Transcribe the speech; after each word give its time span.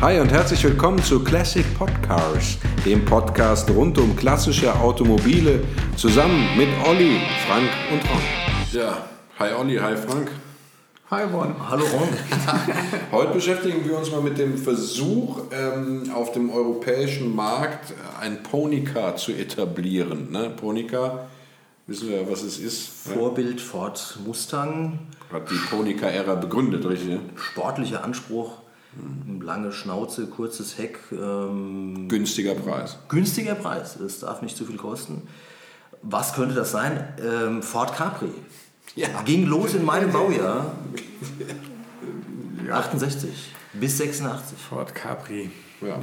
Hi 0.00 0.20
und 0.20 0.30
herzlich 0.32 0.62
willkommen 0.64 1.02
zu 1.02 1.22
Classic 1.24 1.64
Podcars, 1.78 2.58
dem 2.84 3.04
Podcast 3.04 3.70
rund 3.70 3.96
um 3.96 4.14
klassische 4.14 4.74
Automobile, 4.74 5.60
zusammen 5.96 6.46
mit 6.58 6.68
Olli, 6.86 7.20
Frank 7.46 7.70
und 7.90 8.02
Ron. 8.10 8.22
Ja, 8.72 9.08
hi 9.38 9.52
Olli, 9.54 9.76
hi 9.76 9.96
Frank. 9.96 10.30
Hi 11.10 11.22
Ron. 11.22 11.54
Hallo 11.70 11.84
Ron. 11.84 12.08
Heute 13.12 13.32
beschäftigen 13.34 13.84
wir 13.84 13.96
uns 13.96 14.10
mal 14.10 14.20
mit 14.20 14.36
dem 14.36 14.58
Versuch, 14.58 15.42
ähm, 15.52 16.10
auf 16.14 16.32
dem 16.32 16.50
europäischen 16.50 17.34
Markt 17.34 17.94
ein 18.20 18.42
Ponycar 18.42 19.16
zu 19.16 19.32
etablieren. 19.32 20.32
Ne? 20.32 20.50
Ponycar, 20.50 21.28
wissen 21.86 22.08
wir, 22.08 22.30
was 22.30 22.42
es 22.42 22.58
ist. 22.58 22.88
Vorbild 22.88 23.60
Ford 23.60 24.18
Mustang. 24.26 24.98
Hat 25.32 25.50
die 25.50 25.58
Ponycar-Ära 25.70 26.34
begründet, 26.34 26.84
richtig? 26.84 27.10
Ne? 27.10 27.20
Sportlicher 27.36 28.02
Anspruch, 28.02 28.52
lange 29.40 29.72
Schnauze, 29.72 30.26
kurzes 30.26 30.78
Heck. 30.78 30.98
Ähm, 31.12 32.08
Günstiger 32.08 32.54
Preis. 32.54 32.98
günstiger 33.08 33.54
Preis, 33.54 33.96
es 33.96 34.20
darf 34.20 34.42
nicht 34.42 34.56
zu 34.56 34.64
viel 34.64 34.76
kosten. 34.76 35.22
Was 36.02 36.34
könnte 36.34 36.54
das 36.54 36.70
sein? 36.70 37.08
Ähm, 37.22 37.62
Ford 37.62 37.94
Capri. 37.96 38.30
Ja. 38.94 39.22
Ging 39.22 39.46
los 39.46 39.74
in 39.74 39.84
meinem 39.84 40.12
Baujahr. 40.12 40.72
68 42.70 43.30
bis 43.74 43.98
86. 43.98 44.58
Ford 44.58 44.94
Capri. 44.94 45.50
Ja. 45.80 45.98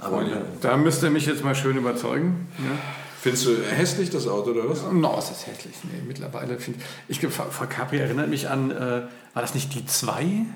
Aber 0.00 0.18
Freunde. 0.18 0.42
Da 0.60 0.76
müsst 0.76 1.02
ihr 1.02 1.10
mich 1.10 1.26
jetzt 1.26 1.42
mal 1.42 1.54
schön 1.54 1.76
überzeugen. 1.76 2.48
Ja. 2.58 2.76
Findest 3.20 3.46
du 3.46 3.56
hässlich 3.56 4.10
das 4.10 4.28
Auto 4.28 4.50
oder 4.50 4.68
was? 4.68 4.82
No, 4.92 5.18
ist 5.18 5.30
das 5.30 5.46
hässlich. 5.46 5.74
Nee, 5.84 6.02
mittlerweile 6.06 6.58
finde 6.58 6.80
ich. 7.08 7.22
ich 7.24 7.32
Ford 7.32 7.70
Capri 7.70 7.98
erinnert 7.98 8.28
mich 8.28 8.48
an, 8.48 8.70
äh, 8.70 9.02
war 9.34 9.42
das 9.42 9.54
nicht 9.54 9.74
die 9.74 9.84
zwei? 9.86 10.46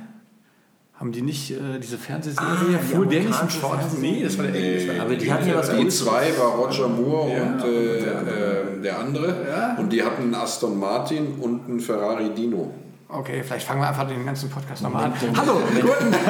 Haben 1.01 1.13
die 1.13 1.23
nicht 1.23 1.51
äh, 1.51 1.79
diese 1.83 1.97
Fernsehserie? 1.97 2.47
Ah, 2.47 2.57
die 2.63 2.73
der 3.09 3.21
im 3.23 3.29
amerikanische 3.33 3.59
Ford? 3.59 3.79
Fernsehserie? 3.79 4.13
Nee, 4.13 4.23
das 4.23 4.37
war 4.37 4.47
der 4.47 4.55
englische. 4.55 5.01
aber 5.01 5.17
die 5.17 5.33
hatten 5.33 5.49
ja 5.49 5.57
was 5.57 5.71
Die 5.71 5.89
zwei 5.89 6.39
war 6.39 6.57
Roger 6.57 6.89
Moore 6.89 7.33
Ja, 7.33 7.43
und, 7.43 7.65
äh, 7.65 7.99
äh, 8.01 8.83
der 8.83 8.99
andere. 8.99 9.47
Ja. 9.49 9.77
Und 9.79 9.91
die 9.95 10.03
hatten 10.03 10.25
einen 10.25 10.35
Aston 10.35 10.79
Martin 10.79 11.37
und 11.41 11.67
einen 11.67 11.81
Ferrari 11.81 12.35
Dino. 12.35 12.75
Okay, 13.13 13.43
vielleicht 13.43 13.67
fangen 13.67 13.81
wir 13.81 13.89
einfach 13.89 14.07
den 14.07 14.25
ganzen 14.25 14.49
Podcast 14.49 14.83
nochmal 14.83 15.07
an. 15.07 15.13
Moment, 15.21 15.37
Hallo, 15.39 15.55
Moment. 15.55 15.83
guten 15.83 16.13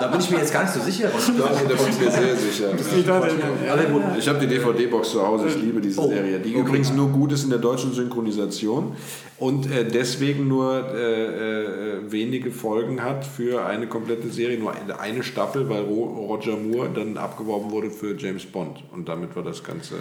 Da 0.00 0.08
bin 0.10 0.20
ich 0.20 0.30
mir 0.30 0.38
jetzt 0.38 0.52
gar 0.52 0.62
nicht 0.62 0.72
so 0.72 0.80
sicher. 0.80 1.08
Da 1.08 1.46
bin 1.46 1.76
ich 1.90 2.00
mir 2.00 2.10
sehr 2.10 2.36
sicher. 2.36 2.70
Gut. 2.72 4.02
Ich 4.18 4.28
habe 4.28 4.38
die 4.38 4.46
DVD-Box 4.46 5.10
zu 5.10 5.26
Hause, 5.26 5.48
ich 5.48 5.56
liebe 5.56 5.80
diese 5.80 6.00
Oh, 6.00 6.08
Serie, 6.08 6.38
die 6.38 6.50
okay. 6.50 6.60
übrigens 6.60 6.92
nur 6.92 7.08
gut 7.08 7.32
ist 7.32 7.44
in 7.44 7.50
der 7.50 7.58
deutschen 7.58 7.92
Synchronisation 7.92 8.96
und 9.38 9.70
äh, 9.70 9.84
deswegen 9.84 10.48
nur 10.48 10.88
äh, 10.94 11.24
äh, 11.24 12.10
wenige 12.10 12.50
Folgen 12.50 13.02
hat 13.02 13.26
für 13.26 13.64
eine 13.66 13.86
komplette 13.86 14.28
Serie, 14.28 14.58
nur 14.58 14.72
eine, 14.72 14.98
eine 14.98 15.22
Staffel, 15.22 15.68
weil 15.68 15.82
Ro 15.82 16.04
Roger 16.28 16.56
Moore 16.56 16.88
dann 16.94 17.16
abgeworben 17.18 17.70
wurde 17.70 17.90
für 17.90 18.16
James 18.16 18.46
Bond 18.46 18.82
und 18.92 19.08
damit 19.08 19.36
war 19.36 19.42
das 19.42 19.62
Ganze... 19.62 19.96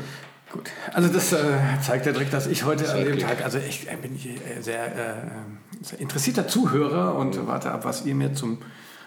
Gut, 0.54 0.70
also 0.94 1.09
das 1.12 1.34
äh, 1.34 1.58
zeigt 1.82 2.06
ja 2.06 2.12
direkt, 2.12 2.32
dass 2.32 2.46
ich 2.46 2.64
heute 2.64 2.88
an 2.94 3.04
dem. 3.04 3.18
Tag, 3.18 3.44
also 3.44 3.58
ich 3.58 3.92
äh, 3.92 3.96
bin 3.96 4.16
ich, 4.16 4.28
äh, 4.28 4.62
sehr, 4.62 4.86
äh, 4.86 5.16
sehr 5.82 6.00
interessierter 6.00 6.48
Zuhörer 6.48 7.16
und 7.16 7.48
warte 7.48 7.72
ab, 7.72 7.86
was 7.86 8.06
ihr 8.06 8.14
mir 8.14 8.36
zum 8.36 8.59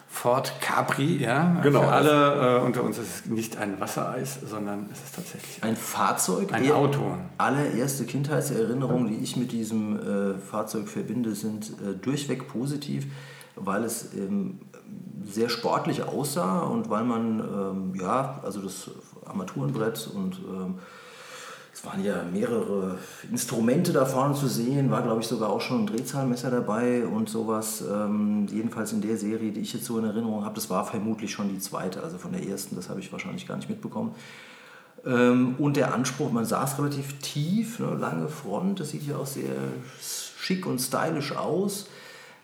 Ford 0.08 0.54
Capri, 0.60 1.18
ja, 1.22 1.60
Genau. 1.62 1.82
für 1.82 1.88
alle 1.88 2.58
äh, 2.58 2.64
unter 2.64 2.82
uns 2.82 2.98
ist 2.98 3.26
es 3.26 3.26
nicht 3.26 3.58
ein 3.58 3.78
Wassereis, 3.78 4.40
sondern 4.44 4.88
es 4.92 4.98
ist 5.04 5.14
tatsächlich 5.14 5.62
Ein 5.62 5.76
Fahrzeug? 5.76 6.52
ein 6.52 6.68
Auto. 6.72 7.14
Allererste 7.38 8.06
Kindheitserinnerungen, 8.06 9.06
die 9.06 9.22
ich 9.22 9.36
mit 9.36 9.52
diesem 9.52 10.00
äh, 10.00 10.38
Fahrzeug 10.40 10.88
verbinde, 10.88 11.36
sind 11.36 11.72
durchweg 12.02 12.48
positiv, 12.48 13.06
weil 13.54 13.84
es 13.84 14.12
ähm, 14.14 14.58
sehr 15.24 15.48
sportlich 15.48 16.02
aussah 16.02 16.60
und 16.62 16.90
weil 16.90 17.04
man, 17.04 17.38
ähm, 17.38 17.94
ja, 18.00 18.40
also 18.42 18.62
das 18.62 18.90
Armaturenbrett 19.24 20.10
und 20.12 20.40
ähm, 20.40 20.78
es 21.76 21.84
waren 21.84 22.02
ja 22.02 22.22
mehrere 22.32 22.96
Instrumente 23.30 23.92
da 23.92 24.06
vorne 24.06 24.34
zu 24.34 24.48
sehen, 24.48 24.90
war 24.90 25.02
glaube 25.02 25.20
ich 25.20 25.26
sogar 25.26 25.50
auch 25.50 25.60
schon 25.60 25.82
ein 25.82 25.86
Drehzahlmesser 25.86 26.50
dabei 26.50 27.06
und 27.06 27.28
sowas. 27.28 27.84
Ähm, 27.86 28.46
jedenfalls 28.50 28.94
in 28.94 29.02
der 29.02 29.18
Serie, 29.18 29.52
die 29.52 29.60
ich 29.60 29.74
jetzt 29.74 29.84
so 29.84 29.98
in 29.98 30.06
Erinnerung 30.06 30.42
habe, 30.46 30.54
das 30.54 30.70
war 30.70 30.86
vermutlich 30.86 31.32
schon 31.32 31.50
die 31.50 31.58
zweite, 31.58 32.02
also 32.02 32.16
von 32.16 32.32
der 32.32 32.48
ersten, 32.48 32.76
das 32.76 32.88
habe 32.88 33.00
ich 33.00 33.12
wahrscheinlich 33.12 33.46
gar 33.46 33.56
nicht 33.56 33.68
mitbekommen. 33.68 34.14
Ähm, 35.04 35.56
und 35.58 35.76
der 35.76 35.92
Anspruch, 35.92 36.32
man 36.32 36.46
saß 36.46 36.78
relativ 36.78 37.18
tief, 37.18 37.78
ne, 37.78 37.94
lange 38.00 38.28
Front, 38.28 38.80
das 38.80 38.92
sieht 38.92 39.06
ja 39.06 39.18
auch 39.18 39.26
sehr 39.26 39.52
schick 40.00 40.64
und 40.64 40.78
stylisch 40.78 41.36
aus. 41.36 41.88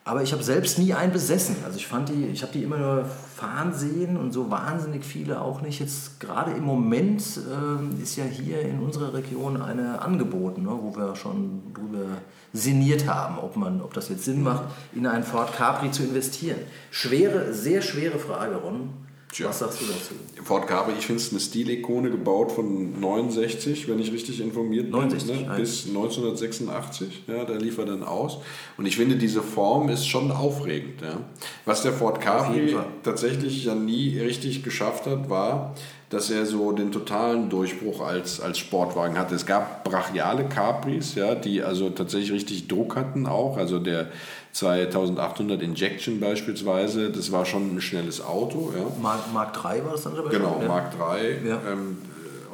Aber 0.04 0.22
ich 0.22 0.32
habe 0.32 0.42
selbst 0.42 0.78
nie 0.78 0.92
einen 0.92 1.12
besessen. 1.12 1.56
Also 1.64 1.78
ich 1.78 1.86
fand 1.86 2.10
die, 2.10 2.26
ich 2.26 2.42
habe 2.42 2.52
die 2.52 2.64
immer 2.64 2.76
nur 2.76 3.06
fahren 3.42 3.74
sehen 3.74 4.16
und 4.16 4.32
so 4.32 4.50
wahnsinnig 4.50 5.04
viele 5.04 5.40
auch 5.40 5.62
nicht. 5.62 5.80
Jetzt 5.80 6.20
gerade 6.20 6.52
im 6.52 6.62
Moment 6.62 7.22
ähm, 7.52 8.00
ist 8.00 8.16
ja 8.16 8.24
hier 8.24 8.60
in 8.60 8.78
unserer 8.78 9.12
Region 9.14 9.60
eine 9.60 10.00
angeboten, 10.00 10.62
ne, 10.62 10.70
wo 10.70 10.94
wir 10.94 11.16
schon 11.16 11.74
drüber 11.74 12.04
sinniert 12.52 13.08
haben, 13.08 13.38
ob, 13.38 13.56
man, 13.56 13.80
ob 13.80 13.94
das 13.94 14.08
jetzt 14.10 14.24
Sinn 14.24 14.42
macht, 14.42 14.64
in 14.94 15.06
einen 15.06 15.24
Ford 15.24 15.52
Capri 15.56 15.90
zu 15.90 16.04
investieren. 16.04 16.58
Schwere, 16.92 17.52
sehr 17.52 17.82
schwere 17.82 18.18
Frage, 18.18 18.54
Ron. 18.56 18.90
Tja. 19.32 19.48
Was 19.48 19.60
sagst 19.60 19.80
du 19.80 19.86
dazu? 19.86 20.14
Ford 20.44 20.66
Capri, 20.66 20.92
ich 20.98 21.06
finde 21.06 21.22
es 21.22 21.30
eine 21.30 21.40
Stilikone 21.40 22.10
gebaut 22.10 22.52
von 22.52 23.00
69, 23.00 23.88
wenn 23.88 23.98
ich 23.98 24.12
richtig 24.12 24.40
informiert 24.40 24.90
bin, 24.90 24.92
69, 24.92 25.48
ne? 25.48 25.54
bis 25.56 25.86
1986. 25.86 27.22
Ja, 27.26 27.46
da 27.46 27.54
lief 27.54 27.78
er 27.78 27.86
dann 27.86 28.02
aus. 28.02 28.38
Und 28.76 28.84
ich 28.84 28.96
finde, 28.96 29.16
diese 29.16 29.40
Form 29.42 29.88
ist 29.88 30.06
schon 30.06 30.30
aufregend. 30.30 31.00
Ja. 31.00 31.18
Was 31.64 31.82
der 31.82 31.94
Ford 31.94 32.20
Capri 32.20 32.76
tatsächlich 33.02 33.64
ja 33.64 33.74
nie 33.74 34.18
richtig 34.18 34.62
geschafft 34.62 35.06
hat, 35.06 35.30
war, 35.30 35.74
dass 36.10 36.30
er 36.30 36.44
so 36.44 36.72
den 36.72 36.92
totalen 36.92 37.48
Durchbruch 37.48 38.02
als, 38.02 38.38
als 38.38 38.58
Sportwagen 38.58 39.16
hatte. 39.16 39.34
Es 39.34 39.46
gab 39.46 39.82
brachiale 39.82 40.44
Capris, 40.44 41.14
ja, 41.14 41.34
die 41.34 41.62
also 41.62 41.88
tatsächlich 41.88 42.32
richtig 42.32 42.68
Druck 42.68 42.96
hatten 42.96 43.26
auch. 43.26 43.56
Also 43.56 43.78
der 43.78 44.10
2800 44.52 45.62
Injection 45.62 46.20
beispielsweise, 46.20 47.10
das 47.10 47.32
war 47.32 47.44
schon 47.46 47.74
ein 47.76 47.80
schnelles 47.80 48.20
Auto. 48.24 48.72
Ja. 48.76 48.84
Mark, 49.00 49.32
Mark 49.32 49.52
3 49.54 49.84
war 49.84 49.92
das 49.92 50.02
dann 50.02 50.16
aber 50.16 50.28
Genau, 50.28 50.58
ja? 50.60 50.68
Mark 50.68 50.96
3 50.96 51.38
Ja. 51.46 51.60
ähm, 51.70 51.98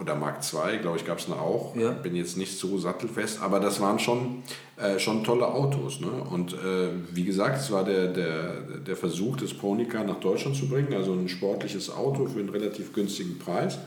oder 0.00 0.14
Mark 0.14 0.44
2, 0.44 0.76
glaube 0.76 0.96
ich, 0.96 1.04
gab 1.04 1.18
es 1.18 1.26
noch 1.26 1.40
auch. 1.40 1.74
Ja. 1.74 1.90
Bin 1.90 2.14
jetzt 2.14 2.36
nicht 2.36 2.56
so 2.56 2.78
sattelfest, 2.78 3.42
aber 3.42 3.58
das 3.58 3.80
waren 3.80 3.98
schon, 3.98 4.44
äh, 4.76 4.96
schon 5.00 5.24
tolle 5.24 5.48
Autos. 5.48 5.98
Ne? 6.00 6.06
Und 6.30 6.52
äh, 6.52 6.90
wie 7.12 7.24
gesagt, 7.24 7.58
es 7.60 7.72
war 7.72 7.82
der, 7.84 8.06
der, 8.06 8.60
der 8.86 8.96
Versuch, 8.96 9.36
das 9.36 9.52
Ponycar 9.52 10.04
nach 10.04 10.20
Deutschland 10.20 10.54
zu 10.56 10.68
bringen, 10.68 10.94
also 10.94 11.12
ein 11.14 11.28
sportliches 11.28 11.90
Auto 11.90 12.26
für 12.26 12.38
einen 12.38 12.48
relativ 12.50 12.92
günstigen 12.92 13.40
Preis. 13.40 13.78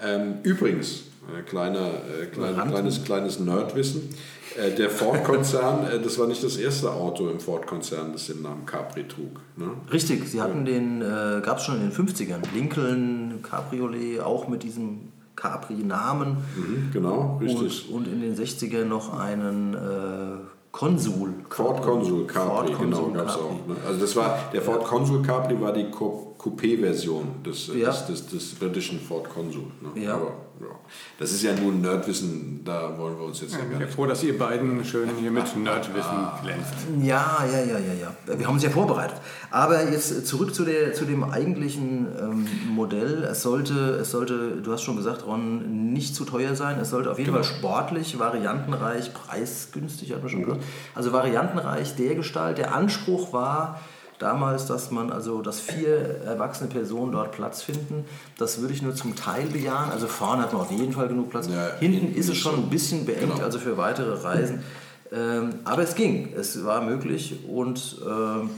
Ähm, 0.00 0.34
übrigens, 0.42 1.04
äh, 1.36 1.42
kleiner, 1.42 1.90
äh, 2.22 2.26
klein, 2.26 2.54
Rand- 2.54 2.70
kleines, 2.70 3.04
kleines 3.04 3.38
Nerdwissen, 3.40 4.08
äh, 4.56 4.74
der 4.74 4.90
Ford-Konzern, 4.90 5.86
das 6.02 6.18
war 6.18 6.26
nicht 6.26 6.42
das 6.42 6.56
erste 6.56 6.90
Auto 6.92 7.28
im 7.28 7.38
Ford-Konzern, 7.40 8.12
das 8.12 8.26
den 8.26 8.42
Namen 8.42 8.64
Capri 8.66 9.06
trug. 9.06 9.40
Ne? 9.56 9.70
Richtig, 9.92 10.26
sie 10.28 10.40
hatten 10.40 10.64
den, 10.64 11.02
äh, 11.02 11.40
gab 11.44 11.58
es 11.58 11.64
schon 11.64 11.76
in 11.76 11.90
den 11.90 11.92
50ern, 11.92 12.40
Lincoln, 12.54 13.40
Cabriolet, 13.42 14.20
auch 14.20 14.48
mit 14.48 14.62
diesem 14.62 15.12
Capri-Namen. 15.36 16.36
Mhm, 16.56 16.90
genau, 16.92 17.38
richtig. 17.40 17.88
Und, 17.90 18.06
und 18.08 18.12
in 18.12 18.20
den 18.20 18.34
60ern 18.36 18.84
noch 18.86 19.16
einen 19.18 19.74
äh, 19.74 19.78
Konsul. 20.72 21.30
Ford 21.48 21.80
Consul 21.82 22.26
Capri, 22.26 22.72
Ford 22.72 22.80
genau, 22.80 23.08
gab 23.10 23.28
es 23.28 23.34
auch. 23.36 23.66
Ne? 23.66 23.76
Also 23.86 24.00
das 24.00 24.16
war, 24.16 24.38
der 24.52 24.62
Ford 24.62 24.84
Consul 24.84 25.22
Capri 25.22 25.60
war 25.60 25.72
die 25.72 25.90
Co- 25.90 26.34
Coupé-Version 26.38 27.26
des, 27.44 27.68
Ja. 27.68 27.90
des, 27.90 28.06
des, 28.06 28.26
des 28.28 28.54
britischen 28.56 29.00
Ford 29.00 29.28
Consul. 29.28 29.64
Ne? 29.80 30.02
Ja. 30.02 30.14
Aber, 30.14 30.24
ja. 30.26 30.32
Das 31.18 31.32
ist 31.32 31.42
ja 31.42 31.52
nur 31.54 31.72
ein 31.72 31.80
Nerdwissen, 31.80 32.62
da 32.64 32.96
wollen 32.96 33.18
wir 33.18 33.24
uns 33.24 33.40
jetzt 33.40 33.52
ja, 33.52 33.58
Ich 33.58 33.62
gar 33.62 33.70
bin 33.70 33.80
ja 33.80 33.86
nicht... 33.86 33.94
froh, 33.94 34.06
dass 34.06 34.22
ihr 34.22 34.38
beiden 34.38 34.84
schön 34.84 35.08
hier 35.18 35.30
mit 35.30 35.56
Nerdwissen 35.56 36.28
glänzt. 36.42 36.74
Ja, 37.02 37.44
ja, 37.52 37.58
ja, 37.58 37.78
ja, 37.78 37.94
ja. 37.94 38.38
Wir 38.38 38.46
haben 38.46 38.54
uns 38.54 38.62
ja 38.62 38.70
vorbereitet. 38.70 39.16
Aber 39.50 39.90
jetzt 39.90 40.26
zurück 40.26 40.54
zu, 40.54 40.64
der, 40.64 40.94
zu 40.94 41.04
dem 41.04 41.24
eigentlichen 41.24 42.06
ähm, 42.20 42.46
Modell. 42.68 43.24
Es 43.24 43.42
sollte, 43.42 43.74
es 44.00 44.10
sollte, 44.10 44.60
du 44.62 44.72
hast 44.72 44.82
schon 44.82 44.96
gesagt, 44.96 45.26
Ron, 45.26 45.92
nicht 45.92 46.14
zu 46.14 46.24
teuer 46.24 46.54
sein. 46.54 46.78
Es 46.78 46.90
sollte 46.90 47.10
auf 47.10 47.18
jeden 47.18 47.32
Fall 47.32 47.44
sportlich, 47.44 48.18
variantenreich, 48.18 49.12
preisgünstig, 49.12 50.12
hat 50.12 50.20
man 50.22 50.28
schon 50.30 50.44
gesagt. 50.44 50.64
Also 50.94 51.12
variantenreich 51.12 51.96
der 51.96 52.14
Gestalt. 52.14 52.58
Der 52.58 52.74
Anspruch 52.74 53.32
war 53.32 53.80
damals, 54.18 54.66
dass 54.66 54.90
man 54.90 55.10
also, 55.10 55.42
dass 55.42 55.60
vier 55.60 56.20
erwachsene 56.24 56.68
Personen 56.68 57.12
dort 57.12 57.32
Platz 57.32 57.62
finden. 57.62 58.04
Das 58.38 58.60
würde 58.60 58.74
ich 58.74 58.82
nur 58.82 58.94
zum 58.94 59.16
Teil 59.16 59.46
bejahen. 59.46 59.90
Also 59.90 60.06
vorne 60.06 60.42
hat 60.42 60.52
man 60.52 60.62
auf 60.62 60.70
jeden 60.70 60.92
Fall 60.92 61.08
genug 61.08 61.30
Platz. 61.30 61.48
Ja, 61.48 61.70
Hinten 61.78 62.14
ist 62.14 62.28
es 62.28 62.36
schon 62.36 62.54
ein 62.56 62.70
bisschen 62.70 63.04
beengt, 63.06 63.32
Genau. 63.32 63.44
also 63.44 63.58
für 63.58 63.76
weitere 63.76 64.14
Reisen. 64.22 64.62
Ähm, 65.12 65.54
aber 65.64 65.82
es 65.82 65.94
ging, 65.94 66.32
es 66.36 66.64
war 66.64 66.82
möglich 66.82 67.40
und 67.48 67.96
ähm, 68.06 68.50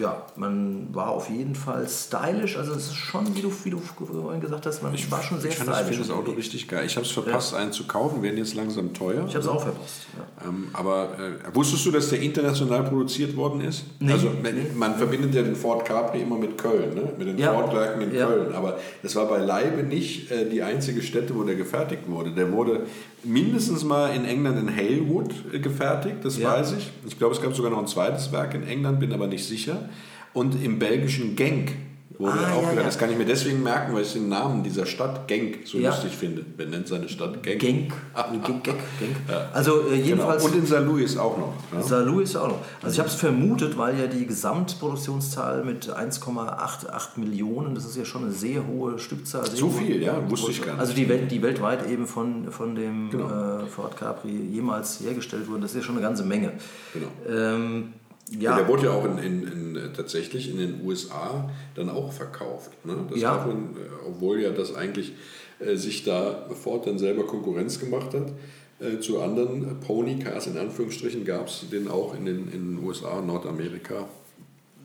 ja, 0.00 0.22
man 0.36 0.88
war 0.94 1.08
auf 1.10 1.28
jeden 1.30 1.54
Fall 1.54 1.86
stylisch. 1.88 2.56
Also 2.56 2.72
es 2.72 2.86
ist 2.88 2.94
schon, 2.94 3.34
wie 3.34 3.40
du, 3.42 3.52
wie 3.64 3.70
du 3.70 3.78
vorhin 3.78 4.40
gesagt 4.40 4.66
hast, 4.66 4.82
man 4.82 4.94
Ich 4.94 5.10
war 5.10 5.22
schon 5.22 5.40
sehr 5.40 5.50
ich 5.50 5.56
fand 5.56 5.70
stylisch. 5.70 5.96
finde 5.96 6.08
das 6.08 6.16
Auto 6.16 6.30
richtig 6.32 6.68
geil. 6.68 6.84
Ich 6.86 6.96
habe 6.96 7.04
es 7.06 7.12
verpasst, 7.12 7.54
einen 7.54 7.72
zu 7.72 7.86
kaufen, 7.86 8.22
werden 8.22 8.38
jetzt 8.38 8.54
langsam 8.54 8.94
teuer. 8.94 9.24
Ich 9.26 9.34
habe 9.34 9.40
es 9.44 9.48
auch 9.48 9.62
verpasst. 9.62 10.06
Ja. 10.42 10.48
Ähm, 10.48 10.68
aber 10.72 11.08
äh, 11.18 11.54
wusstest 11.54 11.84
du, 11.86 11.90
dass 11.90 12.08
der 12.10 12.20
international 12.20 12.84
produziert 12.84 13.36
worden 13.36 13.60
ist? 13.60 13.84
Nee. 14.00 14.12
Also 14.12 14.30
man 14.76 14.94
verbindet 14.96 15.34
ja 15.34 15.42
den 15.42 15.56
Ford 15.56 15.84
Capri 15.84 16.22
immer 16.22 16.36
mit 16.38 16.56
Köln, 16.58 16.94
ne? 16.94 17.12
mit 17.18 17.26
den 17.28 17.38
Ja. 17.38 17.52
Ford-Werken 17.52 18.02
in 18.02 18.14
Ja. 18.14 18.26
Köln. 18.26 18.54
Aber 18.54 18.78
das 19.02 19.14
war 19.16 19.26
beileibe 19.26 19.82
nicht 19.82 20.30
äh, 20.30 20.48
die 20.48 20.62
einzige 20.62 21.02
Stätte, 21.02 21.34
wo 21.34 21.42
der 21.42 21.54
gefertigt 21.56 22.02
wurde. 22.08 22.30
Der 22.32 22.52
wurde 22.52 22.86
mindestens 23.24 23.82
mal 23.84 24.14
in 24.14 24.24
England 24.24 24.58
in 24.58 24.74
Halewood 24.76 25.34
äh, 25.52 25.58
gefertigt, 25.58 26.16
das 26.22 26.38
Ja. 26.38 26.52
weiß 26.52 26.74
ich. 26.78 26.90
Ich 27.06 27.18
glaube, 27.18 27.34
es 27.34 27.42
gab 27.42 27.54
sogar 27.54 27.70
noch 27.70 27.78
ein 27.78 27.86
zweites 27.86 28.30
Werk 28.32 28.54
in 28.54 28.66
England, 28.66 29.00
bin 29.00 29.12
aber 29.12 29.26
nicht 29.26 29.44
sicher. 29.44 29.87
Und 30.34 30.62
im 30.62 30.78
belgischen 30.78 31.34
Genk 31.36 31.72
wurde 32.18 32.32
Ah, 32.32 32.52
auch 32.54 32.62
ja, 32.64 32.72
ja. 32.74 32.82
Das 32.82 32.98
kann 32.98 33.10
ich 33.12 33.16
mir 33.16 33.24
deswegen 33.24 33.62
merken, 33.62 33.94
weil 33.94 34.02
ich 34.02 34.12
den 34.12 34.28
Namen 34.28 34.64
dieser 34.64 34.86
Stadt 34.86 35.28
Genk 35.28 35.60
so 35.64 35.78
Ja. 35.78 35.90
lustig 35.90 36.12
finde. 36.12 36.44
Wer 36.56 36.66
nennt 36.66 36.88
seine 36.88 37.08
Stadt 37.08 37.40
Genk? 37.44 37.60
Genk. 37.60 37.92
Genk, 38.32 38.44
Genk, 38.64 38.64
Genk. 38.64 39.16
Also 39.52 39.82
äh, 39.82 39.90
Genau. 39.90 39.94
jedenfalls. 40.04 40.44
Und 40.44 40.54
in 40.56 40.66
St. 40.66 40.80
Louis 40.84 41.16
auch 41.16 41.38
noch. 41.38 41.54
Ne? 41.72 41.80
Ja 41.88 42.40
auch 42.40 42.48
noch. 42.48 42.58
Also 42.82 42.92
ich 42.94 42.98
habe 42.98 43.08
es 43.08 43.14
vermutet, 43.14 43.78
weil 43.78 43.98
ja 44.00 44.06
die 44.08 44.26
Gesamtproduktionszahl 44.26 45.64
mit 45.64 45.88
1,88 45.90 47.18
Millionen, 47.20 47.74
das 47.76 47.84
ist 47.84 47.96
ja 47.96 48.04
schon 48.04 48.24
eine 48.24 48.32
sehr 48.32 48.66
hohe 48.66 48.98
Stückzahl. 48.98 49.46
Sehr 49.46 49.56
So 49.56 49.66
hohe- 49.68 49.78
viel, 49.78 50.02
ja, 50.02 50.28
wusste 50.28 50.50
ich 50.50 50.60
gar 50.60 50.72
nicht. 50.72 50.80
Also 50.80 50.94
die, 50.94 51.08
Welt, 51.08 51.30
die 51.30 51.40
weltweit 51.42 51.88
eben 51.88 52.06
von, 52.06 52.50
von 52.50 52.74
dem 52.74 53.10
Genau. 53.10 53.60
äh, 53.60 53.66
Ford 53.66 53.96
Capri 53.96 54.30
jemals 54.52 55.00
hergestellt 55.00 55.48
wurden, 55.48 55.62
das 55.62 55.70
ist 55.70 55.76
ja 55.78 55.82
schon 55.84 55.96
eine 55.96 56.04
ganze 56.04 56.24
Menge. 56.24 56.52
Genau. 56.92 57.06
Ähm, 57.28 57.92
Ja. 58.30 58.56
Der 58.56 58.68
wurde 58.68 58.84
ja 58.84 58.90
auch 58.92 59.04
in, 59.04 59.18
in, 59.18 59.42
in, 59.48 59.76
äh, 59.76 59.92
tatsächlich 59.94 60.50
in 60.50 60.58
den 60.58 60.84
USA 60.84 61.50
dann 61.74 61.88
auch 61.88 62.12
verkauft. 62.12 62.72
Ne? 62.84 62.94
Das 63.10 63.20
Ja. 63.20 63.44
man, 63.46 63.74
äh, 63.76 64.06
obwohl 64.06 64.40
ja 64.40 64.50
das 64.50 64.74
eigentlich 64.74 65.14
äh, 65.60 65.76
sich 65.76 66.04
da 66.04 66.46
Ford 66.62 66.86
dann 66.86 66.98
selber 66.98 67.24
Konkurrenz 67.26 67.78
gemacht 67.80 68.12
hat. 68.14 68.32
Äh, 68.80 69.00
zu 69.00 69.20
anderen 69.20 69.80
Pony 69.80 70.18
Cars 70.18 70.46
in 70.46 70.56
Anführungsstrichen 70.56 71.24
gab 71.24 71.48
es 71.48 71.64
den 71.70 71.88
auch 71.88 72.14
in 72.14 72.26
den, 72.26 72.52
in 72.52 72.76
den 72.76 72.84
USA, 72.84 73.20
Nordamerika. 73.20 74.08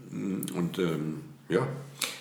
Mm, 0.10 0.42
Und 0.58 0.80
ähm, 0.80 1.22
ja, 1.54 1.68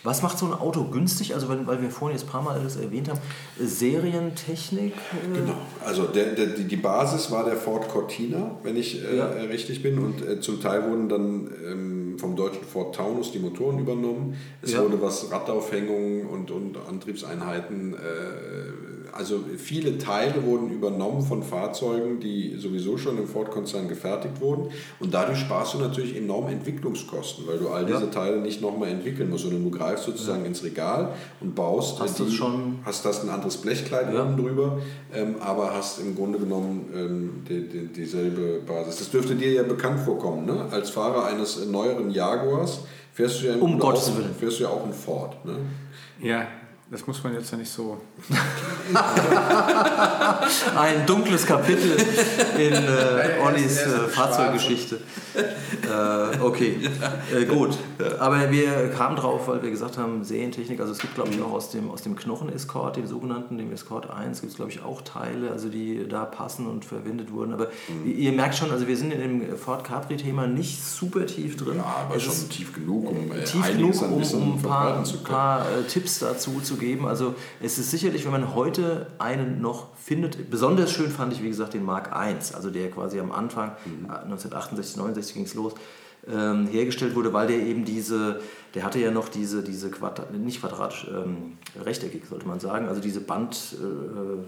was 0.05 0.23
macht 0.23 0.37
so 0.39 0.47
ein 0.47 0.53
Auto 0.53 0.85
günstig? 0.85 1.35
Also 1.35 1.49
weil, 1.49 1.65
weil 1.67 1.81
wir 1.81 1.91
vorhin 1.91 2.17
jetzt 2.19 2.27
ein 2.27 2.31
paar 2.31 2.43
Mal 2.43 2.61
das 2.63 2.77
erwähnt 2.77 3.09
haben, 3.09 3.19
äh, 3.61 3.65
Serientechnik. 3.67 4.93
Äh, 4.95 5.39
Genau, 5.39 5.55
also 5.85 6.05
der, 6.05 6.35
der, 6.35 6.47
die 6.47 6.77
Basis 6.77 7.31
war 7.31 7.45
der 7.45 7.57
Ford 7.57 7.89
Cortina, 7.89 8.59
wenn 8.63 8.77
ich 8.77 9.03
äh, 9.05 9.17
Ja. 9.17 9.27
richtig 9.27 9.83
bin. 9.83 9.99
Und 9.99 10.27
äh, 10.27 10.41
zum 10.41 10.61
Teil 10.61 10.89
wurden 10.89 11.09
dann 11.09 11.51
ähm, 11.67 12.17
vom 12.19 12.37
deutschen 12.37 12.65
Ford 12.65 12.95
Taunus 12.95 13.33
die 13.33 13.39
Motoren 13.39 13.79
übernommen. 13.79 14.37
Es 14.61 14.73
Ja. 14.73 14.83
wurde 14.83 15.01
was 15.01 15.31
Radaufhängungen 15.31 16.27
und, 16.27 16.51
und 16.51 16.77
Antriebseinheiten, 16.89 17.95
äh, 17.95 17.99
also 19.13 19.41
viele 19.59 19.99
Teile 19.99 20.43
wurden 20.45 20.71
übernommen 20.71 21.23
von 21.23 21.43
Fahrzeugen, 21.43 22.19
die 22.21 22.57
sowieso 22.57 22.97
schon 22.97 23.19
im 23.19 23.27
Ford-Konzern 23.27 23.89
gefertigt 23.89 24.41
wurden. 24.41 24.69
Und 25.01 25.13
dadurch 25.15 25.39
sparst 25.39 25.75
du 25.75 25.79
natürlich 25.79 26.17
enorm 26.17 26.49
Entwicklungskosten, 26.49 27.47
weil 27.47 27.59
du 27.59 27.69
all 27.69 27.89
Ja. 27.89 27.97
diese 27.99 28.11
Teile 28.11 28.39
nicht 28.41 28.61
nochmal 28.63 28.89
entwickeln 28.89 29.31
musst, 29.31 29.45
sondern 29.45 29.63
du 29.65 29.71
greifst 29.71 30.05
sozusagen 30.05 30.45
ins 30.45 30.65
Regal 30.65 31.11
und 31.41 31.55
baust 31.55 32.01
Hast 32.01 32.19
du 32.21 32.31
schon- 32.31 32.79
hast 32.85 33.05
das 33.05 33.23
ein 33.23 33.29
anderes 33.31 33.59
Blechkleid 33.59 34.13
Ja. 34.13 34.23
oben 34.25 34.37
drüber, 34.37 34.79
ähm, 35.15 35.37
aber 35.41 35.75
hast 35.75 35.99
im 36.01 36.15
Grunde 36.17 36.39
genommen 36.39 36.89
ähm, 36.95 37.31
die, 37.49 37.69
die, 37.69 37.87
dieselbe 37.89 38.61
Basis. 38.67 38.97
Das 38.99 39.11
dürfte 39.11 39.35
dir 39.35 39.53
ja 39.53 39.63
bekannt 39.63 40.01
vorkommen, 40.01 40.47
ne? 40.47 40.67
Als 40.71 40.91
Fahrer 40.91 41.27
eines 41.27 41.67
neueren 41.67 42.11
Jaguars 42.11 42.81
fährst 43.13 43.43
du 43.43 43.47
ja 43.49 43.57
Um 43.57 43.79
Gottes 43.79 44.09
auch, 44.09 44.17
Willen. 44.19 44.35
fährst 44.39 44.59
du 44.59 44.63
ja 44.65 44.71
auch 44.71 44.85
einen 44.85 44.93
Ford. 44.95 45.45
Ne? 45.45 45.57
Ja, 46.21 46.47
das 46.93 47.07
muss 47.07 47.25
man 47.25 47.33
jetzt 47.33 47.51
ja 47.51 47.57
nicht 47.57 47.73
so. 47.73 47.97
Ein 50.77 51.07
dunkles 51.07 51.47
Kapitel 51.47 51.97
in 52.59 52.75
äh, 52.75 53.41
Ollis 53.43 53.79
äh, 53.79 54.09
Fahrzeuggeschichte. 54.09 55.01
Äh, 55.35 56.39
okay, 56.43 56.77
äh, 57.35 57.47
gut. 57.47 57.79
Aber 58.19 58.51
wir 58.51 58.91
kamen 58.91 59.17
drauf, 59.17 59.49
weil 59.49 59.63
wir 59.63 59.71
gesagt 59.71 59.97
haben, 59.97 60.23
Serientechnik, 60.23 60.81
also 60.81 60.93
es 60.93 60.99
gibt 60.99 61.15
glaube 61.15 61.31
ich 61.31 61.41
auch 61.41 61.53
aus 61.53 61.71
dem, 61.71 61.91
aus 61.91 62.03
dem 62.03 62.15
Knochen-Escort, 62.15 62.97
dem 62.97 63.07
sogenannten, 63.07 63.57
dem 63.57 63.73
Escort 63.73 64.11
1, 64.11 64.43
gibt 64.43 64.51
es 64.51 64.57
glaube 64.57 64.71
ich 64.71 64.83
auch 64.83 65.01
Teile, 65.01 65.51
also 65.51 65.71
die 65.71 66.07
da 66.07 66.27
passen 66.27 66.67
und 66.67 66.85
verwendet 66.85 67.33
wurden. 67.33 67.55
Aber 67.55 67.69
ihr, 68.05 68.15
ihr 68.15 68.33
merkt 68.33 68.57
schon, 68.57 68.71
also 68.71 68.87
wir 68.87 68.99
sind 68.99 69.13
in 69.13 69.21
dem 69.21 69.57
Ford 69.57 69.83
Capri-Thema 69.83 70.47
nicht 70.47 70.85
super 70.85 71.25
tief 71.25 71.57
drin. 71.57 71.77
Ja, 71.77 72.05
aber 72.05 72.17
Es 72.17 72.25
schon 72.25 72.35
ist 72.35 72.51
tief 72.51 72.75
genug, 72.75 73.09
um 73.09 73.33
äh, 73.33 73.45
tief 73.45 73.67
genug, 73.67 74.03
um, 74.03 74.23
um 74.23 74.55
ein 74.57 74.63
paar, 74.63 75.03
paar 75.25 75.61
äh, 75.63 75.85
Tipps 75.89 76.19
dazu 76.19 76.61
zu 76.61 76.77
geben. 76.83 77.07
Also 77.07 77.35
es 77.61 77.79
ist 77.79 77.91
sicherlich, 77.91 78.25
wenn 78.25 78.33
man 78.33 78.55
heute 78.55 79.07
einen 79.19 79.61
noch 79.63 79.89
findet, 79.97 80.51
besonders 80.51 80.93
schön 80.93 81.11
fand 81.11 81.33
ich, 81.33 81.43
wie 81.43 81.49
gesagt, 81.49 81.73
den 81.75 81.85
Mark 81.85 82.11
I, 82.15 82.35
also 82.55 82.69
der 82.71 82.91
quasi 82.91 83.19
am 83.21 83.33
Anfang, 83.33 83.73
Mhm. 83.87 84.05
äh, 84.11 84.19
1968, 84.25 84.97
69 84.99 85.35
ging 85.35 85.45
es 85.45 85.55
los, 85.55 85.73
ähm, 86.33 86.69
hergestellt 86.69 87.17
wurde, 87.17 87.33
weil 87.33 87.49
der 87.49 87.57
eben 87.59 87.85
diese, 87.85 88.41
der 88.77 88.85
hatte 88.85 89.01
ja 89.01 89.11
noch 89.11 89.29
diese, 89.29 89.63
diese 89.65 89.91
Quadrat, 89.91 90.33
nicht 90.33 90.61
quadratisch, 90.61 91.09
ähm, 91.11 91.55
rechteckig 91.85 92.23
sollte 92.31 92.47
man 92.47 92.61
sagen, 92.61 92.87
also 92.87 93.01
diese 93.01 93.21
Bandscheinwerfer 93.21 94.43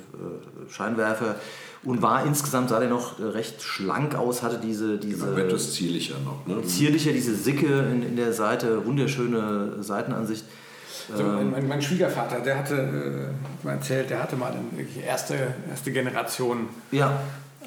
äh, 0.69 0.73
Scheinwerfer 0.73 1.35
und 1.83 2.01
war 2.01 2.25
insgesamt, 2.27 2.69
sah 2.69 2.79
der 2.79 2.89
noch 2.91 3.19
äh, 3.19 3.25
recht 3.25 3.61
schlank 3.61 4.15
aus, 4.15 4.43
hatte 4.45 4.59
diese, 4.59 4.99
diese 4.99 5.27
Genau, 5.27 5.37
etwas 5.39 5.73
zierlicher 5.73 6.15
noch. 6.25 6.47
Ne? 6.47 6.63
zierlicher, 6.65 7.11
diese 7.13 7.35
Sicke 7.35 7.67
in, 7.93 8.03
in 8.05 8.15
der 8.17 8.33
Seite, 8.33 8.87
wunderschöne 8.87 9.83
Seitenansicht. 9.83 10.45
So, 11.15 11.23
mein, 11.23 11.51
mein, 11.51 11.69
mein 11.69 11.83
Schwiegervater, 11.83 12.41
der 12.41 12.59
hatte, 12.59 12.75
äh, 12.75 13.67
mal 13.67 13.75
erzählt, 13.75 14.11
der 14.11 14.23
hatte 14.23 14.37
mal 14.37 14.53
eine 14.53 14.61
wirklich 14.79 15.05
erste, 15.05 15.35
erste 15.71 15.93
Generation 15.93 16.69
Ja, 16.91 17.21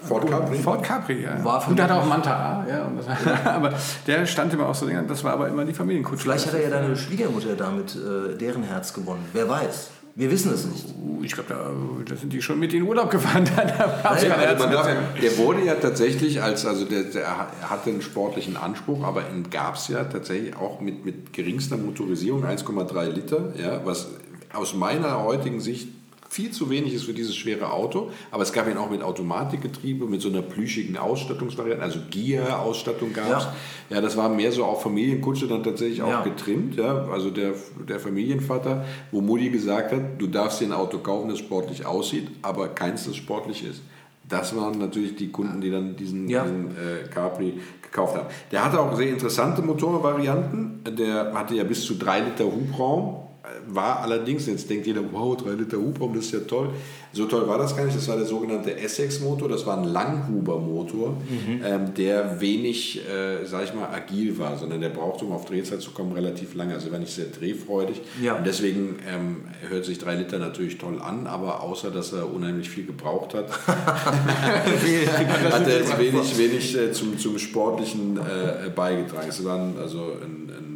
Ford 0.03 0.29
Capri? 0.29 0.57
Ford 0.59 0.83
Capri, 0.83 1.23
ja. 1.23 1.43
War 1.43 1.67
und 1.67 1.77
der 1.77 1.85
hatte 1.85 1.95
auch 1.95 2.05
Manta 2.05 2.31
A, 2.31 2.65
ja. 2.67 2.83
Und 2.83 2.97
das, 2.97 3.07
aber 3.45 3.73
der 4.05 4.25
stand 4.25 4.53
immer 4.53 4.67
auf 4.67 4.77
so 4.77 4.87
das 4.87 5.23
war 5.23 5.33
aber 5.33 5.47
immer 5.47 5.65
die 5.65 5.73
Familienkutsche. 5.73 6.23
vielleicht 6.23 6.47
hat 6.47 6.53
er 6.53 6.63
ja 6.63 6.69
deine 6.69 6.95
Schwiegermutter 6.95 7.55
damit 7.55 7.95
äh, 7.95 8.37
deren 8.37 8.63
Herz 8.63 8.93
gewonnen. 8.93 9.25
Wer 9.33 9.49
weiß. 9.49 9.91
Wir 10.17 10.31
wissen 10.31 10.51
es 10.51 10.65
nicht. 10.65 10.85
Uh, 10.99 11.21
Ich 11.23 11.33
glaube, 11.33 11.49
da, 11.49 11.69
da 12.09 12.15
sind 12.15 12.33
die 12.33 12.41
schon 12.41 12.59
mit 12.59 12.73
in 12.73 12.79
den 12.79 12.89
Urlaub 12.89 13.11
gefahren. 13.11 13.47
Da 13.55 13.63
gab's 13.63 14.23
Nein, 14.23 14.31
Also 14.31 14.63
man 14.63 14.71
darf, 14.71 14.89
der 15.21 15.37
wurde 15.37 15.63
ja 15.63 15.75
tatsächlich 15.75 16.41
als, 16.41 16.65
also 16.65 16.85
der, 16.85 17.03
der 17.03 17.21
er 17.23 17.69
hatte 17.69 17.91
einen 17.91 18.01
sportlichen 18.01 18.57
Anspruch, 18.57 19.03
aber 19.03 19.29
ihn 19.29 19.47
gab 19.51 19.75
es 19.75 19.89
ja 19.89 20.03
tatsächlich 20.05 20.55
auch 20.55 20.81
mit, 20.81 21.05
mit 21.05 21.33
geringster 21.33 21.77
Motorisierung, 21.77 22.45
1,3 22.45 23.09
Liter, 23.09 23.53
ja, 23.61 23.85
was 23.85 24.07
aus 24.53 24.73
meiner 24.73 25.23
heutigen 25.23 25.59
Sicht 25.59 25.89
viel 26.29 26.51
zu 26.51 26.69
wenig 26.69 26.93
ist 26.93 27.03
für 27.05 27.13
dieses 27.13 27.35
schwere 27.35 27.71
Auto. 27.71 28.11
Aber 28.31 28.43
es 28.43 28.51
gab 28.53 28.69
ihn 28.69 28.77
auch 28.77 28.89
mit 28.89 29.01
Automatikgetriebe, 29.01 30.05
mit 30.05 30.21
so 30.21 30.29
einer 30.29 30.41
plüschigen 30.41 30.97
Ausstattungsvariante, 30.97 31.81
also 31.83 31.99
Gear-Ausstattung 32.09 33.13
gab 33.13 33.25
es. 33.37 33.43
Ja. 33.43 33.53
Ja. 33.89 34.01
das 34.01 34.17
war 34.17 34.29
mehr 34.29 34.51
so 34.51 34.65
auf 34.65 34.81
Familienkutsche 34.83 35.47
dann 35.47 35.63
tatsächlich 35.63 36.01
auch 36.01 36.09
Ja. 36.09 36.23
getrimmt. 36.23 36.75
Ja. 36.75 37.05
Also 37.11 37.29
der, 37.29 37.53
der 37.87 37.99
Familienvater, 37.99 38.85
wo 39.11 39.21
Mutti 39.21 39.49
gesagt 39.49 39.91
hat, 39.93 40.01
du 40.19 40.27
darfst 40.27 40.59
dir 40.61 40.65
ein 40.65 40.73
Auto 40.73 40.97
kaufen, 40.99 41.29
das 41.29 41.39
sportlich 41.39 41.85
aussieht, 41.85 42.27
aber 42.41 42.67
keins, 42.69 43.05
das 43.05 43.15
sportlich 43.15 43.63
ist. 43.65 43.81
Das 44.27 44.53
waren 44.57 44.77
natürlich 44.77 45.15
die 45.15 45.29
Kunden, 45.31 45.61
die 45.61 45.71
dann 45.71 45.95
diesen, 45.95 46.27
Ja. 46.27 46.43
diesen 46.43 46.71
äh, 46.71 47.07
Capri 47.13 47.53
gekauft 47.81 48.17
haben. 48.17 48.27
Der 48.51 48.65
hatte 48.65 48.77
auch 48.81 48.93
sehr 48.97 49.07
interessante 49.09 49.61
Motorvarianten. 49.61 50.81
Der 50.97 51.33
hatte 51.33 51.55
ja 51.55 51.63
bis 51.63 51.85
zu 51.85 51.95
3 51.95 52.19
Liter 52.21 52.43
Hubraum. 52.45 53.26
War 53.67 54.01
allerdings, 54.01 54.45
jetzt 54.45 54.69
denkt 54.69 54.87
jeder, 54.87 55.01
wow, 55.11 55.35
3 55.35 55.51
Liter 55.51 55.77
Hubraum, 55.77 56.15
das 56.15 56.25
ist 56.25 56.33
ja 56.33 56.39
toll. 56.39 56.69
So 57.13 57.25
toll 57.25 57.47
war 57.47 57.57
das 57.57 57.75
gar 57.75 57.85
nicht. 57.85 57.97
Das 57.97 58.07
war 58.07 58.17
der 58.17 58.25
sogenannte 58.25 58.77
Essex-Motor. 58.77 59.49
Das 59.49 59.65
war 59.65 59.77
ein 59.77 59.85
Langhuber-Motor, 59.85 61.17
ähm, 61.65 61.93
der 61.95 62.39
wenig, 62.39 63.01
äh, 63.07 63.45
sag 63.45 63.63
ich 63.63 63.73
mal, 63.73 63.89
agil 63.89 64.37
war, 64.37 64.57
sondern 64.57 64.81
der 64.81 64.89
brauchte, 64.89 65.25
um 65.25 65.31
auf 65.31 65.45
Drehzahl 65.45 65.79
zu 65.79 65.91
kommen, 65.91 66.11
relativ 66.11 66.53
lange. 66.53 66.73
Also 66.73 66.87
er 66.87 66.93
war 66.93 66.99
nicht 66.99 67.13
sehr 67.13 67.25
drehfreudig. 67.25 68.01
Ja. 68.21 68.35
Und 68.35 68.45
deswegen 68.45 68.97
ähm, 69.11 69.37
hört 69.69 69.85
sich 69.85 69.97
3 69.97 70.15
Liter 70.15 70.37
natürlich 70.37 70.77
toll 70.77 71.01
an, 71.01 71.27
aber 71.27 71.63
außer, 71.63 71.89
dass 71.89 72.13
er 72.13 72.31
unheimlich 72.31 72.69
viel 72.69 72.85
gebraucht 72.85 73.33
hat, 73.33 73.49
hat 73.67 75.67
er 75.67 75.77
jetzt 75.77 75.97
wenig, 75.97 76.37
wenig 76.37 76.77
äh, 76.77 76.91
zum, 76.91 77.17
zum 77.17 77.39
Sportlichen 77.39 78.17
äh, 78.17 78.69
beigetragen. 78.69 79.27
Es 79.29 79.43
war 79.43 79.57
ein, 79.57 79.75
also 79.79 80.17
ein, 80.21 80.49
ein 80.49 80.66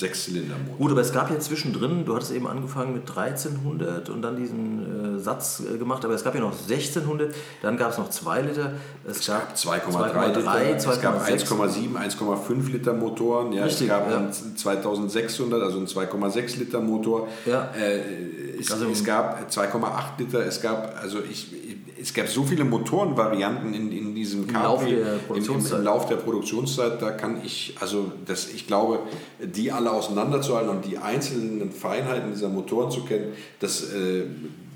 Sechszylindermotor. 0.00 0.76
Gut, 0.78 0.90
aber 0.92 1.00
es 1.02 1.12
gab 1.12 1.30
ja 1.30 1.38
zwischendrin, 1.38 2.04
du 2.04 2.14
hattest 2.16 2.32
eben 2.32 2.46
angefangen 2.46 2.94
mit 2.94 3.08
1300 3.08 4.08
und 4.08 4.22
dann 4.22 4.36
diesen 4.36 5.16
äh, 5.16 5.18
Satz 5.20 5.62
äh, 5.72 5.78
gemacht, 5.78 6.04
aber 6.04 6.14
es 6.14 6.24
gab 6.24 6.34
ja 6.34 6.40
noch 6.40 6.52
1600, 6.52 7.34
dann 7.62 7.76
gab 7.76 7.92
es 7.92 7.98
noch 7.98 8.10
2 8.10 8.42
Liter, 8.42 8.72
es 9.06 9.26
gab 9.26 9.54
2,3 9.54 10.26
Liter, 10.28 10.76
es 10.76 11.00
gab 11.00 11.22
2,6. 11.24 11.46
1,7, 11.46 11.96
1,5 11.96 12.72
Liter 12.72 12.92
Motoren, 12.94 13.52
ja, 13.52 13.64
Richtig, 13.64 13.82
es 13.82 13.88
gab 13.88 14.10
ja. 14.10 14.16
einen 14.16 14.32
2600, 14.32 15.62
also 15.62 15.76
einen 15.78 15.86
2,6 15.86 16.58
Liter 16.58 16.80
Motor, 16.80 17.28
Ja. 17.46 17.70
äh, 17.78 18.58
es, 18.58 18.70
Also- 18.72 18.88
es 18.90 19.04
gab 19.04 19.48
2,8 19.50 20.18
Liter, 20.18 20.44
es 20.44 20.60
gab, 20.60 20.96
also 21.00 21.18
ich, 21.30 21.52
es 22.00 22.14
gab 22.14 22.28
so 22.28 22.42
viele 22.44 22.64
Motorenvarianten 22.64 23.74
in, 23.74 23.92
in, 23.92 24.14
diesem 24.14 24.48
Im 24.48 24.54
Lauf 24.54 24.80
Capri, 24.80 24.96
der 24.96 25.00
im, 25.00 25.14
im, 25.14 25.20
Produktionszeit. 25.26 25.78
im 25.78 25.84
Lauf 25.84 26.06
der 26.06 26.16
Produktionszeit, 26.16 27.02
da 27.02 27.10
kann 27.10 27.40
ich, 27.44 27.74
also 27.80 28.12
das, 28.26 28.48
ich 28.52 28.66
glaube, 28.66 29.00
die 29.38 29.72
alle 29.72 29.92
auseinanderzuhalten 29.92 30.70
und 30.70 30.84
die 30.84 30.98
einzelnen 30.98 31.70
Feinheiten 31.70 32.32
dieser 32.32 32.48
Motoren 32.48 32.90
zu 32.90 33.04
kennen, 33.04 33.32
das, 33.60 33.92
äh, 33.92 34.24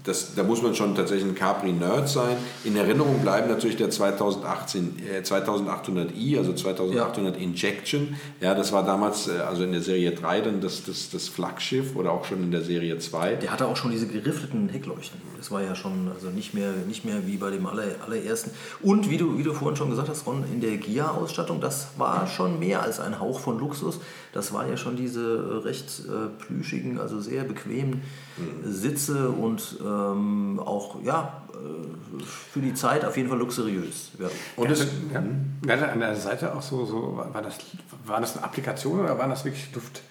das, 0.04 0.34
da 0.34 0.42
muss 0.42 0.62
man 0.62 0.74
schon 0.74 0.94
tatsächlich 0.94 1.26
ein 1.26 1.34
Capri-Nerd 1.34 2.08
sein. 2.08 2.36
In 2.62 2.76
Erinnerung 2.76 3.20
bleiben 3.20 3.48
natürlich 3.48 3.76
der 3.76 3.88
2018, 3.88 4.96
äh, 4.98 5.20
2800i, 5.22 6.36
also 6.36 6.52
2800 6.52 7.38
Injection. 7.38 8.14
Ja, 8.40 8.54
das 8.54 8.70
war 8.72 8.84
damals, 8.84 9.28
äh, 9.28 9.38
also 9.38 9.64
in 9.64 9.72
der 9.72 9.80
Serie 9.80 10.12
3 10.12 10.42
dann 10.42 10.60
das, 10.60 10.84
das, 10.84 11.08
das 11.08 11.28
Flaggschiff 11.28 11.96
oder 11.96 12.12
auch 12.12 12.26
schon 12.26 12.42
in 12.42 12.50
der 12.50 12.60
Serie 12.60 12.98
2. 12.98 13.36
Der 13.36 13.50
hatte 13.50 13.66
auch 13.66 13.76
schon 13.76 13.92
diese 13.92 14.06
geriffelten 14.06 14.68
Heckleuchten. 14.68 15.18
Das 15.38 15.50
war 15.50 15.62
ja 15.62 15.74
schon 15.74 16.10
also 16.14 16.28
nicht 16.28 16.52
mehr, 16.52 16.72
nicht 16.86 17.06
mehr 17.06 17.26
wie 17.26 17.38
bei 17.38 17.50
dem 17.50 17.66
aller, 17.66 17.84
allerersten. 18.04 18.50
Und 18.82 19.08
wie 19.08 19.16
du, 19.16 19.38
wie 19.38 19.42
du 19.42 19.54
vorhin 19.54 19.76
schon 19.76 19.88
gesagt 19.88 20.10
hast, 20.10 20.26
Ron, 20.26 20.44
in 20.52 20.60
der 20.60 20.76
Gia-Ausstattung, 20.76 21.62
das 21.62 21.88
war 21.96 22.26
schon 22.26 22.58
mehr 22.58 22.82
als 22.82 23.00
ein 23.00 23.20
Hauch 23.20 23.40
von 23.40 23.58
Luxus. 23.58 24.00
Das 24.34 24.52
waren 24.52 24.68
ja 24.68 24.76
schon 24.76 24.96
diese 24.96 25.22
äh, 25.22 25.66
recht 25.66 26.02
äh, 26.06 26.44
plüschigen, 26.44 26.98
also 26.98 27.20
sehr 27.20 27.44
bequemen 27.44 28.02
äh, 28.36 28.68
Sitze 28.68 29.30
und 29.30 29.78
ähm, 30.12 30.60
auch 30.64 30.96
ja, 31.04 31.42
äh, 31.52 32.22
für 32.52 32.60
die 32.60 32.74
Zeit 32.74 33.04
auf 33.04 33.16
jeden 33.16 33.28
Fall 33.28 33.38
luxuriös. 33.38 34.10
Ja. 34.18 34.26
Und 34.56 34.70
es, 34.70 34.86
Ja. 35.12 35.22
Ja, 35.66 35.86
an 35.88 36.00
der 36.00 36.14
Seite 36.16 36.54
auch 36.54 36.62
so, 36.62 36.84
so 36.84 37.22
war, 37.32 37.42
das, 37.42 37.58
war 38.06 38.20
das 38.20 38.36
eine 38.36 38.44
Applikation 38.44 39.00
oder 39.00 39.18
waren 39.18 39.30
das 39.30 39.44
wirklich 39.44 39.68
Luft? 39.74 40.02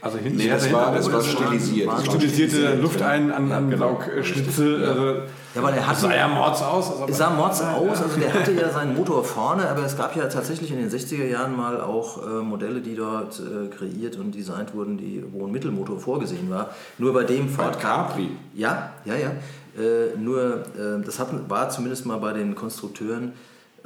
Also 0.00 0.18
hinten 0.18 0.38
Nee, 0.38 0.48
das 0.48 0.72
war, 0.72 0.92
das 0.92 1.06
war 1.06 1.14
waren- 1.14 1.24
stilisiert. 1.24 1.86
waren 1.86 2.04
stilisierte 2.04 2.56
stilisiert, 2.56 2.82
Luft 2.82 3.00
ja. 3.00 3.06
ein 3.08 3.30
an, 3.30 3.52
an 3.52 3.70
genau. 3.70 4.00
Schnitzel. 4.22 4.84
Also, 4.84 5.22
Ja, 5.54 5.62
weil 5.62 5.74
er 5.74 5.80
das 5.80 5.88
hatte, 5.88 6.00
sah 6.00 6.14
ja 6.14 6.28
mords 6.28 6.62
aus. 6.62 7.00
Also 7.00 7.12
sah 7.12 7.30
mords 7.30 7.60
aus, 7.60 8.02
also 8.02 8.18
der 8.18 8.32
hatte 8.32 8.52
ja 8.52 8.70
seinen 8.70 8.96
Motor 8.96 9.22
vorne, 9.24 9.68
aber 9.68 9.84
es 9.84 9.96
gab 9.96 10.16
ja 10.16 10.26
tatsächlich 10.26 10.70
in 10.70 10.78
den 10.78 10.90
60er 10.90 11.24
Jahren 11.24 11.56
mal 11.56 11.80
auch 11.80 12.26
äh, 12.26 12.42
Modelle, 12.42 12.80
die 12.80 12.94
dort 12.94 13.40
äh, 13.40 13.68
kreiert 13.68 14.16
und 14.16 14.34
designt 14.34 14.74
wurden, 14.74 14.96
die, 14.96 15.24
wo 15.32 15.46
ein 15.46 15.52
Mittelmotor 15.52 15.98
vorgesehen 16.00 16.50
war. 16.50 16.70
Nur 16.98 17.12
bei 17.12 17.24
dem 17.24 17.48
Ford 17.48 17.78
Capri. 17.80 18.30
Ja, 18.54 18.92
ja, 19.04 19.14
ja. 19.14 19.30
Äh, 19.78 20.16
nur, 20.18 20.64
äh, 20.76 21.04
das 21.04 21.18
hat, 21.18 21.28
war 21.48 21.68
zumindest 21.70 22.06
mal 22.06 22.18
bei 22.18 22.32
den 22.32 22.54
Konstrukteuren 22.54 23.32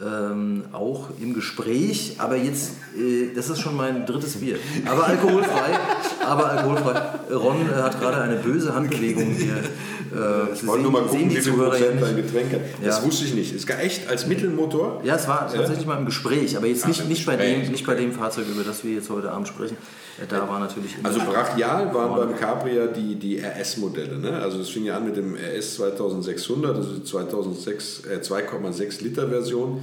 ähm, 0.03 0.65
auch 0.73 1.09
im 1.21 1.33
Gespräch, 1.33 2.17
aber 2.19 2.37
jetzt, 2.37 2.73
äh, 2.97 3.35
das 3.35 3.49
ist 3.49 3.61
schon 3.61 3.77
mein 3.77 4.05
drittes 4.05 4.37
Bier. 4.37 4.57
Aber 4.85 5.07
alkoholfrei, 5.07 5.79
aber 6.27 6.51
alkoholfrei. 6.51 7.03
Ron 7.35 7.57
äh, 7.71 7.75
hat 7.83 7.99
gerade 8.01 8.21
eine 8.21 8.37
böse 8.37 8.75
Handbewegung 8.75 9.31
hier. 9.31 9.55
Äh, 9.57 10.53
Ich 10.55 10.67
wollte 10.67 10.83
nur 10.85 10.93
mal 10.93 11.03
gucken, 11.03 11.31
wie 11.31 11.37
viel 11.37 11.53
Prozent 11.55 12.01
dein. 12.03 12.17
Getränk 12.17 12.53
hat. 12.53 12.61
Das 12.85 12.99
Ja. 12.99 13.05
wusste 13.05 13.25
ich 13.25 13.35
nicht. 13.35 13.55
Ist 13.55 13.67
gar 13.67 13.81
echt 13.81 14.09
als 14.09 14.27
Mittelmotor? 14.27 15.01
Ja, 15.03 15.17
es 15.17 15.27
war 15.27 15.51
tatsächlich 15.53 15.87
mal 15.87 15.99
im 15.99 16.05
Gespräch, 16.07 16.57
aber 16.57 16.67
jetzt 16.67 16.85
Ach, 16.85 16.89
nicht, 16.89 17.09
nicht, 17.09 17.27
bei 17.27 17.37
Gespräch, 17.37 17.63
dem, 17.65 17.73
nicht 17.73 17.87
bei 17.87 17.95
dem 17.95 18.13
Fahrzeug, 18.13 18.45
über 18.53 18.63
das 18.65 18.85
wir 18.85 18.93
jetzt 18.93 19.09
heute 19.11 19.33
Abend 19.33 19.49
sprechen. 19.49 19.77
Äh, 20.23 20.27
Da 20.29 20.49
war 20.49 20.61
natürlich 20.61 20.95
Also 21.03 21.21
brachial 21.21 21.93
waren 21.93 22.15
beim 22.17 22.37
Cabria 22.39 22.87
die, 22.87 23.17
die 23.17 23.39
RS-Modelle. 23.41 24.19
Ne? 24.19 24.31
Also 24.39 24.61
es 24.61 24.69
fing 24.69 24.85
ja 24.85 24.97
an 24.97 25.05
mit 25.07 25.17
dem 25.17 25.35
RS 25.35 25.75
2600, 25.77 26.77
also 26.77 26.93
die 26.95 27.05
2006, 27.05 28.03
äh, 28.07 28.21
2,6 28.23 29.03
Liter 29.03 29.29
Version. 29.29 29.83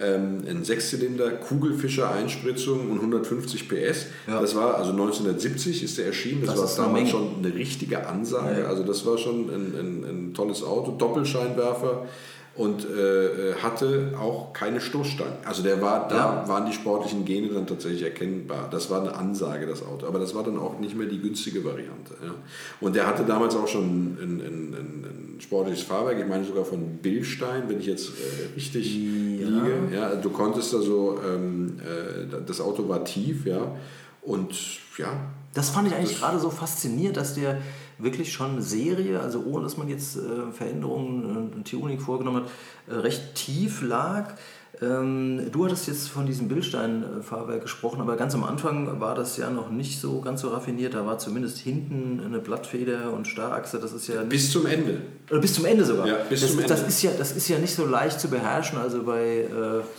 Ähm, 0.00 0.42
ein 0.48 0.64
Sechszylinder, 0.64 1.30
Kugelfischer-Einspritzung 1.30 2.90
und 2.90 2.98
150 2.98 3.68
PS. 3.68 4.06
Ja. 4.26 4.40
Das 4.40 4.56
war, 4.56 4.74
also 4.74 4.90
1970 4.90 5.84
ist 5.84 5.98
der 5.98 6.06
erschienen, 6.06 6.44
das, 6.44 6.60
Das 6.60 6.78
war 6.78 6.86
damals 6.86 7.10
schon 7.10 7.36
eine 7.38 7.54
richtige 7.54 8.06
Ansage. 8.06 8.62
Ja. 8.62 8.66
Also 8.66 8.82
das 8.82 9.06
war 9.06 9.18
schon 9.18 9.48
ein, 9.50 9.74
ein, 9.78 10.04
ein 10.04 10.34
tolles 10.34 10.64
Auto, 10.64 10.92
Doppelscheinwerfer 10.98 12.06
und 12.56 12.84
äh, 12.88 13.50
äh, 13.50 13.54
hatte 13.56 14.12
auch 14.20 14.52
keine 14.52 14.80
Stoßstangen. 14.80 15.34
Also 15.44 15.62
der 15.64 15.82
war, 15.82 16.06
da 16.08 16.42
Ja. 16.42 16.48
waren 16.48 16.66
die 16.66 16.72
sportlichen 16.72 17.24
Gene 17.24 17.48
dann 17.48 17.66
tatsächlich 17.66 18.02
erkennbar. 18.02 18.68
Das 18.70 18.90
war 18.90 19.00
eine 19.00 19.14
Ansage, 19.16 19.66
das 19.66 19.82
Auto. 19.84 20.06
Aber 20.06 20.20
das 20.20 20.34
war 20.36 20.44
dann 20.44 20.58
auch 20.58 20.78
nicht 20.78 20.94
mehr 20.96 21.08
die 21.08 21.18
günstige 21.20 21.64
Variante. 21.64 22.14
Ja. 22.22 22.34
Und 22.80 22.94
der 22.94 23.06
hatte 23.08 23.24
damals 23.24 23.56
auch 23.56 23.66
schon 23.66 23.82
ein, 23.84 24.18
ein, 24.20 24.40
ein, 24.40 25.34
ein 25.36 25.40
sportliches 25.40 25.82
Fahrwerk, 25.82 26.18
ich 26.20 26.26
meine 26.28 26.44
sogar 26.44 26.64
von 26.64 26.98
Billstein, 26.98 27.64
wenn 27.68 27.80
ich 27.80 27.86
jetzt 27.86 28.10
äh, 28.10 28.54
richtig 28.54 28.94
Ja. 28.94 29.00
liege. 29.48 29.72
Ja, 29.92 30.14
du 30.14 30.30
konntest 30.30 30.72
da 30.72 30.78
so, 30.80 31.18
ähm, 31.28 31.78
äh, 31.80 32.42
das 32.46 32.60
Auto 32.60 32.88
war 32.88 33.04
tief, 33.04 33.46
ja. 33.46 33.74
Und 34.22 34.54
ja, 34.96 35.08
Das 35.54 35.70
fand 35.70 35.86
ich 35.88 35.94
eigentlich 35.94 36.18
gerade 36.18 36.38
so 36.38 36.50
faszinierend, 36.50 37.16
dass 37.16 37.34
der 37.34 37.58
wirklich 37.98 38.32
schon 38.32 38.60
Serie, 38.62 39.20
also 39.20 39.42
ohne 39.44 39.64
dass 39.64 39.76
man 39.76 39.88
jetzt 39.88 40.16
äh, 40.16 40.52
Veränderungen 40.52 41.52
und 41.52 41.70
Tuning 41.70 42.00
vorgenommen 42.00 42.44
hat, 42.44 42.50
äh, 42.88 43.00
recht 43.00 43.34
tief 43.34 43.82
lag. 43.82 44.34
Ähm, 44.82 45.50
du 45.52 45.64
hattest 45.64 45.86
jetzt 45.86 46.08
von 46.08 46.26
diesem 46.26 46.48
Bildstein-Fahrwerk 46.48 47.62
gesprochen, 47.62 48.00
aber 48.00 48.16
ganz 48.16 48.34
am 48.34 48.44
Anfang 48.44 49.00
war 49.00 49.14
das 49.14 49.36
ja 49.36 49.50
noch 49.50 49.70
nicht 49.70 50.00
so 50.00 50.20
ganz 50.20 50.40
so 50.40 50.48
raffiniert. 50.48 50.94
Da 50.94 51.06
war 51.06 51.18
zumindest 51.18 51.58
hinten 51.58 52.20
eine 52.24 52.38
Blattfeder 52.38 53.12
und 53.12 53.26
Starrachse. 53.28 53.78
Das 53.78 53.92
ist 53.92 54.08
ja 54.08 54.20
nicht 54.20 54.30
bis 54.30 54.50
zum 54.50 54.66
Ende. 54.66 55.02
Oder 55.30 55.40
bis 55.40 55.54
zum 55.54 55.64
Ende 55.64 55.84
sogar. 55.84 56.06
Ja, 56.06 56.16
bis 56.28 56.40
das, 56.40 56.50
zum 56.50 56.62
Das, 56.62 56.80
Ende. 56.80 56.88
ist 56.88 57.02
ja, 57.02 57.10
das 57.16 57.32
ist 57.32 57.48
ja 57.48 57.58
nicht 57.58 57.74
so 57.74 57.86
leicht 57.86 58.20
zu 58.20 58.28
beherrschen, 58.28 58.78
also 58.78 59.04
bei, 59.04 59.42
äh, 59.42 59.50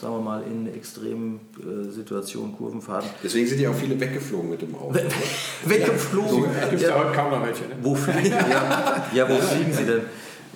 sagen 0.01 0.13
wir 0.15 0.21
mal, 0.21 0.43
in 0.43 0.73
extremen 0.73 1.39
äh, 1.59 1.89
Situationen, 1.89 2.55
Kurvenfahrten. 2.55 3.09
Deswegen 3.23 3.47
sind 3.47 3.61
ja 3.61 3.69
auch 3.69 3.75
viele 3.75 3.99
weggeflogen 3.99 4.49
mit 4.49 4.61
dem 4.61 4.75
Auto. 4.75 4.99
Weggeflogen. 5.65 6.45
Gibt 6.69 6.73
es 6.73 6.81
ja, 6.81 6.89
ja 6.89 7.03
heute 7.03 7.11
kaum 7.13 7.31
noch 7.31 7.45
welche. 7.45 7.63
Ne? 7.63 7.75
wo 7.81 7.95
fliegen, 7.95 8.29
ja, 8.29 9.05
ja, 9.13 9.29
wo 9.29 9.35
fliegen 9.35 9.73
sie 9.73 9.85
denn? 9.85 10.01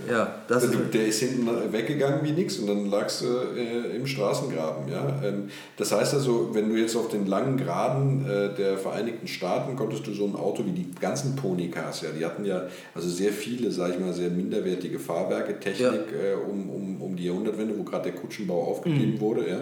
Ja, 0.08 0.36
das 0.48 0.64
ist, 0.64 0.70
Also 0.76 0.84
Der 0.94 1.06
ist 1.08 1.20
hinten 1.20 1.48
weggegangen 1.72 2.20
wie 2.24 2.32
nichts 2.32 2.58
und 2.58 2.68
dann 2.68 2.90
lagst 2.90 3.22
du 3.22 3.26
äh, 3.26 3.96
im 3.96 4.06
Straßengraben. 4.08 4.88
Ja? 4.92 5.20
Ähm, 5.24 5.50
das 5.78 5.92
heißt 5.92 6.14
also, 6.14 6.50
wenn 6.54 6.70
du 6.70 6.76
jetzt 6.76 6.96
auf 6.96 7.10
den 7.10 7.26
langen 7.26 7.58
Graden 7.58 8.26
äh, 8.26 8.56
der 8.56 8.78
Vereinigten 8.78 9.28
Staaten 9.28 9.76
konntest 9.76 10.08
du 10.08 10.14
so 10.14 10.26
ein 10.26 10.36
Auto 10.36 10.66
wie 10.66 10.72
die 10.72 10.92
ganzen 11.00 11.36
Ponycars, 11.36 12.02
ja, 12.02 12.10
die 12.18 12.24
hatten 12.26 12.46
ja 12.46 12.64
also 12.96 13.10
sehr 13.10 13.32
viele, 13.32 13.72
sage 13.72 13.94
ich 13.94 14.00
mal, 14.00 14.14
sehr 14.14 14.30
minderwertige 14.30 15.00
Fahrwerke, 15.00 15.60
Technik 15.60 15.80
Ja. 16.12 16.32
äh, 16.32 16.36
um, 16.50 16.70
um, 16.70 17.02
um 17.02 17.16
die 17.16 17.26
Jahrhundertwende, 17.26 17.78
wo 17.78 17.84
gerade 17.84 18.12
der 18.12 18.20
Kutschenbau 18.20 18.64
aufgegeben 18.68 19.16
Mhm. 19.16 19.20
wurde. 19.22 19.50
Ja? 19.50 19.60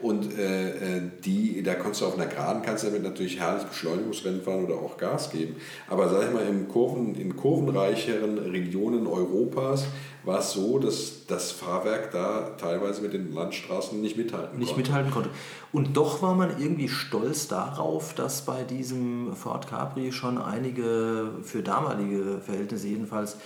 Und 0.00 0.38
äh, 0.38 0.68
äh, 0.70 1.00
die, 1.24 1.62
da 1.62 1.74
konntest 1.74 2.02
du 2.02 2.06
auf 2.06 2.14
einer 2.16 2.26
Geraden, 2.26 2.62
kannst 2.64 2.84
du 2.84 2.88
damit 2.88 3.02
natürlich 3.02 3.40
herrlich 3.40 3.64
Beschleunigungsrennen 3.64 4.42
fahren 4.42 4.64
oder 4.64 4.74
auch 4.76 4.96
Gas 4.96 5.30
geben. 5.30 5.56
Aber 5.88 6.08
sag 6.08 6.28
ich 6.28 6.32
mal, 6.32 6.46
im 6.48 6.68
Kurven, 6.68 7.14
in 7.16 7.34
kurvenreicheren 7.34 8.38
Regionen 8.38 9.06
Europas 9.06 9.77
war 10.24 10.40
es 10.40 10.52
so, 10.52 10.78
dass 10.78 11.26
das 11.26 11.52
Fahrwerk 11.52 12.10
da 12.10 12.50
teilweise 12.58 13.02
mit 13.02 13.12
den 13.12 13.32
Landstraßen 13.32 14.00
nicht 14.00 14.16
mithalten 14.16 14.58
nicht 14.58 14.74
konnte. 14.74 14.82
mithalten 14.82 15.10
konnte. 15.10 15.30
Und 15.72 15.96
doch 15.96 16.22
war 16.22 16.34
man 16.34 16.60
irgendwie 16.60 16.88
stolz 16.88 17.48
darauf, 17.48 18.14
dass 18.14 18.44
bei 18.44 18.64
diesem 18.64 19.34
Ford 19.34 19.66
Capri 19.68 20.12
schon 20.12 20.38
einige, 20.38 21.30
für 21.42 21.62
damalige 21.62 22.40
Verhältnisse 22.44 22.88
jedenfalls, 22.88 23.36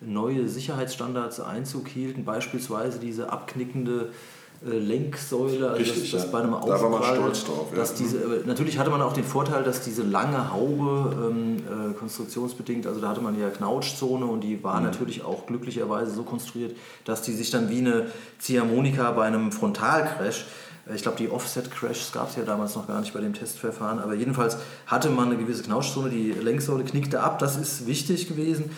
neue 0.00 0.48
Sicherheitsstandards 0.48 1.40
Einzug 1.40 1.88
hielten, 1.88 2.24
beispielsweise 2.24 2.98
diese 2.98 3.30
abknickende 3.30 4.12
Lenksäule, 4.62 5.70
also 5.70 5.78
Richtig, 5.78 6.10
dass, 6.10 6.22
dass 6.22 6.24
ja. 6.24 6.38
bei 6.38 6.42
einem 6.42 6.52
Da 6.52 6.82
war 6.82 6.90
man 6.90 7.02
stolz 7.02 7.44
drauf, 7.44 7.68
ja. 7.70 7.78
dass 7.78 7.94
diese, 7.94 8.18
äh, 8.18 8.46
natürlich 8.46 8.78
hatte 8.78 8.90
man 8.90 9.00
auch 9.00 9.14
den 9.14 9.24
Vorteil, 9.24 9.62
dass 9.64 9.80
diese 9.80 10.02
lange 10.02 10.52
Haube 10.52 11.30
ähm, 11.30 11.56
äh, 11.56 11.94
konstruktionsbedingt, 11.94 12.86
also 12.86 13.00
da 13.00 13.08
hatte 13.08 13.22
man 13.22 13.40
ja 13.40 13.48
Knautschzone 13.48 14.26
und 14.26 14.42
die 14.42 14.56
Mhm. 14.56 14.62
war 14.62 14.80
natürlich 14.82 15.24
auch 15.24 15.46
glücklicherweise 15.46 16.10
so 16.10 16.24
konstruiert, 16.24 16.76
dass 17.06 17.22
die 17.22 17.32
sich 17.32 17.50
dann 17.50 17.70
wie 17.70 17.78
eine 17.78 18.08
Ziehharmonika 18.38 19.10
bei 19.12 19.24
einem 19.24 19.50
Frontalcrash 19.50 20.44
äh, 20.86 20.94
ich 20.94 21.02
glaube, 21.02 21.16
die 21.18 21.30
Offset-Crashs 21.30 22.12
gab 22.12 22.28
es 22.28 22.36
ja 22.36 22.42
damals 22.42 22.74
noch 22.74 22.86
gar 22.86 23.00
nicht 23.00 23.14
bei 23.14 23.20
dem 23.20 23.32
Testverfahren, 23.32 23.98
aber 23.98 24.14
jedenfalls 24.14 24.58
hatte 24.86 25.08
man 25.08 25.26
eine 25.26 25.36
gewisse 25.36 25.62
Knautschzone, 25.62 26.10
die 26.10 26.32
Lenksäule 26.32 26.84
knickte 26.84 27.22
ab, 27.22 27.38
das 27.38 27.56
ist 27.56 27.86
wichtig 27.86 28.28
gewesen 28.28 28.70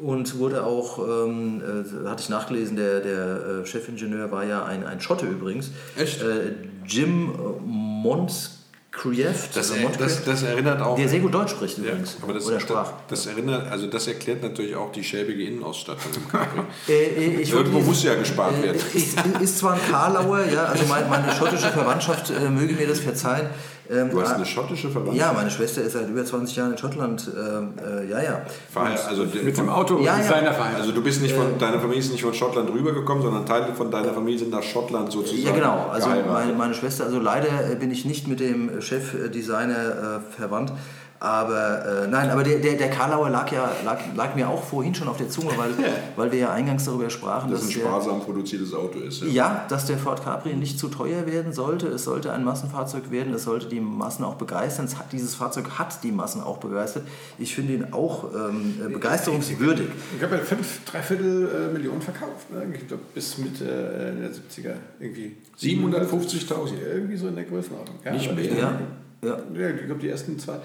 und 0.00 0.38
wurde 0.38 0.64
auch, 0.64 0.98
ähm, 0.98 1.60
äh, 1.60 2.08
hatte 2.08 2.22
ich 2.22 2.28
nachgelesen, 2.28 2.76
der, 2.76 3.00
der 3.00 3.62
äh, 3.62 3.66
Chefingenieur 3.66 4.30
war 4.30 4.44
ja 4.44 4.64
ein, 4.64 4.86
ein 4.86 5.00
Schotte 5.00 5.26
übrigens. 5.26 5.70
Echt? 5.96 6.22
Äh, 6.22 6.54
Jim 6.86 7.32
Montcrieft. 7.66 9.56
Das, 9.56 9.70
er, 9.70 9.90
das, 9.98 10.24
das 10.24 10.42
erinnert 10.42 10.80
auch. 10.80 10.96
der 10.96 11.08
sehr 11.08 11.20
gut 11.20 11.34
Deutsch 11.34 11.50
spricht 11.50 11.78
ja, 11.78 11.84
übrigens. 11.84 12.16
aber 12.22 12.34
das, 12.34 12.46
oder 12.46 12.60
sprach. 12.60 12.92
das 13.08 13.26
erinnert, 13.26 13.70
also 13.70 13.86
das 13.86 14.06
erklärt 14.06 14.42
natürlich 14.42 14.74
auch 14.76 14.92
die 14.92 15.04
schäbige 15.04 15.44
Innenausstattung 15.44 16.12
im 16.14 16.28
Capri. 16.28 16.60
Äh, 16.88 16.92
äh, 16.92 17.40
ich 17.40 17.52
Irgendwo 17.52 17.80
muss 17.80 18.02
ja 18.02 18.14
gespart 18.14 18.62
werden. 18.62 18.80
Äh, 18.94 18.96
Ist, 18.96 19.18
ist 19.40 19.58
zwar 19.58 19.74
ein 19.74 19.80
Karlauer, 19.90 20.44
ja, 20.46 20.64
also 20.64 20.84
mein, 20.86 21.08
meine 21.10 21.32
schottische 21.34 21.68
Verwandtschaft 21.68 22.30
äh, 22.30 22.48
möge 22.48 22.74
mir 22.74 22.86
das 22.86 23.00
verzeihen. 23.00 23.48
Ähm, 23.90 24.10
Du 24.10 24.20
hast 24.20 24.34
eine 24.34 24.44
schottische 24.44 24.88
Verwandtschaft. 24.90 25.18
ja, 25.18 25.32
meine 25.32 25.50
Schwester 25.50 25.82
ist 25.82 25.92
seit 25.92 26.08
über 26.08 26.24
20 26.24 26.56
Jahren 26.56 26.72
in 26.72 26.78
Schottland. 26.78 27.26
ähm, 27.36 27.72
äh, 27.82 28.08
ja, 28.10 28.22
ja. 28.22 28.42
Verhe- 28.74 29.06
also, 29.08 29.24
Mit 29.42 29.56
dem 29.56 29.68
Auto 29.70 29.98
Ja, 29.98 30.12
ja. 30.12 30.18
Designer 30.18 30.52
verheiratet. 30.52 30.80
Also 30.80 30.92
du 30.92 31.02
bist 31.02 31.22
nicht 31.22 31.34
von, 31.34 31.58
deine 31.58 31.78
Familie 31.80 32.00
ist 32.00 32.12
nicht 32.12 32.22
von 32.22 32.34
Schottland 32.34 32.70
rübergekommen, 32.70 33.22
sondern 33.22 33.46
Teile 33.46 33.72
von 33.74 33.90
deiner 33.90 34.12
Familie 34.12 34.38
sind 34.40 34.50
nach 34.50 34.62
Schottland 34.62 35.10
sozusagen 35.10 35.42
Ja, 35.42 35.52
genau. 35.52 35.88
Also 35.90 36.08
meine, 36.08 36.52
meine 36.52 36.74
Schwester, 36.74 37.04
also 37.04 37.18
leider 37.18 37.48
äh, 37.70 37.76
bin 37.76 37.90
ich 37.90 38.04
nicht 38.04 38.28
mit 38.28 38.40
dem 38.40 38.80
Chefdesigner 38.80 40.20
äh, 40.26 40.36
verwandt, 40.36 40.72
Aber 41.20 42.04
äh, 42.04 42.06
nein, 42.06 42.30
aber 42.30 42.44
der, 42.44 42.58
der, 42.60 42.74
der 42.74 42.90
Karlauer 42.90 43.28
lag 43.28 43.50
ja 43.50 43.68
lag, 43.84 43.98
lag 44.14 44.36
mir 44.36 44.48
auch 44.48 44.62
vorhin 44.62 44.94
schon 44.94 45.08
auf 45.08 45.16
der 45.16 45.28
Zunge, 45.28 45.50
weil, 45.56 45.70
weil 46.16 46.30
wir 46.30 46.38
ja 46.38 46.52
eingangs 46.52 46.84
darüber 46.84 47.10
sprachen, 47.10 47.50
Das 47.50 47.60
dass 47.60 47.70
ein 47.70 47.74
der, 47.74 47.86
sparsam 47.86 48.20
produziertes 48.20 48.72
Auto 48.72 49.00
ist. 49.00 49.22
Ja. 49.22 49.28
ja, 49.28 49.66
dass 49.68 49.86
der 49.86 49.98
Ford 49.98 50.22
Capri 50.22 50.54
nicht 50.54 50.78
zu 50.78 50.88
teuer 50.88 51.26
werden 51.26 51.52
sollte. 51.52 51.88
Es 51.88 52.04
sollte 52.04 52.32
ein 52.32 52.44
Massenfahrzeug 52.44 53.10
werden, 53.10 53.34
es 53.34 53.44
sollte 53.44 53.66
die 53.66 53.80
Massen 53.80 54.24
auch 54.24 54.36
begeistern. 54.36 54.86
Es 54.86 54.96
hat, 54.96 55.12
dieses 55.12 55.34
Fahrzeug 55.34 55.78
hat 55.78 56.04
die 56.04 56.12
Massen 56.12 56.40
auch 56.40 56.58
begeistert. 56.58 57.02
Ich 57.38 57.52
finde 57.54 57.72
ihn 57.72 57.92
auch 57.92 58.32
ähm, 58.32 58.74
äh, 58.84 58.88
begeisterungswürdig. 58.88 59.88
Ich 60.16 60.22
habe 60.22 60.36
ja 60.36 60.42
fünf, 60.42 60.84
dreiviertel 60.84 61.48
äh, 61.48 61.72
Millionen 61.72 62.00
verkauft, 62.00 62.50
ne? 62.52 62.64
ich 62.72 62.86
glaub, 62.86 63.00
bis 63.12 63.38
Mitte 63.38 63.64
äh, 63.64 64.20
der 64.20 64.30
70er 64.30 64.76
irgendwie. 65.00 65.36
750.000. 65.60 66.74
Irgendwie 66.94 67.16
so 67.16 67.26
in 67.26 67.34
der 67.34 67.44
Größenordnung. 67.44 67.96
Ja, 68.04 68.12
Nicht 68.12 68.30
aber 68.30 68.40
mehr. 68.40 68.56
Ja, 68.56 68.80
ja. 69.22 69.36
Ja, 69.54 69.70
ich 69.70 69.86
glaube, 69.86 70.00
die 70.00 70.08
ersten 70.08 70.38
zwei. 70.38 70.58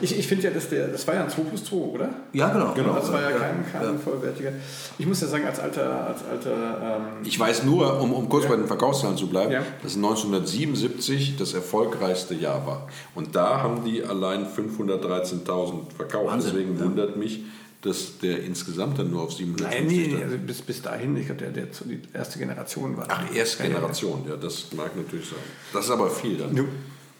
Ich, 0.00 0.18
ich 0.18 0.26
finde 0.26 0.44
ja, 0.44 0.50
dass 0.50 0.68
der, 0.68 0.88
das 0.88 1.06
war 1.06 1.14
ja 1.14 1.22
ein 1.24 1.30
2 1.30 1.42
plus 1.42 1.64
2, 1.64 1.76
oder? 1.76 2.10
Ja, 2.32 2.48
genau. 2.48 2.72
Genau. 2.74 2.94
Das 2.94 3.12
war 3.12 3.20
ja 3.22 3.30
Ja, 3.30 3.36
kein, 3.38 3.64
kein 3.70 3.82
ja. 3.82 3.94
vollwertiger. 3.98 4.52
Ich 4.98 5.06
muss 5.06 5.20
ja 5.20 5.28
sagen, 5.28 5.44
als 5.46 5.60
alter, 5.60 6.06
als 6.08 6.24
alter 6.24 6.98
ähm, 6.98 7.24
Ich 7.24 7.38
weiß 7.38 7.62
nur, 7.64 8.00
um, 8.00 8.12
um 8.12 8.28
kurz 8.28 8.46
bei 8.46 8.56
den 8.56 8.66
Verkaufszahlen 8.66 9.16
zu 9.16 9.28
bleiben, 9.28 9.52
Ja. 9.52 9.62
dass 9.82 9.94
1977 9.96 11.36
das 11.36 11.54
erfolgreichste 11.54 12.34
Jahr 12.34 12.66
war. 12.66 12.88
Und 13.14 13.34
da 13.36 13.62
haben 13.62 13.84
die 13.84 14.02
allein 14.04 14.46
513.000 14.46 15.92
verkauft. 15.96 16.26
Wahnsinn, 16.32 16.52
Deswegen 16.54 16.78
ja. 16.78 16.84
wundert 16.84 17.16
mich, 17.16 17.42
dass 17.82 18.18
der 18.18 18.42
insgesamt 18.44 18.98
dann 18.98 19.10
nur 19.10 19.22
auf 19.22 19.32
750 19.32 19.80
Nein, 19.80 19.86
nee, 19.88 20.08
stand. 20.10 20.22
also 20.24 20.36
bis, 20.38 20.62
bis 20.62 20.82
dahin, 20.82 21.16
ich 21.16 21.26
glaube, 21.26 21.40
der, 21.40 21.50
der 21.50 21.64
die 21.84 22.00
erste 22.14 22.38
Generation 22.38 22.96
war. 22.96 23.06
Ach, 23.08 23.22
erste 23.34 23.64
Generation, 23.64 24.24
ja, 24.28 24.36
das 24.36 24.72
mag 24.76 24.96
natürlich 24.96 25.28
sein. 25.28 25.38
Das 25.72 25.84
ist 25.86 25.90
aber 25.90 26.08
viel 26.08 26.36
dann. 26.36 26.56
Ja. 26.56 26.62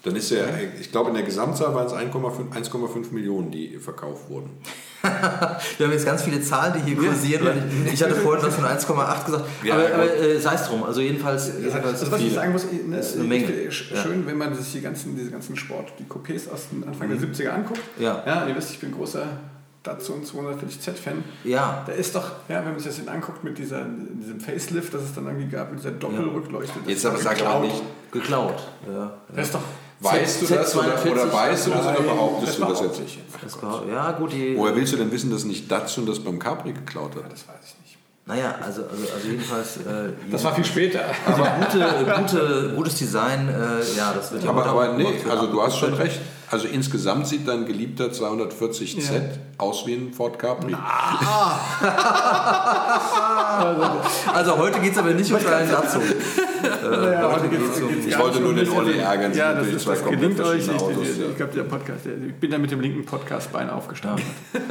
Dann 0.04 0.16
ist 0.16 0.30
ja, 0.30 0.38
ich 0.80 0.90
glaube, 0.90 1.10
in 1.10 1.14
der 1.14 1.24
Gesamtzahl 1.24 1.72
waren 1.74 1.86
es 1.86 1.92
1,5 1.92 2.50
1,5 2.50 3.12
Millionen, 3.12 3.52
die 3.52 3.78
verkauft 3.78 4.28
wurden. 4.28 4.50
Wir 5.02 5.86
haben 5.86 5.92
jetzt 5.92 6.06
ganz 6.06 6.22
viele 6.22 6.40
Zahlen, 6.40 6.74
die 6.74 6.92
hier 6.92 6.96
kursieren, 6.96 7.44
weil 7.44 7.62
ich, 7.86 7.94
ich 7.94 8.02
hatte 8.02 8.14
vorhin 8.16 8.44
was 8.44 8.54
von 8.54 8.64
1,8 8.64 9.24
gesagt. 9.24 9.44
Ja, 9.64 9.74
aber 9.74 9.94
aber 9.94 10.16
äh, 10.16 10.40
sei 10.40 10.54
es 10.54 10.64
drum. 10.64 10.82
Also 10.82 11.00
jedenfalls, 11.00 11.46
Das, 11.46 11.58
jedenfalls 11.60 12.00
das, 12.00 12.10
was 12.10 12.18
ich 12.18 12.26
viele. 12.26 12.36
sagen 12.36 12.52
muss, 12.52 12.66
ne, 12.70 12.98
ist 12.98 13.14
eine 13.14 13.22
ich 13.22 13.28
Menge. 13.28 13.64
Ja. 13.64 13.70
schön, 13.70 14.26
wenn 14.26 14.38
man 14.38 14.54
sich 14.54 14.72
die 14.72 14.80
ganzen, 14.80 15.16
diese 15.16 15.30
ganzen 15.30 15.56
Sport, 15.56 15.92
die 15.98 16.04
Coupés 16.04 16.50
aus 16.52 16.68
den 16.70 16.84
Anfang 16.84 17.08
der 17.08 17.18
70er 17.18 17.50
anguckt. 17.50 17.80
Ja. 17.98 18.22
ja. 18.26 18.46
Ihr 18.46 18.56
wisst, 18.56 18.72
ich 18.72 18.80
bin 18.80 18.92
großer 18.92 19.26
Datsun 19.82 20.22
240Z-Fan. 20.24 21.24
Ja. 21.44 21.82
Da 21.86 21.92
ist 21.92 22.14
doch, 22.14 22.30
ja, 22.48 22.58
wenn 22.58 22.72
man 22.72 22.78
sich 22.78 22.88
das 22.88 22.98
jetzt 22.98 23.08
anguckt 23.08 23.42
mit 23.42 23.58
dieser, 23.58 23.84
diesem 23.84 24.40
Facelift, 24.40 24.94
das 24.94 25.02
es 25.02 25.14
dann 25.14 25.26
irgendwie 25.26 25.48
gab, 25.48 25.70
mit 25.70 25.80
dieser 25.80 25.92
Doppelrückleuchte. 25.92 26.78
Jetzt 26.86 27.04
aber 27.06 27.18
sag 27.18 27.36
geklaut. 27.36 27.62
nicht, 27.64 27.82
Geklaut. 28.12 28.68
Ja. 28.88 29.12
Das 29.34 29.46
ist 29.46 29.54
doch. 29.54 29.62
Weißt 30.02 30.42
du 30.42 30.46
das 30.46 30.76
oder, 30.76 30.96
Z42 30.96 31.10
oder 31.12 31.32
weißt 31.32 31.66
du 31.66 31.70
das 31.70 31.86
oder 31.86 32.00
behauptest 32.02 32.58
du 32.58 32.64
das 32.64 32.80
jetzt? 32.80 33.00
Das 33.42 33.62
war, 33.62 33.82
ja, 33.90 34.12
gut. 34.12 34.32
Woher 34.56 34.74
willst 34.76 34.92
du 34.92 34.96
denn 34.96 35.10
wissen, 35.12 35.30
dass 35.30 35.44
nicht 35.44 35.70
Datsun 35.70 36.06
das 36.06 36.18
beim 36.20 36.38
Capri 36.38 36.72
geklaut 36.72 37.14
hat? 37.16 37.24
Das 37.32 37.46
weiß 37.48 37.56
ich 37.64 37.74
nicht. 37.84 37.98
Naja, 38.24 38.54
also, 38.64 38.82
also, 38.82 39.02
also 39.14 39.28
jedenfalls. 39.28 39.78
Äh, 39.78 40.12
Das 40.30 40.44
war 40.44 40.54
viel 40.54 40.64
später. 40.64 41.00
aber 41.26 41.50
gute, 41.60 41.84
gute, 42.22 42.72
gutes 42.76 42.94
Design, 42.96 43.48
äh, 43.48 43.52
ja, 43.96 44.12
das 44.14 44.30
wird 44.32 44.44
ja 44.44 44.50
Aber, 44.50 44.64
aber 44.64 44.92
nee, 44.92 45.20
also 45.28 45.46
du 45.48 45.60
hast 45.62 45.76
schon 45.78 45.92
recht. 45.94 46.20
Also 46.48 46.68
insgesamt 46.68 47.26
sieht 47.26 47.48
dein 47.48 47.64
geliebter 47.64 48.08
240Z 48.12 49.10
Ja. 49.12 49.20
aus 49.56 49.86
wie 49.86 49.94
ein 49.94 50.12
Ford 50.12 50.38
Capri. 50.38 50.76
Also 54.34 54.56
heute 54.58 54.80
geht 54.80 54.92
es 54.92 54.98
aber 54.98 55.10
nicht 55.10 55.32
um 55.32 55.42
deinen 55.42 55.70
Datsun. 55.70 56.02
Ja, 56.02 57.30
heute 57.31 57.31
geht's- 57.58 57.80
um- 57.80 58.08
Ich 58.08 58.18
wollte 58.18 58.40
nur 58.40 58.54
den. 58.54 58.68
Olli 58.68 58.98
ärgern, 58.98 59.34
Ja, 59.34 59.52
das, 59.54 59.66
ist, 59.68 59.86
das 59.86 60.04
gelingt 60.04 60.40
euch. 60.40 60.60
Ich, 60.62 60.70
Autos, 60.70 61.08
ich, 61.08 61.18
ja. 61.18 61.26
ich 61.30 61.36
glaube, 61.36 61.52
der 61.54 61.62
Podcast, 61.64 62.06
ich 62.06 62.34
bin 62.34 62.50
da 62.50 62.58
mit 62.58 62.70
dem 62.70 62.80
linken 62.80 63.04
Podcastbein 63.04 63.70
aufgestanden. 63.70 64.24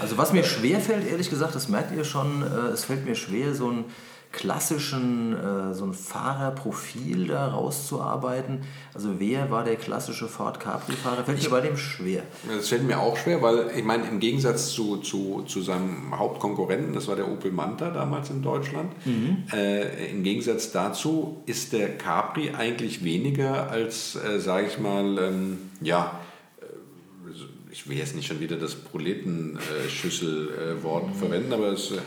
Also 0.00 0.16
was 0.16 0.32
mir 0.32 0.44
schwer 0.44 0.78
fällt, 0.80 1.08
ehrlich 1.10 1.28
gesagt, 1.28 1.54
das 1.54 1.68
merkt 1.68 1.94
ihr 1.96 2.04
schon, 2.04 2.42
äh, 2.42 2.68
es 2.72 2.84
fällt 2.84 3.04
mir 3.04 3.14
schwer, 3.16 3.52
so 3.54 3.68
einen 3.68 3.84
klassischen, 4.30 5.34
äh, 5.34 5.74
so 5.74 5.84
ein 5.84 5.94
Fahrerprofil 5.94 7.26
da 7.28 7.48
rauszuarbeiten. 7.48 8.60
Also 8.94 9.18
wer 9.18 9.50
war 9.50 9.64
der 9.64 9.76
klassische 9.76 10.28
Ford 10.28 10.60
Capri-Fahrer? 10.60 11.24
Fällt 11.24 11.42
mir 11.42 11.50
bei 11.50 11.62
dem 11.62 11.76
schwer. 11.76 12.22
Das 12.46 12.68
fällt 12.68 12.84
mir 12.84 13.00
auch 13.00 13.16
schwer, 13.16 13.42
weil 13.42 13.70
ich 13.74 13.82
meine, 13.84 14.06
im 14.06 14.20
Gegensatz 14.20 14.70
zu, 14.72 14.98
zu, 14.98 15.42
zu 15.46 15.62
seinem 15.62 16.18
Hauptkonkurrenten, 16.18 16.92
das 16.92 17.08
war 17.08 17.16
der 17.16 17.26
Opel 17.28 17.50
Manta 17.52 17.88
damals 17.90 18.28
in 18.30 18.42
Deutschland, 18.42 18.92
äh, 19.52 20.10
im 20.10 20.22
Gegensatz 20.22 20.72
dazu 20.72 21.42
ist 21.46 21.72
der 21.72 21.96
Capri 21.96 22.50
eigentlich 22.50 23.02
weniger 23.04 23.70
als, 23.70 24.16
äh, 24.16 24.40
sage 24.40 24.66
ich 24.66 24.78
mal, 24.78 25.16
ähm, 25.18 25.70
ja, 25.80 26.20
äh, 26.60 26.66
ich 27.72 27.88
will 27.88 27.96
jetzt 27.96 28.14
nicht 28.14 28.26
schon 28.26 28.40
wieder 28.40 28.56
das 28.56 28.74
Proletenschüssel-Wort 28.74 31.16
verwenden, 31.16 31.52
aber 31.52 31.72
es 31.72 31.92
äh, 31.92 32.00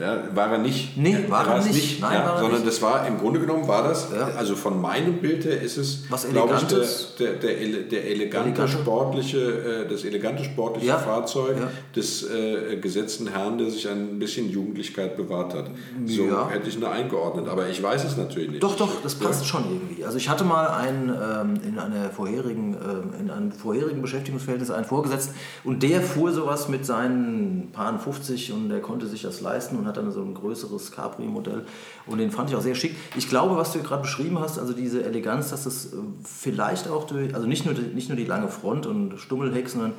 ja, 0.00 0.24
war 0.34 0.50
er 0.52 0.58
nicht. 0.58 0.96
Nee, 0.96 1.18
war 1.28 1.46
er 1.46 1.58
es 1.60 1.66
nicht. 1.66 2.00
Nein, 2.00 2.14
ja, 2.14 2.24
war 2.24 2.32
er 2.34 2.38
sondern 2.40 2.60
nicht. 2.60 2.66
das 2.68 2.82
war 2.82 3.06
im 3.06 3.18
Grunde 3.18 3.40
genommen 3.40 3.68
war 3.68 3.82
das, 3.84 4.08
Ja. 4.12 4.28
also 4.36 4.56
von 4.56 4.80
meinem 4.80 5.14
Bild 5.18 5.44
her 5.44 5.60
ist 5.60 5.76
es, 5.76 6.04
Was 6.10 6.28
glaube 6.28 6.54
ich, 6.56 6.64
der, 6.66 6.80
der, 7.18 7.32
der, 7.34 7.80
der 7.82 8.10
elegante, 8.10 8.48
Elegante. 8.62 8.68
sportliche, 8.68 9.38
äh, 9.84 9.88
das 9.88 10.04
elegante 10.04 10.44
sportliche 10.44 10.88
Ja. 10.88 10.98
Fahrzeug 10.98 11.56
Ja. 11.58 11.68
des 11.94 12.28
äh, 12.28 12.76
gesetzten 12.76 13.28
Herrn, 13.28 13.58
der 13.58 13.70
sich 13.70 13.88
ein 13.88 14.18
bisschen 14.18 14.50
Jugendlichkeit 14.50 15.16
bewahrt 15.16 15.54
hat. 15.54 15.70
So 16.06 16.24
Ja. 16.24 16.48
hätte 16.48 16.68
ich 16.68 16.74
ihn 16.74 16.80
da 16.80 16.90
eingeordnet, 16.90 17.48
aber 17.48 17.68
ich 17.68 17.82
weiß 17.82 18.04
es 18.04 18.16
natürlich 18.16 18.50
nicht. 18.50 18.62
Doch, 18.62 18.76
doch, 18.76 18.90
das 19.02 19.14
passt 19.14 19.46
schon 19.46 19.64
irgendwie. 19.64 20.04
Also 20.04 20.16
ich 20.18 20.28
hatte 20.28 20.44
mal 20.44 20.66
einen, 20.68 21.08
ähm, 21.10 21.60
in, 21.66 21.78
einer 21.78 22.10
vorherigen, 22.10 22.74
ähm, 22.74 23.20
in 23.20 23.30
einem 23.30 23.52
vorherigen 23.52 24.02
Beschäftigungsverhältnis 24.02 24.70
einen 24.70 24.84
Vorgesetzten 24.86 25.34
und 25.62 25.82
der 25.82 26.00
fuhr 26.02 26.32
sowas 26.32 26.68
mit 26.68 26.84
seinen 26.84 27.70
Paaren 27.72 27.98
50 27.98 28.52
und 28.52 28.68
der 28.68 28.80
konnte 28.80 29.06
sich 29.06 29.22
das 29.22 29.40
leisten 29.40 29.83
und 29.84 29.88
hat 29.88 29.96
dann 29.98 30.10
so 30.10 30.22
ein 30.22 30.34
größeres 30.34 30.92
Capri-Modell 30.92 31.66
und 32.06 32.18
den 32.18 32.30
fand 32.30 32.50
ich 32.50 32.56
auch 32.56 32.62
sehr 32.62 32.74
schick. 32.74 32.96
Ich 33.16 33.28
glaube, 33.28 33.56
was 33.56 33.72
du 33.72 33.82
gerade 33.82 34.02
beschrieben 34.02 34.38
hast, 34.40 34.58
also 34.58 34.72
diese 34.72 35.04
Eleganz, 35.04 35.50
dass 35.50 35.64
das 35.64 35.86
äh, 35.86 35.96
vielleicht 36.24 36.88
auch 36.88 37.06
durch, 37.06 37.34
also 37.34 37.46
nicht 37.46 37.66
nur, 37.66 37.74
nicht 37.74 38.08
nur 38.08 38.16
die 38.16 38.24
lange 38.24 38.48
Front 38.48 38.86
und 38.86 39.18
Stummelheck, 39.18 39.68
sondern 39.68 39.92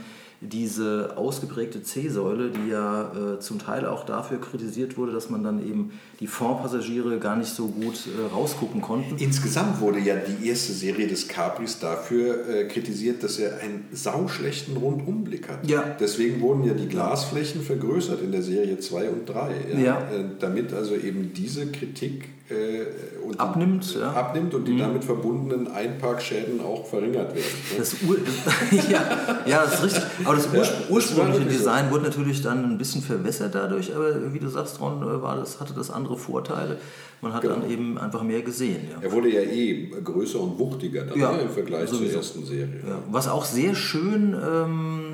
diese 0.48 1.14
ausgeprägte 1.18 1.84
C-Säule, 1.84 2.50
die 2.50 2.70
ja 2.70 3.12
äh, 3.12 3.40
zum 3.40 3.60
Teil 3.60 3.86
auch 3.86 4.06
dafür 4.06 4.40
kritisiert 4.40 4.98
wurde, 4.98 5.12
dass 5.12 5.30
man 5.30 5.44
dann 5.44 5.66
eben 5.66 5.92
die 6.20 6.28
Fondpassagiere 6.28 7.20
gar 7.20 7.36
nicht 7.36 7.54
so 7.54 7.68
gut 7.68 8.08
äh, 8.08 8.34
rausgucken 8.34 8.82
konnten. 8.82 9.18
Insgesamt 9.18 9.82
wurde 9.82 10.00
ja 10.00 10.16
die 10.16 10.48
erste 10.48 10.74
Serie 10.74 11.08
des 11.08 11.28
Capris 11.28 11.80
dafür 11.80 12.48
äh, 12.48 12.66
kritisiert, 12.66 13.24
dass 13.24 13.40
er 13.40 13.60
einen 13.60 13.86
sauschlechten 13.92 14.78
Rundumblick 14.78 15.50
hat. 15.50 15.68
Ja. 15.68 15.96
Deswegen 16.00 16.42
wurden 16.42 16.64
ja 16.64 16.74
die 16.74 16.88
Glasflächen 16.88 17.62
vergrößert 17.62 18.22
in 18.22 18.32
der 18.32 18.42
Serie 18.42 18.80
2 18.80 19.10
und 19.10 19.26
3. 19.28 19.56
Ja. 19.84 20.00
Äh, 20.00 20.26
damit 20.40 20.74
also 20.74 20.96
eben 20.96 21.34
diese 21.34 21.68
Kritik 21.68 22.30
äh, 22.50 23.26
und 23.26 23.40
Abnimmt, 23.40 23.96
ja. 23.96 24.12
Mhm. 24.12 24.18
abnimmt 24.18 24.54
und 24.54 24.68
die 24.68 24.78
damit 24.78 25.04
verbundenen 25.04 25.68
Einparkschäden 25.68 26.62
auch 26.62 26.86
verringert 26.86 27.34
werden. 27.34 27.48
Das 27.76 27.96
Ur 28.08 28.18
ja, 28.90 29.42
ja, 29.48 29.64
das 29.64 29.76
ist 29.76 29.84
richtig. 29.84 30.04
Aber 30.24 30.35
das 30.36 30.46
Ja, 30.46 30.52
Ur 30.54 30.60
das 30.60 30.72
war 30.72 30.92
ursprüngliche 30.92 31.44
so. 31.44 31.58
Design 31.58 31.92
wurde 31.92 32.04
natürlich 32.06 32.42
dann 32.42 32.64
ein 32.66 32.78
bisschen 32.78 33.02
verwässert 33.02 33.56
dadurch, 33.56 33.96
aber 33.96 34.34
wie 34.34 34.40
du 34.40 34.48
sagst, 34.50 34.80
Ron, 34.80 35.02
äh, 35.02 35.22
war 35.22 35.36
das, 35.38 35.60
hatte 35.60 35.74
das 35.74 35.90
andere 35.92 36.18
Vorteile. 36.18 36.78
Man 37.22 37.34
hat 37.34 37.42
Genau. 37.42 37.56
dann 37.56 37.70
eben 37.72 37.98
einfach 37.98 38.22
mehr 38.24 38.42
gesehen. 38.42 38.82
Ja. 38.92 38.98
Er 39.02 39.12
wurde 39.12 39.30
ja 39.30 39.42
eh 39.42 39.90
größer 40.04 40.40
und 40.40 40.60
wuchtiger 40.60 41.06
dann 41.06 41.18
Ja, 41.20 41.32
ne, 41.32 41.44
im 41.44 41.50
Vergleich 41.50 41.90
sowieso. 41.90 42.10
zur 42.12 42.18
ersten 42.20 42.46
Serie. 42.46 42.82
Was 43.10 43.28
auch 43.28 43.46
sehr 43.46 43.74
schön, 43.74 44.36
ähm, 44.36 45.05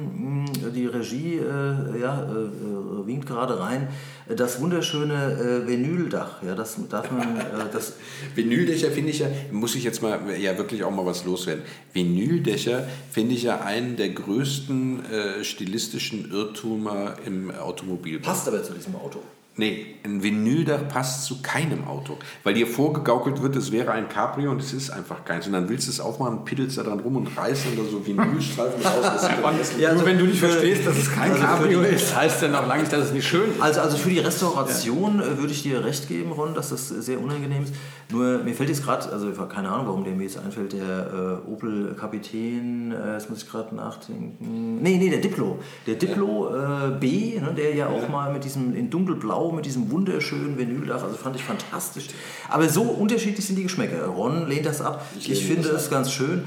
die 0.71 0.85
Regie 0.85 1.37
äh, 1.37 1.99
ja, 2.01 2.23
äh, 2.23 3.07
winkt 3.07 3.27
gerade 3.27 3.59
rein, 3.59 3.87
äh, 4.29 4.35
das 4.35 4.59
wunderschöne 4.61 5.63
äh, 5.63 5.67
Vinyldach. 5.67 6.41
Ja, 6.43 6.55
das 6.55 6.77
darf 6.89 7.11
man, 7.11 7.37
äh, 7.37 7.43
das, 7.71 7.93
Vinyldächer 8.35 8.91
finde 8.91 9.11
ich 9.11 9.19
ja, 9.19 9.27
muss 9.51 9.75
ich 9.75 9.83
jetzt 9.83 10.01
mal 10.01 10.19
ja 10.39 10.57
wirklich 10.57 10.83
auch 10.83 10.91
mal 10.91 11.05
was 11.05 11.25
loswerden. 11.25 11.63
Vinyldächer 11.93 12.87
finde 13.11 13.35
ich 13.35 13.43
ja 13.43 13.61
einen 13.61 13.97
der 13.97 14.09
größten 14.09 15.05
äh, 15.05 15.43
stilistischen 15.43 16.31
Irrtümer 16.31 17.15
im 17.25 17.51
Automobilbau. 17.51 18.27
passt 18.27 18.47
aber 18.47 18.63
zu 18.63 18.73
diesem 18.73 18.95
Auto. 18.95 19.19
Nee, 19.57 19.95
ein 20.05 20.23
Vinyldach 20.23 20.87
passt 20.87 21.25
zu 21.25 21.41
keinem 21.41 21.85
Auto. 21.85 22.17
Weil 22.43 22.53
dir 22.53 22.65
vorgegaukelt 22.65 23.41
wird, 23.41 23.55
es 23.57 23.71
wäre 23.73 23.91
ein 23.91 24.07
Cabrio 24.07 24.49
und 24.49 24.61
es 24.61 24.71
ist 24.71 24.89
einfach 24.91 25.25
keins. 25.25 25.45
Und 25.45 25.51
dann 25.53 25.67
willst 25.67 25.87
du 25.87 25.91
es 25.91 25.99
aufmachen, 25.99 26.45
piddelst 26.45 26.77
da 26.77 26.83
dran 26.83 27.01
rum 27.01 27.17
und 27.17 27.27
reißt 27.37 27.65
dann 27.65 27.75
da 27.75 27.83
so 27.91 28.05
Vinylstreifen 28.05 28.81
raus. 28.85 29.71
Ja, 29.77 29.89
also 29.89 29.99
Nur 30.01 30.09
wenn 30.09 30.17
du 30.19 30.25
nicht 30.25 30.39
für- 30.39 30.47
verstehst, 30.47 30.87
dass 30.87 30.97
es 30.97 31.11
kein 31.11 31.31
also 31.33 31.43
Cabrio 31.43 31.81
die- 31.81 31.87
ist, 31.95 32.15
heißt 32.15 32.41
ja 32.41 32.47
noch 32.47 32.65
lange 32.65 32.81
nicht, 32.83 32.93
dass 32.93 33.07
es 33.07 33.11
nicht 33.11 33.27
schön 33.27 33.51
ist. 33.51 33.61
Also, 33.61 33.81
also 33.81 33.97
für 33.97 34.09
die 34.09 34.19
Restauration 34.19 35.19
äh, 35.21 35.37
würde 35.37 35.51
ich 35.51 35.63
dir 35.63 35.83
recht 35.83 36.07
geben, 36.07 36.31
Ron, 36.31 36.53
dass 36.53 36.69
das 36.69 36.87
sehr 36.87 37.19
unangenehm 37.19 37.63
ist. 37.63 37.73
Nur 38.11 38.39
mir 38.39 38.53
fällt 38.53 38.69
jetzt 38.69 38.83
gerade, 38.83 39.11
also 39.11 39.31
keine 39.31 39.69
Ahnung, 39.69 39.87
warum 39.87 40.03
der 40.03 40.13
mir 40.13 40.23
jetzt 40.23 40.37
einfällt, 40.37 40.73
der 40.73 41.41
äh, 41.47 41.51
Opel 41.51 41.95
Kapitän, 41.99 42.91
äh, 42.91 43.13
jetzt 43.13 43.29
muss 43.29 43.43
ich 43.43 43.49
gerade 43.49 43.75
nachdenken. 43.75 44.79
Nee, 44.81 44.97
nee, 44.97 45.09
der 45.09 45.19
Diplo. 45.19 45.59
Der 45.87 45.95
Diplo 45.95 46.49
äh, 46.53 46.91
B, 46.99 47.39
ne, 47.39 47.53
der 47.55 47.75
ja 47.75 47.87
auch 47.87 48.09
mal 48.09 48.31
mit 48.33 48.43
diesem 48.43 48.75
in 48.75 48.89
dunkelblau, 48.89 49.51
mit 49.51 49.65
diesem 49.65 49.89
wunderschönen 49.91 50.57
Vinyldach, 50.57 51.03
also 51.03 51.15
fand 51.15 51.35
ich 51.35 51.43
fantastisch. 51.43 52.07
Aber 52.49 52.67
so 52.69 52.83
unterschiedlich 52.83 53.45
sind 53.45 53.57
die 53.57 53.63
Geschmäcker. 53.63 54.05
Ron 54.07 54.47
lehnt 54.47 54.65
das 54.65 54.81
ab. 54.81 55.05
Ich, 55.17 55.31
lehne 55.31 55.45
finde 55.45 55.69
es 55.69 55.89
ganz 55.89 56.11
schön. 56.11 56.43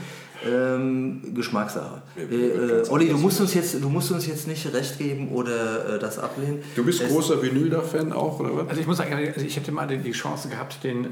Ähm, 0.46 1.22
Geschmackssache. 1.34 2.02
Ja, 2.16 2.22
Äh, 2.22 2.82
äh, 2.82 2.88
Olli, 2.90 3.08
du 3.08 3.16
musst, 3.18 3.40
uns 3.40 3.54
jetzt, 3.54 3.82
du 3.82 3.88
musst 3.88 4.10
uns 4.12 4.26
jetzt 4.26 4.46
nicht 4.46 4.72
recht 4.72 4.98
geben 4.98 5.28
oder 5.32 5.94
äh, 5.94 5.98
das 5.98 6.18
ablehnen. 6.18 6.62
Du 6.74 6.84
bist 6.84 7.00
Es- 7.02 7.08
großer 7.10 7.40
Vinyl-Fan 7.42 8.12
auch, 8.12 8.38
oder 8.40 8.56
was? 8.56 8.68
Also 8.68 8.80
ich 8.80 8.86
muss 8.86 8.96
sagen, 8.98 9.12
also 9.14 9.40
ich 9.46 9.56
hätte 9.56 9.72
mal 9.72 9.86
die 9.86 10.12
Chance 10.12 10.48
gehabt, 10.48 10.82
den, 10.84 11.04
äh, 11.06 11.08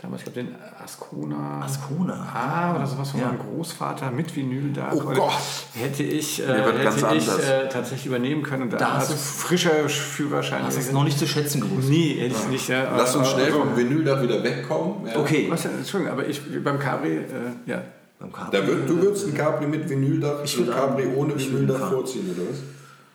damals, 0.00 0.22
ich 0.22 0.32
glaube, 0.32 0.48
den 0.48 0.54
Ascona. 0.82 1.62
Ascona. 1.64 2.14
Ah, 2.34 2.74
oder 2.76 2.86
sowas 2.86 3.10
von 3.10 3.20
Ja. 3.20 3.26
meinem 3.28 3.38
Großvater 3.38 4.10
mit 4.10 4.34
Vinyl 4.36 4.72
da. 4.72 4.90
Oh 4.94 5.00
Gott. 5.00 5.32
Hätte 5.74 6.02
ich, 6.02 6.42
äh, 6.42 6.46
hätte 6.46 7.14
ich 7.16 7.28
äh, 7.28 7.68
tatsächlich 7.68 8.06
übernehmen 8.06 8.42
können. 8.42 8.64
Und 8.64 8.72
Da 8.74 8.78
da 8.78 8.92
hast 8.94 9.10
du's- 9.10 9.30
frischer 9.42 9.88
Führerschein. 9.88 10.62
Hast 10.64 10.76
du 10.76 10.80
es 10.80 10.92
noch 10.92 11.04
nicht 11.04 11.18
zu 11.18 11.26
schätzen 11.26 11.60
gewusst? 11.62 11.88
Nie, 11.88 12.14
hätte 12.20 12.34
ich 12.42 12.48
nicht. 12.48 12.68
Ja, 12.68 12.94
Lass 12.96 13.16
uns 13.16 13.28
schnell 13.30 13.52
vom 13.52 13.76
Vinyl 13.76 14.04
da 14.04 14.22
wieder 14.22 14.42
wegkommen. 14.42 15.06
Ja. 15.06 15.18
Okay. 15.18 15.46
Was? 15.48 15.64
Entschuldigung, 15.64 16.12
aber 16.12 16.26
ich 16.28 16.40
beim 16.62 16.78
Cabri, 16.78 17.16
äh, 17.16 17.22
ja. 17.66 17.82
Beim 18.18 18.32
Capri, 18.32 18.50
Da 18.58 18.66
würd, 18.66 18.88
du 18.88 19.00
würdest 19.02 19.26
ein 19.28 19.34
Capri 19.34 19.66
mit 19.66 19.88
Vinyldach, 19.88 20.42
Ich 20.44 20.58
ein 20.58 20.70
Capri 20.70 21.02
einen- 21.02 21.14
ohne 21.16 21.38
Vinyldach 21.38 21.90
vorziehen, 21.90 22.30
oder 22.34 22.48
was? 22.50 22.58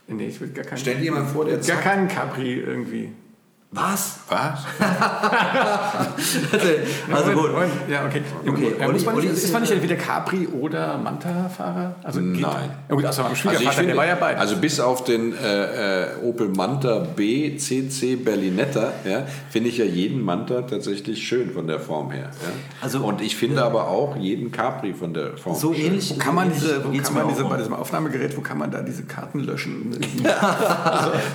Nee, 0.08 0.28
ich 0.28 0.40
will 0.42 0.50
gar 0.50 0.66
keinen. 0.66 0.78
Stell 0.78 0.98
dir 1.00 1.12
mal 1.12 1.26
vor, 1.26 1.46
der 1.46 1.58
gar 1.58 1.78
keinen 1.82 2.08
Cabri 2.08 2.60
irgendwie. 2.60 3.12
Was? 3.72 4.20
Was? 4.32 4.64
also 7.12 7.32
gut. 7.34 7.52
Moment, 7.52 7.72
Ja, 7.90 8.06
okay. 8.06 8.22
Okay, 8.48 8.76
ja, 8.80 8.86
Olli- 8.88 8.94
muss 8.94 9.06
man 9.06 9.16
Olli 9.16 9.28
nicht, 9.28 9.44
ist 9.44 9.52
man 9.52 9.62
nicht 9.62 9.74
entweder 9.74 9.96
Capri 9.96 10.48
oder 10.48 10.98
Manta-Fahrer? 10.98 11.96
Also 12.02 12.22
Nein. 12.22 12.70
Ja 12.88 12.96
gut, 12.96 13.06
Also, 13.06 13.24
Schwiegervater, 13.36 13.62
ich 13.62 13.70
finde, 13.72 13.88
der 13.90 13.98
war 13.98 14.06
ja 14.08 14.16
bei. 14.16 14.38
also 14.38 14.56
bis 14.56 14.80
auf 14.80 15.04
den 15.04 15.36
äh, 15.38 16.04
äh, 16.04 16.08
Opel 16.24 16.48
Manta 16.48 17.00
B 17.14 17.58
CC 17.58 18.16
Berlinetta 18.16 18.94
ja, 19.04 19.24
finde 19.50 19.68
ich 19.68 19.78
ja 19.80 19.86
jeden 19.86 20.22
Manta 20.24 20.62
tatsächlich 20.62 21.28
schön 21.28 21.52
von 21.52 21.68
der 21.68 21.82
Form 21.82 22.12
her. 22.12 22.30
Ja. 22.42 22.48
Also, 22.82 23.00
Und 23.04 23.20
ich 23.22 23.36
finde 23.36 23.62
aber 23.66 23.90
auch 23.90 24.16
jeden 24.16 24.54
Capri 24.54 24.94
von 24.94 25.14
der 25.14 25.36
Form 25.36 25.58
So 25.58 25.74
schön. 25.74 25.88
ähnlich. 25.88 26.10
wo 26.16 26.20
kann 26.20 26.36
man 26.36 26.54
so 26.54 26.68
ähnlich 26.68 26.72
diese, 26.72 26.86
wo 26.86 27.04
kann 27.04 27.14
man 27.16 27.28
diese, 27.28 27.44
bei 27.44 27.58
diesem 27.58 27.74
Aufnahmegerät, 27.74 28.38
wo 28.38 28.42
kann 28.42 28.58
man 28.58 28.72
da 28.72 28.82
diese 28.82 29.04
Karten 29.04 29.42
löschen? 29.42 29.92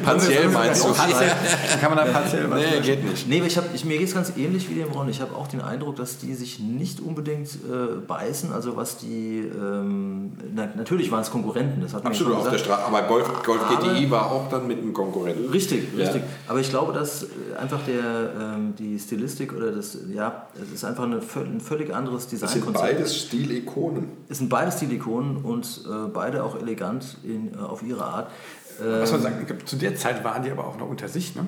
Partiell 0.03 0.49
meinst 0.49 0.83
du? 0.83 0.89
Partiell, 0.95 1.33
kann 1.81 1.95
man 1.95 2.07
da 2.07 2.11
partiell 2.11 2.51
was 2.51 2.59
Nee, 2.59 2.65
löschen? 2.79 2.86
Geht 2.87 3.05
nicht. 3.05 3.29
Nee, 3.29 3.43
ich 3.47 3.57
hab, 3.59 3.75
ich, 3.75 3.85
mir 3.85 3.99
geht 3.99 4.09
es 4.09 4.15
ganz 4.15 4.33
ähnlich 4.37 4.71
wie 4.71 4.75
dem 4.75 4.89
Ron. 4.93 5.09
Ich 5.09 5.21
habe 5.21 5.35
auch 5.37 5.47
den 5.47 5.61
Eindruck, 5.61 5.97
dass 5.97 6.19
die 6.19 6.35
sich 6.35 6.59
nicht 6.61 7.01
unbedingt 7.01 7.49
äh, 7.55 7.97
beißen. 8.07 8.53
Also 8.53 8.77
was 8.77 8.99
die, 8.99 9.39
ähm, 9.41 10.33
na, 10.55 10.69
natürlich 10.77 11.11
waren 11.11 11.21
es 11.23 11.31
Konkurrenten, 11.31 11.81
das 11.81 11.93
hat 11.95 12.05
man 12.05 12.13
Absolut 12.13 12.35
schon 12.35 12.43
auf 12.43 12.51
der. 12.51 12.59
Straße. 12.59 12.85
Aber 12.85 13.03
Golf, 13.03 13.43
Golf 13.45 13.61
Aber- 13.69 13.77
GTI 13.95 14.11
war 14.11 14.31
auch 14.33 14.49
dann 14.49 14.67
mit 14.67 14.79
einem 14.79 14.93
Konkurrenten. 14.93 15.51
Richtig, 15.51 15.89
Ja. 15.97 16.05
richtig. 16.05 16.23
Aber 16.49 16.61
ich 16.61 16.71
glaube, 16.71 16.93
dass 16.93 17.25
äh, 17.25 17.27
einfach 17.59 17.81
der, 17.87 18.33
ähm, 18.57 18.75
die 18.79 18.99
Stilistik 18.99 19.53
oder 19.53 19.73
das, 19.73 19.99
ja, 20.13 20.47
es 20.63 20.73
ist 20.73 20.85
einfach 20.85 21.05
eine, 21.05 21.17
ein 21.17 21.61
völlig 21.61 21.95
anderes 21.95 22.23
Das 22.29 22.31
sind 22.41 22.43
Designkonzept. 22.51 22.85
beides 22.97 23.17
Stilikonen. 23.17 24.09
Es 24.29 24.39
sind 24.39 24.49
beide 24.49 24.73
Stilikonen 24.73 25.39
und 25.39 25.83
äh, 25.87 26.09
beide 26.13 26.45
auch 26.45 26.57
elegant 26.61 27.19
in, 27.25 27.55
äh, 27.55 27.59
auf 27.59 27.83
ihre 27.83 28.05
Art. 28.05 28.31
Was 28.79 29.11
man 29.11 29.23
sagen, 29.23 29.37
ich 29.41 29.47
glaub, 29.47 29.67
zu 29.67 29.77
der 29.77 29.97
Zeit 29.97 30.23
waren 30.23 30.43
die 30.43 30.51
aber 30.51 30.67
auch 30.67 30.77
noch 30.79 30.91
unter 30.91 31.09
sich, 31.09 31.35
ne? 31.35 31.47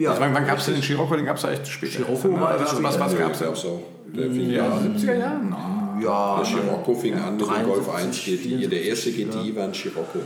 Ja, 0.00 0.10
also 0.10 0.22
wann 0.22 0.34
wann 0.34 0.46
gab 0.46 0.58
es 0.58 0.64
den 0.64 0.82
Scirocco? 0.82 1.14
Den 1.14 1.26
gab 1.26 1.36
es 1.36 1.42
ja 1.42 1.50
echt 1.50 1.68
später. 1.68 1.92
Scirocco 2.04 2.40
war 2.40 2.48
also, 2.48 2.82
was, 2.82 2.98
was 2.98 3.18
gab 3.18 3.32
es 3.32 3.40
Ja, 3.40 3.48
auch. 3.48 3.80
Der 4.06 4.30
fing 4.30 4.50
Ja, 4.50 4.64
ja 4.64 4.72
an. 4.72 4.96
70er 4.96 5.14
Jahren? 5.14 5.56
Ja, 6.02 6.36
Der 6.38 6.44
Scirocco 6.46 6.94
fing 6.94 7.14
an 7.14 7.32
mit 7.36 7.40
dem 7.42 7.48
73, 7.48 7.66
Golf 7.84 7.94
1 7.94 8.16
GTI. 8.24 8.68
Der 8.68 8.82
erste 8.82 9.10
74, 9.10 9.42
GTI 9.42 9.56
war 9.56 9.64
ein 9.64 9.74
Scirocco. 9.74 10.18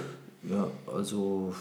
ja, 0.49 0.67
also, 0.97 1.53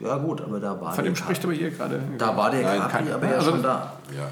ja 0.00 0.16
gut, 0.16 0.40
aber 0.40 0.58
da 0.58 0.80
war 0.80 0.92
Von 0.92 1.04
dem 1.04 1.14
spricht 1.14 1.44
aber 1.44 1.52
hier 1.52 1.70
gerade. 1.70 2.00
Da 2.18 2.36
war 2.36 2.50
der 2.50 2.62
Nein, 2.62 2.80
Capri 2.80 3.04
kein- 3.04 3.12
aber 3.12 3.26
ja 3.28 3.32
also- 3.36 3.50
schon 3.52 3.62
da. 3.62 3.92
Ja. 4.16 4.28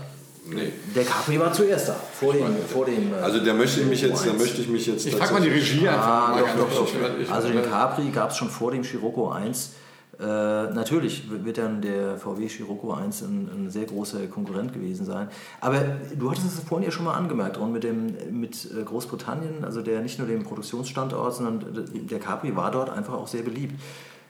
Nee. 0.48 0.72
Der 0.94 1.04
Capri 1.04 1.40
war 1.40 1.52
zuerst 1.52 1.88
da, 1.88 1.96
vor 2.20 2.32
dem, 2.32 2.44
vor 2.68 2.84
dem 2.84 3.12
äh, 3.12 3.16
Also 3.20 3.38
da 3.44 3.52
möchte 3.52 3.80
ich 3.80 3.86
mich 3.86 4.00
jetzt, 4.02 4.24
da 4.26 4.32
möchte 4.32 4.60
ich 4.62 4.68
mich 4.68 4.86
jetzt 4.86 5.04
Ich 5.04 5.16
frage 5.16 5.32
mal 5.32 5.42
die 5.42 5.48
Regie 5.48 5.88
einfach. 5.88 6.06
Ah, 6.06 6.28
mal 6.30 6.44
doch, 6.56 6.70
doch, 6.70 6.86
doch. 6.92 7.32
Also 7.32 7.48
den 7.48 7.62
Capri 7.68 8.10
gab 8.10 8.30
es 8.30 8.36
schon 8.36 8.48
vor 8.48 8.70
dem 8.70 8.84
Scirocco 8.84 9.30
1. 9.30 9.72
Äh, 10.18 10.24
natürlich 10.24 11.24
wird 11.44 11.58
dann 11.58 11.82
der 11.82 12.16
VW 12.16 12.48
Scirocco 12.48 12.92
1 12.92 13.22
ein, 13.22 13.50
ein 13.54 13.70
sehr 13.70 13.84
großer 13.84 14.26
Konkurrent 14.28 14.72
gewesen 14.72 15.04
sein. 15.04 15.28
Aber 15.60 15.80
du 16.18 16.30
hattest 16.30 16.46
es 16.46 16.60
vorhin 16.60 16.86
ja 16.86 16.90
schon 16.90 17.04
mal 17.04 17.14
angemerkt, 17.14 17.58
Ron, 17.58 17.72
mit, 17.72 17.84
dem, 17.84 18.14
mit 18.30 18.68
äh, 18.70 18.82
Großbritannien, 18.82 19.64
also 19.64 19.82
der 19.82 20.00
nicht 20.00 20.18
nur 20.18 20.26
dem 20.26 20.42
Produktionsstandort, 20.42 21.34
sondern 21.34 21.86
der 21.92 22.18
Capri 22.18 22.56
war 22.56 22.70
dort 22.70 22.88
einfach 22.88 23.14
auch 23.14 23.28
sehr 23.28 23.42
beliebt. 23.42 23.74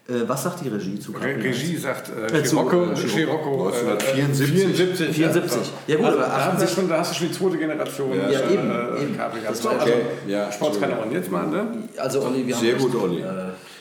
Äh, 0.08 0.28
was 0.28 0.44
sagt 0.44 0.64
die 0.64 0.68
Regie 0.68 1.00
zu 1.00 1.12
Capri? 1.12 1.32
Re- 1.32 1.34
1? 1.34 1.44
Regie 1.44 1.76
sagt 1.76 2.10
äh, 2.10 2.26
Äh, 2.38 2.44
Scirocco, 2.44 2.92
äh, 2.92 2.96
Scirocco, 2.96 3.70
äh, 3.70 3.72
1974. 3.72 5.16
74. 5.16 5.16
74. 5.16 5.72
Ja 5.88 5.96
gut, 5.96 6.04
also, 6.06 6.18
aber 6.18 6.26
da, 6.28 6.32
hast 6.36 6.46
du 6.46 6.64
78 6.64 6.74
schon, 6.76 6.88
da 6.88 6.98
hast 6.98 7.10
du 7.10 7.14
schon 7.18 7.28
die 7.28 7.34
zweite 7.34 7.58
Generation. 7.58 8.16
Ja, 8.16 8.30
Ja, 8.30 8.38
äh, 8.40 8.54
eben, 8.54 8.70
äh, 8.70 9.02
eben. 9.02 9.18
War- 9.18 9.30
also, 9.48 9.68
Okay, 9.70 9.92
ja, 10.28 10.52
Sportskanal. 10.52 11.02
Und 11.04 11.12
jetzt 11.12 11.30
mal, 11.30 11.46
ne? 11.48 11.66
Also 11.96 12.22
Olli, 12.22 12.46
wir 12.46 12.54
haben 12.54 12.62
Sehr 12.64 12.74
recht. 12.74 12.84
gut, 12.84 13.02
Olli. 13.02 13.20
Äh, 13.20 13.24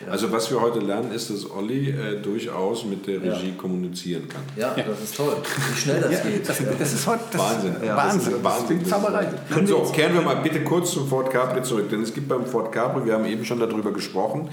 Also 0.10 0.30
was 0.32 0.52
wir 0.52 0.60
heute 0.62 0.80
lernen, 0.80 1.12
ist, 1.14 1.30
dass 1.30 1.50
Olli 1.50 1.90
äh, 1.90 2.22
durchaus 2.22 2.86
mit 2.86 3.08
der 3.08 3.20
Ja. 3.20 3.34
Regie 3.34 3.54
kommunizieren 3.54 4.28
kann. 4.28 4.42
ja, 4.58 4.76
das 4.76 5.02
ist 5.04 5.16
toll. 5.16 5.36
Wie 5.74 5.80
schnell 5.80 6.02
das 6.02 6.22
geht. 6.24 6.48
Das, 6.50 6.58
das 6.80 6.94
ist 6.94 7.08
heute 7.08 7.22
das 7.32 7.42
Wahnsinn. 7.42 7.76
Ja, 7.84 7.96
Wahnsinn. 7.96 8.34
das 8.34 8.44
Wahnsinn. 8.44 8.80
Das 8.82 8.90
Zauberei. 8.90 9.28
Wir 9.50 9.68
so, 9.68 9.80
kehren 9.94 10.14
wir 10.16 10.22
mal 10.22 10.36
bitte 10.38 10.64
kurz 10.64 10.92
zum 10.92 11.08
Ford 11.08 11.32
Capri 11.32 11.62
zurück, 11.64 11.90
denn 11.90 12.02
es 12.04 12.14
gibt 12.14 12.28
beim 12.28 12.46
Ford 12.46 12.72
Capri, 12.72 13.06
wir 13.06 13.14
haben 13.14 13.26
eben 13.26 13.46
schon 13.46 13.60
darüber 13.60 13.92
gesprochen, 13.94 14.50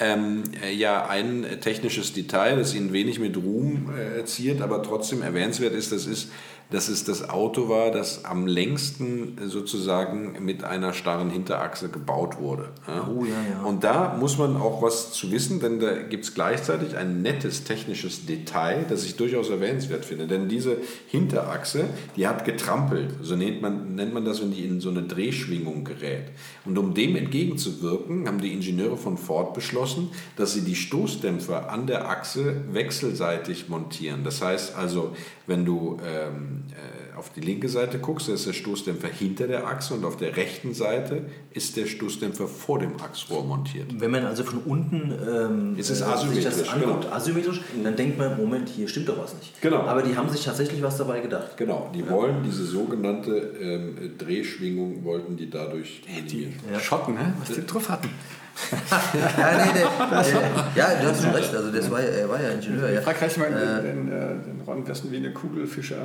ähm, 0.00 0.44
äh, 0.62 0.72
ja 0.72 1.06
ein 1.06 1.44
technisches 1.60 2.12
Detail, 2.12 2.56
das 2.56 2.74
ihn 2.74 2.92
wenig 2.92 3.18
mit 3.18 3.36
Ruhm 3.36 3.90
äh, 3.90 4.24
ziert, 4.24 4.60
aber 4.60 4.82
trotzdem 4.82 5.22
erwähnenswert 5.22 5.74
ist, 5.74 5.92
das 5.92 6.06
ist, 6.06 6.30
dass 6.70 6.88
es 6.88 7.04
das 7.04 7.30
Auto 7.30 7.68
war, 7.68 7.90
das 7.90 8.24
am 8.24 8.46
längsten 8.46 9.38
sozusagen 9.46 10.44
mit 10.44 10.64
einer 10.64 10.92
starren 10.92 11.30
Hinterachse 11.30 11.88
gebaut 11.88 12.38
wurde. 12.38 12.68
Oh, 12.86 13.24
ja, 13.24 13.30
ja. 13.50 13.62
Und 13.64 13.84
da 13.84 14.14
muss 14.18 14.36
man 14.36 14.56
auch 14.56 14.82
was 14.82 15.12
zu 15.12 15.30
wissen, 15.30 15.60
denn 15.60 15.80
da 15.80 16.02
gibt 16.02 16.24
es 16.24 16.34
gleichzeitig 16.34 16.96
ein 16.96 17.22
nettes 17.22 17.64
technisches 17.64 18.26
Detail, 18.26 18.84
das 18.88 19.04
ich 19.04 19.16
durchaus 19.16 19.48
erwähnenswert 19.48 20.04
finde. 20.04 20.26
Denn 20.26 20.48
diese 20.48 20.76
Hinterachse, 21.06 21.84
die 22.16 22.26
hat 22.26 22.44
getrampelt. 22.44 23.14
So 23.22 23.34
nennt 23.34 23.62
man, 23.62 23.94
nennt 23.94 24.12
man 24.12 24.26
das, 24.26 24.42
wenn 24.42 24.52
die 24.52 24.64
in 24.64 24.80
so 24.80 24.90
eine 24.90 25.02
Drehschwingung 25.02 25.84
gerät. 25.84 26.24
Und 26.66 26.76
um 26.76 26.92
dem 26.92 27.16
entgegenzuwirken, 27.16 28.28
haben 28.28 28.42
die 28.42 28.52
Ingenieure 28.52 28.98
von 28.98 29.16
Ford 29.16 29.54
beschlossen, 29.54 30.10
dass 30.36 30.52
sie 30.52 30.62
die 30.62 30.74
Stoßdämpfer 30.74 31.70
an 31.70 31.86
der 31.86 32.10
Achse 32.10 32.56
wechselseitig 32.72 33.70
montieren. 33.70 34.22
Das 34.22 34.42
heißt 34.42 34.76
also, 34.76 35.14
wenn 35.48 35.64
du 35.64 35.98
ähm, 36.06 36.64
äh, 36.70 37.16
auf 37.16 37.30
die 37.30 37.40
linke 37.40 37.68
Seite 37.68 37.98
guckst, 37.98 38.28
ist 38.28 38.46
der 38.46 38.52
Stoßdämpfer 38.52 39.08
hinter 39.08 39.48
der 39.48 39.66
Achse 39.66 39.94
und 39.94 40.04
auf 40.04 40.16
der 40.16 40.36
rechten 40.36 40.74
Seite 40.74 41.22
ist 41.50 41.76
der 41.76 41.86
Stoßdämpfer 41.86 42.46
vor 42.46 42.78
dem 42.78 43.00
Achsrohr 43.00 43.44
montiert. 43.44 43.86
Wenn 43.98 44.10
man 44.10 44.24
also 44.24 44.44
von 44.44 44.58
unten 44.58 45.12
ähm, 45.26 45.74
Es 45.78 45.90
ist 45.90 46.02
äh, 46.02 46.28
sich 46.28 46.44
das 46.44 46.68
anguckt, 46.68 47.02
genau. 47.02 47.14
asymmetrisch, 47.14 47.60
dann 47.82 47.96
denkt 47.96 48.18
man, 48.18 48.36
Moment, 48.36 48.68
hier 48.68 48.86
stimmt 48.88 49.08
doch 49.08 49.18
was 49.18 49.34
nicht. 49.34 49.60
Genau. 49.60 49.80
Aber 49.80 50.02
die 50.02 50.16
haben 50.16 50.28
sich 50.28 50.44
tatsächlich 50.44 50.82
was 50.82 50.98
dabei 50.98 51.20
gedacht. 51.20 51.56
Genau, 51.56 51.90
die 51.94 52.08
wollen 52.08 52.42
diese 52.44 52.64
sogenannte 52.64 53.36
ähm, 53.60 54.16
Drehschwingung, 54.18 55.02
wollten 55.04 55.36
die 55.36 55.50
dadurch 55.50 56.02
eliminieren. 56.06 56.54
Ja. 56.72 56.78
Schotten, 56.78 57.14
ne? 57.14 57.34
was 57.40 57.54
die 57.54 57.66
drauf 57.66 57.88
hatten. 57.88 58.10
ja, 59.38 59.64
nee, 59.64 59.72
nee, 59.74 59.80
äh, 59.80 60.78
ja, 60.78 60.86
du 61.00 61.08
hast 61.08 61.22
schon 61.22 61.30
recht. 61.32 61.54
Also 61.54 61.70
das 61.70 61.90
war, 61.90 62.00
ja- 62.00 62.08
er 62.08 62.28
war 62.28 62.40
ja 62.42 62.50
Ingenieur. 62.50 62.90
Ja. 62.90 63.00
Frag 63.00 63.18
gleich 63.18 63.36
mal 63.36 63.50
den, 63.50 64.08
äh, 64.08 64.34
den 64.34 64.60
Ron 64.66 64.86
Westen 64.86 65.10
wie 65.10 65.16
eine 65.18 65.32
Kugelfischer. 65.32 65.96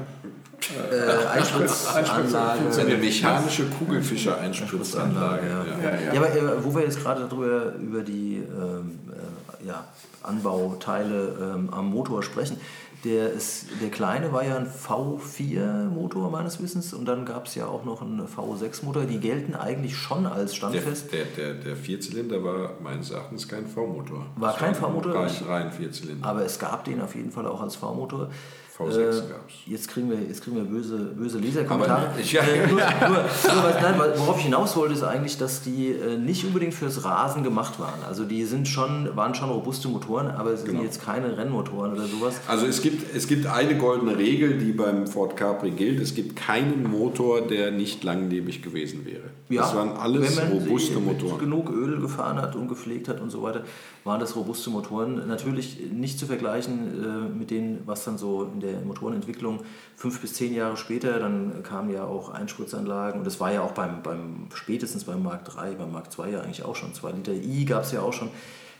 Äh, 0.92 1.38
Einspritzanlage. 1.38 2.62
Eine 2.80 2.98
mechanische 2.98 3.63
Kugelfischer-Einspritzanlage. 3.66 5.42
Ja. 5.48 5.89
Ja. 5.89 6.13
Ja, 6.13 6.20
aber 6.22 6.30
äh, 6.36 6.63
wo 6.63 6.74
wir 6.76 6.84
jetzt 6.84 7.02
gerade 7.02 7.28
darüber 7.30 7.74
über 7.76 8.02
die 8.02 8.38
ähm, 8.38 9.00
äh, 9.12 9.68
ja, 9.68 9.86
Anbauteile 10.22 11.36
ähm, 11.56 11.70
am 11.74 11.89
Motor 11.89 12.24
sprechen, 12.24 12.58
der, 13.04 13.32
ist, 13.32 13.66
der 13.82 13.89
kleine 13.89 14.32
war 14.32 14.46
ja 14.46 14.56
ein 14.58 14.68
V4-Motor 14.68 16.30
meines 16.32 16.62
Wissens 16.62 16.94
und 16.94 17.06
dann 17.06 17.26
gab 17.26 17.48
es 17.48 17.56
ja 17.56 17.66
auch 17.68 17.84
noch 17.84 18.02
einen 18.02 18.22
V6-Motor. 18.28 19.06
Die 19.06 19.20
gelten 19.20 19.56
eigentlich 19.56 19.98
schon 19.98 20.26
als 20.26 20.52
Der, 20.52 20.58
standfest. 20.58 21.12
der, 21.12 21.26
der, 21.26 21.54
der 21.56 21.76
Vierzylinder 21.76 22.44
war 22.44 22.72
meines 22.82 23.12
Erachtens 23.12 23.48
kein 23.48 23.68
V-Motor. 23.68 24.26
War 24.36 24.52
Das 24.52 24.60
kein 24.60 24.70
ein 24.70 24.76
V-Motor? 24.76 25.16
Rein, 25.16 25.32
rein 25.48 25.72
Vierzylinder. 25.72 26.28
Aber 26.28 26.46
es 26.46 26.60
gab 26.60 26.86
den 26.86 27.02
auf 27.02 27.16
jeden 27.16 27.32
Fall 27.32 27.46
auch 27.48 27.62
als 27.62 27.76
V-Motor. 27.76 28.30
V6 28.78 28.98
Äh, 28.98 29.30
gab's. 29.30 29.54
Jetzt 29.68 29.88
kriegen 29.88 30.10
wir, 30.10 30.18
jetzt 30.20 30.44
kriegen 30.44 30.56
wir 30.58 30.64
böse, 30.64 30.98
böse 30.98 31.38
Leserkommentare. 31.38 32.08
Aber- 32.10 32.20
ja. 32.22 32.42
Äh, 32.42 32.68
nur, 32.68 32.78
nur, 32.80 33.10
nur 33.10 33.64
was, 33.64 33.82
nein, 33.82 33.96
worauf 34.18 34.38
ich 34.40 34.46
hinaus 34.46 34.76
wollte, 34.76 34.96
ist 34.96 35.04
eigentlich, 35.04 35.38
dass 35.38 35.62
die 35.62 35.90
äh, 35.92 36.18
nicht 36.18 36.44
unbedingt 36.44 36.74
fürs 36.74 37.04
Rasen 37.04 37.44
gemacht 37.44 37.80
waren. 37.80 38.00
Also 38.08 38.24
die 38.24 38.44
sind 38.46 38.68
schon, 38.68 39.16
waren 39.16 39.36
schon 39.36 39.50
robuste 39.50 39.88
Motoren, 39.90 40.28
aber 40.32 40.52
es 40.52 40.62
sind 40.62 40.72
Genau. 40.72 40.84
jetzt 40.84 41.04
keine 41.06 41.38
Rennmotoren 41.38 41.94
oder 41.94 42.06
sowas. 42.08 42.36
Also 42.48 42.66
es 42.66 42.82
gibt, 42.82 43.16
es 43.16 43.28
gibt 43.28 43.46
eine 43.46 43.78
goldene 43.78 44.18
Regel, 44.18 44.58
die 44.58 44.72
beim 44.72 45.06
Ford 45.06 45.38
Capri 45.38 45.70
gilt. 45.72 46.00
Es 46.02 46.16
gibt 46.16 46.36
keinen 46.36 46.84
Motor, 46.90 47.42
der 47.48 47.70
nicht 47.72 48.04
langlebig 48.04 48.64
gewesen 48.64 49.06
wäre. 49.06 49.24
Ja, 49.50 49.62
das 49.62 49.76
waren 49.76 49.90
alles 49.98 50.38
wenn 50.38 50.50
man 50.50 50.60
robuste 50.60 51.00
Motoren. 51.00 51.38
genug 51.38 51.70
Öl 51.70 52.00
gefahren 52.00 52.42
hat 52.42 52.56
und 52.56 52.68
gepflegt 52.68 53.08
hat 53.08 53.20
und 53.20 53.30
so 53.30 53.44
weiter, 53.44 53.64
waren 54.04 54.20
das 54.20 54.36
robuste 54.36 54.70
Motoren. 54.70 55.28
Natürlich 55.28 55.80
nicht 55.92 56.18
zu 56.18 56.26
vergleichen 56.26 57.04
äh, 57.04 57.38
mit 57.38 57.52
denen, 57.52 57.84
was 57.86 58.06
dann 58.06 58.18
so 58.18 58.50
in 58.54 58.62
der 58.62 58.80
Motorenentwicklung 58.82 59.62
fünf 59.96 60.22
bis 60.22 60.34
zehn 60.34 60.54
Jahre 60.54 60.78
später, 60.78 61.20
dann 61.20 61.62
kamen 61.64 61.92
ja 61.92 62.06
auch 62.06 62.30
Einspritzanlagen 62.30 63.20
und 63.20 63.26
das 63.26 63.40
war 63.40 63.52
ja 63.52 63.62
auch 63.62 63.72
beim, 63.72 64.02
beim 64.02 64.48
spätestens 64.54 65.04
beim 65.04 65.22
Mark 65.22 65.42
III, 65.48 65.76
beim 65.76 65.92
Mark 65.92 66.08
II 66.18 66.32
ja 66.32 66.42
eigentlich 66.42 66.64
auch 66.64 66.76
schon. 66.76 66.94
2 66.94 67.12
Liter 67.12 67.34
I 67.34 67.66
gab 67.66 67.84
es 67.84 67.92
ja 67.92 68.02
auch 68.02 68.14
schon 68.14 68.30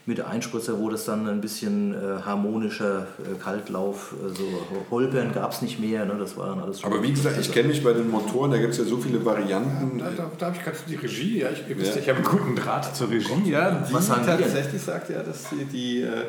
mit 0.06 0.20
Einspritzer, 0.20 0.78
wo 0.78 0.90
das 0.90 1.06
dann 1.06 1.26
ein 1.28 1.40
bisschen 1.40 1.94
äh, 1.94 2.22
harmonischer 2.22 3.06
äh, 3.18 3.42
Kaltlauf, 3.42 4.12
äh, 4.12 4.34
so 4.34 4.44
Holpern 4.90 5.32
gab 5.32 5.52
es 5.52 5.62
nicht 5.62 5.80
mehr. 5.80 6.04
Ne? 6.04 6.16
Das 6.18 6.36
war 6.36 6.48
dann 6.48 6.60
alles 6.60 6.80
schon. 6.80 6.92
Aber 6.92 7.02
wie 7.02 7.10
gesagt, 7.10 7.38
ich 7.40 7.50
kenne 7.50 7.68
mich 7.68 7.82
bei 7.82 7.92
den 7.94 8.10
Motoren, 8.10 8.50
da 8.50 8.58
gibt 8.58 8.72
es 8.72 8.78
ja 8.78 8.84
so 8.84 8.98
viele 8.98 9.24
Varianten. 9.24 9.98
Da, 9.98 10.10
da, 10.10 10.30
da 10.38 10.46
habe 10.46 10.56
ich 10.56 10.62
gerade 10.62 10.76
die 10.86 10.96
Regie, 10.96 11.40
ja, 11.40 11.48
ich, 11.50 11.68
ihr 11.68 11.78
wisst, 11.78 11.94
ja. 11.94 12.02
ich 12.02 12.08
habe 12.08 12.18
einen 12.18 12.28
guten 12.28 12.56
Draht 12.56 12.94
zur 12.94 13.08
Regie. 13.08 13.50
Ja, 13.50 13.70
die 13.70 13.94
Was 13.94 14.06
sagen 14.08 14.26
tatsächlich 14.26 14.82
sagt 14.82 15.08
ja, 15.08 15.22
dass 15.22 15.48
die, 15.50 15.64
die 15.64 16.02
äh, 16.02 16.24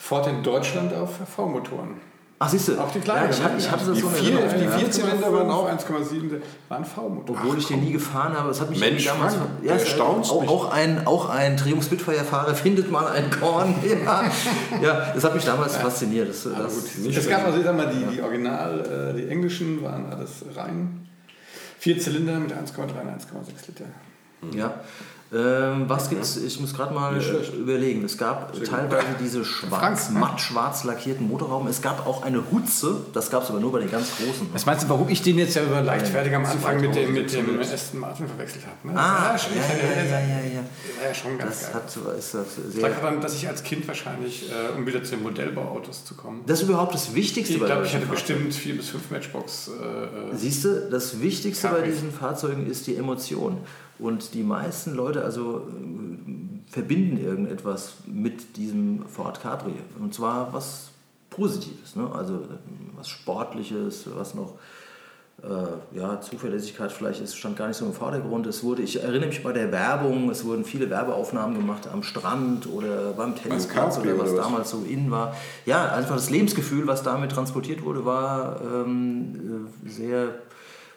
Ford 0.00 0.26
in 0.26 0.42
Deutschland 0.42 0.92
auf 0.92 1.16
V-Motoren. 1.34 2.13
Ach, 2.40 2.48
siehst 2.48 2.66
du, 2.68 2.78
Auch 2.78 2.90
die 2.90 2.98
kleinen. 2.98 3.30
ja, 3.30 3.30
ich, 3.30 3.42
hab- 3.44 3.56
ich 3.58 3.70
hatte 3.70 3.86
das 3.86 3.94
Die 3.94 4.00
so 4.00 4.08
in 4.08 4.14
vier- 4.14 4.36
die 4.58 4.64
ja. 4.64 4.70
vier 4.72 4.90
Zylinder 4.90 5.32
waren 5.32 5.48
auch- 5.50 5.68
1,7, 5.68 6.42
waren 6.68 6.84
V-Motoren. 6.84 7.38
Obwohl 7.40 7.58
ich 7.58 7.66
den 7.68 7.80
nie 7.80 7.92
gefahren 7.92 8.36
habe, 8.36 8.48
das 8.48 8.60
hat 8.60 8.70
mich 8.70 8.80
Mensch, 8.80 9.04
damals. 9.06 9.34
Frank, 9.36 9.48
ja, 9.62 9.72
erstaunst 9.74 10.30
auch, 10.32 10.40
mich. 10.40 10.50
auch 10.50 10.72
ein, 10.72 11.06
auch 11.06 11.28
ein 11.30 11.56
Triumph 11.56 11.84
Spitfire-Fahrer 11.84 12.54
findet 12.56 12.90
mal 12.90 13.06
ein 13.06 13.30
Korn. 13.30 13.74
Ja, 13.84 14.24
ja, 14.82 15.12
das 15.14 15.22
hat 15.24 15.34
mich 15.34 15.44
damals 15.44 15.76
fasziniert. 15.76 16.28
Das, 16.28 16.42
das, 16.42 16.52
gut, 16.74 17.04
nicht 17.06 17.16
es 17.16 17.28
gab 17.28 17.46
also, 17.46 17.58
ich 17.58 17.64
sag 17.64 17.76
mal, 17.76 17.86
die, 17.88 18.16
die 18.16 18.20
Original, 18.20 19.12
äh, 19.14 19.16
die 19.16 19.28
englischen 19.28 19.82
waren 19.82 20.06
alles 20.12 20.44
rein. 20.56 21.06
Vier 21.78 21.98
Zylinder 22.00 22.40
mit 22.40 22.52
1,3 22.52 22.80
und 22.82 22.90
1,6 22.90 23.68
Liter. 23.68 23.84
Ja. 24.58 24.74
Ähm, 25.34 25.84
was 25.88 26.10
gibt's? 26.10 26.36
Ich 26.36 26.60
muss 26.60 26.74
gerade 26.74 26.94
mal 26.94 27.16
äh, 27.20 27.56
überlegen. 27.56 28.04
Es 28.04 28.16
gab 28.16 28.52
teilweise 28.62 29.06
diese 29.20 29.44
schwarz, 29.44 30.06
Frank, 30.06 30.20
matt 30.20 30.40
schwarz 30.40 30.84
lackierten 30.84 31.26
Motorrauben. 31.26 31.66
Es 31.68 31.82
gab 31.82 32.06
auch 32.06 32.22
eine 32.22 32.42
Hutze, 32.52 32.96
das 33.12 33.30
gab 33.30 33.42
es 33.42 33.50
aber 33.50 33.58
nur 33.58 33.72
bei 33.72 33.80
den 33.80 33.90
ganz 33.90 34.10
großen. 34.16 34.48
Was 34.52 34.64
meinst 34.64 34.84
du, 34.84 34.88
warum 34.90 35.08
ich 35.08 35.22
den 35.22 35.38
jetzt 35.38 35.56
ja 35.56 35.62
über 35.64 35.80
leichtfertig 35.82 36.34
am 36.34 36.44
Anfang 36.46 36.80
mit 36.80 36.94
dem, 36.94 37.12
mit 37.14 37.32
dem. 37.32 37.58
Aston 37.60 37.98
Martin 38.00 38.28
verwechselt 38.28 38.64
habe? 38.66 38.92
Ne? 38.94 39.00
Ah, 39.00 39.32
ja, 39.32 39.38
schon, 39.38 39.52
ja, 39.56 39.62
ja, 39.62 40.04
ja, 40.04 40.20
ja, 40.20 40.44
ja. 40.54 40.60
war 41.00 41.08
ja 41.08 41.14
schon 41.14 41.36
ganz 41.38 41.50
Das 41.50 41.62
geil. 41.72 41.74
hat, 41.74 42.16
ist 42.18 42.34
das 42.34 42.46
Das 42.54 42.72
sehr. 42.72 42.82
lag 42.88 43.00
daran, 43.00 43.20
dass 43.20 43.34
ich 43.34 43.48
als 43.48 43.62
Kind 43.64 43.88
wahrscheinlich, 43.88 44.50
äh, 44.50 44.76
um 44.78 44.86
wieder 44.86 45.02
zu 45.02 45.12
den 45.16 45.22
Modellbauautos 45.24 46.04
zu 46.04 46.14
kommen, 46.14 46.42
Das 46.46 46.60
ist 46.62 46.68
überhaupt 46.68 46.94
das 46.94 47.14
Wichtigste 47.14 47.54
ich 47.54 47.60
bei 47.60 47.66
glaube, 47.66 47.82
ich 47.86 47.90
solchen 47.90 48.06
hätte 48.06 48.16
Fahrzeugen. 48.16 48.44
bestimmt 48.44 48.62
vier 48.62 48.76
bis 48.76 48.90
fünf 48.90 49.10
Matchbox. 49.10 49.68
Äh, 49.68 50.36
Siehst 50.36 50.64
du, 50.64 50.88
das 50.90 51.20
Wichtigste 51.20 51.68
bei 51.68 51.80
diesen 51.82 52.12
Fahrzeugen 52.12 52.66
ist 52.70 52.86
die 52.86 52.94
Emotion. 52.96 53.58
Und 53.98 54.34
die 54.34 54.42
meisten 54.42 54.94
Leute 54.94 55.24
also 55.24 55.68
äh, 55.68 56.70
verbinden 56.70 57.18
irgendetwas 57.18 57.94
mit 58.06 58.56
diesem 58.56 59.06
Ford 59.06 59.40
Capri. 59.40 59.74
Und 59.98 60.14
zwar 60.14 60.52
was 60.52 60.90
Positives, 61.30 61.96
ne? 61.96 62.10
also 62.12 62.34
äh, 62.34 62.58
was 62.96 63.08
Sportliches, 63.08 64.08
was 64.14 64.34
noch 64.34 64.54
äh, 65.42 65.98
ja, 65.98 66.20
Zuverlässigkeit 66.20 66.90
vielleicht 66.90 67.20
ist, 67.20 67.36
stand 67.36 67.56
gar 67.56 67.68
nicht 67.68 67.76
so 67.76 67.84
im 67.84 67.92
Vordergrund. 67.92 68.46
Es 68.46 68.62
wurde, 68.62 68.82
ich 68.82 69.02
erinnere 69.02 69.28
mich 69.28 69.42
bei 69.42 69.52
der 69.52 69.72
Werbung, 69.72 70.30
es 70.30 70.44
wurden 70.44 70.64
viele 70.64 70.88
Werbeaufnahmen 70.90 71.56
gemacht 71.56 71.88
am 71.92 72.02
Strand 72.02 72.66
oder 72.66 73.12
beim 73.12 73.34
Tennisplatz 73.34 73.98
oder 73.98 74.18
was 74.18 74.30
oder 74.30 74.38
was? 74.38 74.44
damals 74.44 74.70
so 74.70 74.84
in 74.88 75.10
war. 75.10 75.36
Ja, 75.66 75.92
einfach 75.92 76.14
das 76.14 76.30
Lebensgefühl, 76.30 76.86
was 76.86 77.02
damit 77.02 77.32
transportiert 77.32 77.84
wurde, 77.84 78.04
war 78.04 78.60
ähm, 78.62 79.68
äh, 79.84 79.88
sehr 79.88 80.34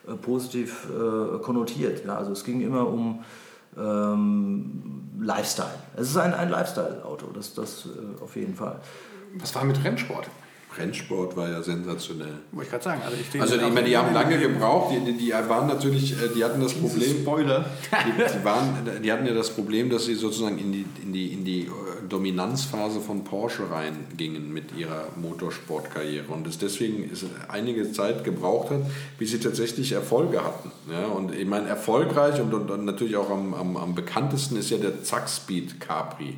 äh, 0.08 0.16
positiv 0.16 0.88
äh, 0.90 1.40
konnotiert. 1.40 2.06
Ja, 2.06 2.18
also 2.18 2.32
es 2.32 2.44
ging 2.44 2.62
immer 2.62 2.88
um 2.88 3.24
ähm, 3.78 5.12
Lifestyle. 5.20 5.76
Es 5.96 6.10
ist 6.10 6.18
ein, 6.18 6.34
ein 6.34 6.50
Lifestyle-Auto, 6.50 7.28
das, 7.34 7.54
das 7.54 7.86
äh, 7.86 8.24
auf 8.24 8.36
jeden 8.36 8.56
Fall. 8.56 8.80
was 9.40 9.54
war 9.56 9.64
mit 9.64 9.84
Rennsport? 9.84 10.30
Rennsport 10.78 11.36
war 11.36 11.50
ja 11.50 11.64
sensationell. 11.64 12.34
Wollte 12.52 12.66
ich 12.66 12.72
gerade 12.72 12.84
sagen. 12.84 13.02
Also, 13.04 13.18
ich 13.18 13.42
Also 13.42 13.56
ich 13.56 13.74
meine, 13.74 13.88
die 13.88 13.98
haben 13.98 14.14
lange 14.14 14.38
gebraucht, 14.38 14.94
die, 14.94 15.12
die, 15.12 15.18
die 15.18 15.32
waren 15.32 15.68
natürlich, 15.68 16.14
äh, 16.14 16.30
die 16.36 16.44
hatten 16.44 16.62
das 16.62 16.74
Problem, 16.74 17.22
Spoiler. 17.22 17.66
die, 17.92 18.38
die, 18.40 18.46
waren, 18.46 19.02
die 19.02 19.12
hatten 19.12 19.26
ja 19.26 19.34
das 19.34 19.50
Problem, 19.50 19.90
dass 19.90 20.06
sie 20.06 20.16
sozusagen 20.16 20.58
in 20.60 20.72
die, 20.72 20.86
in 21.02 21.14
die, 21.14 21.34
in 21.34 21.46
die 21.46 21.70
Dominanzphase 22.10 23.00
von 23.00 23.24
Porsche 23.24 23.70
reingingen 23.70 24.54
mit 24.54 24.76
ihrer 24.76 25.06
Motorsportkarriere 25.16 26.32
und 26.32 26.48
es 26.48 26.58
deswegen 26.58 27.10
einige 27.48 27.92
Zeit 27.92 28.24
gebraucht 28.24 28.72
hat, 28.72 28.82
bis 29.18 29.32
sie 29.32 29.40
tatsächlich 29.40 29.92
Erfolge 29.92 30.44
hatten. 30.44 30.72
Ja, 30.92 31.08
und 31.08 31.34
ich 31.34 31.46
meine, 31.46 31.68
erfolgreich 31.68 32.40
und, 32.42 32.54
und, 32.54 32.70
und 32.72 32.86
natürlich 32.86 33.18
auch 33.18 33.30
am, 33.30 33.54
am, 33.54 33.78
am 33.78 33.96
bekanntesten 33.96 34.58
ist 34.58 34.70
ja 34.70 34.78
der 34.78 35.04
Zack 35.04 35.30
Speed 35.30 35.80
Capri. 35.80 36.36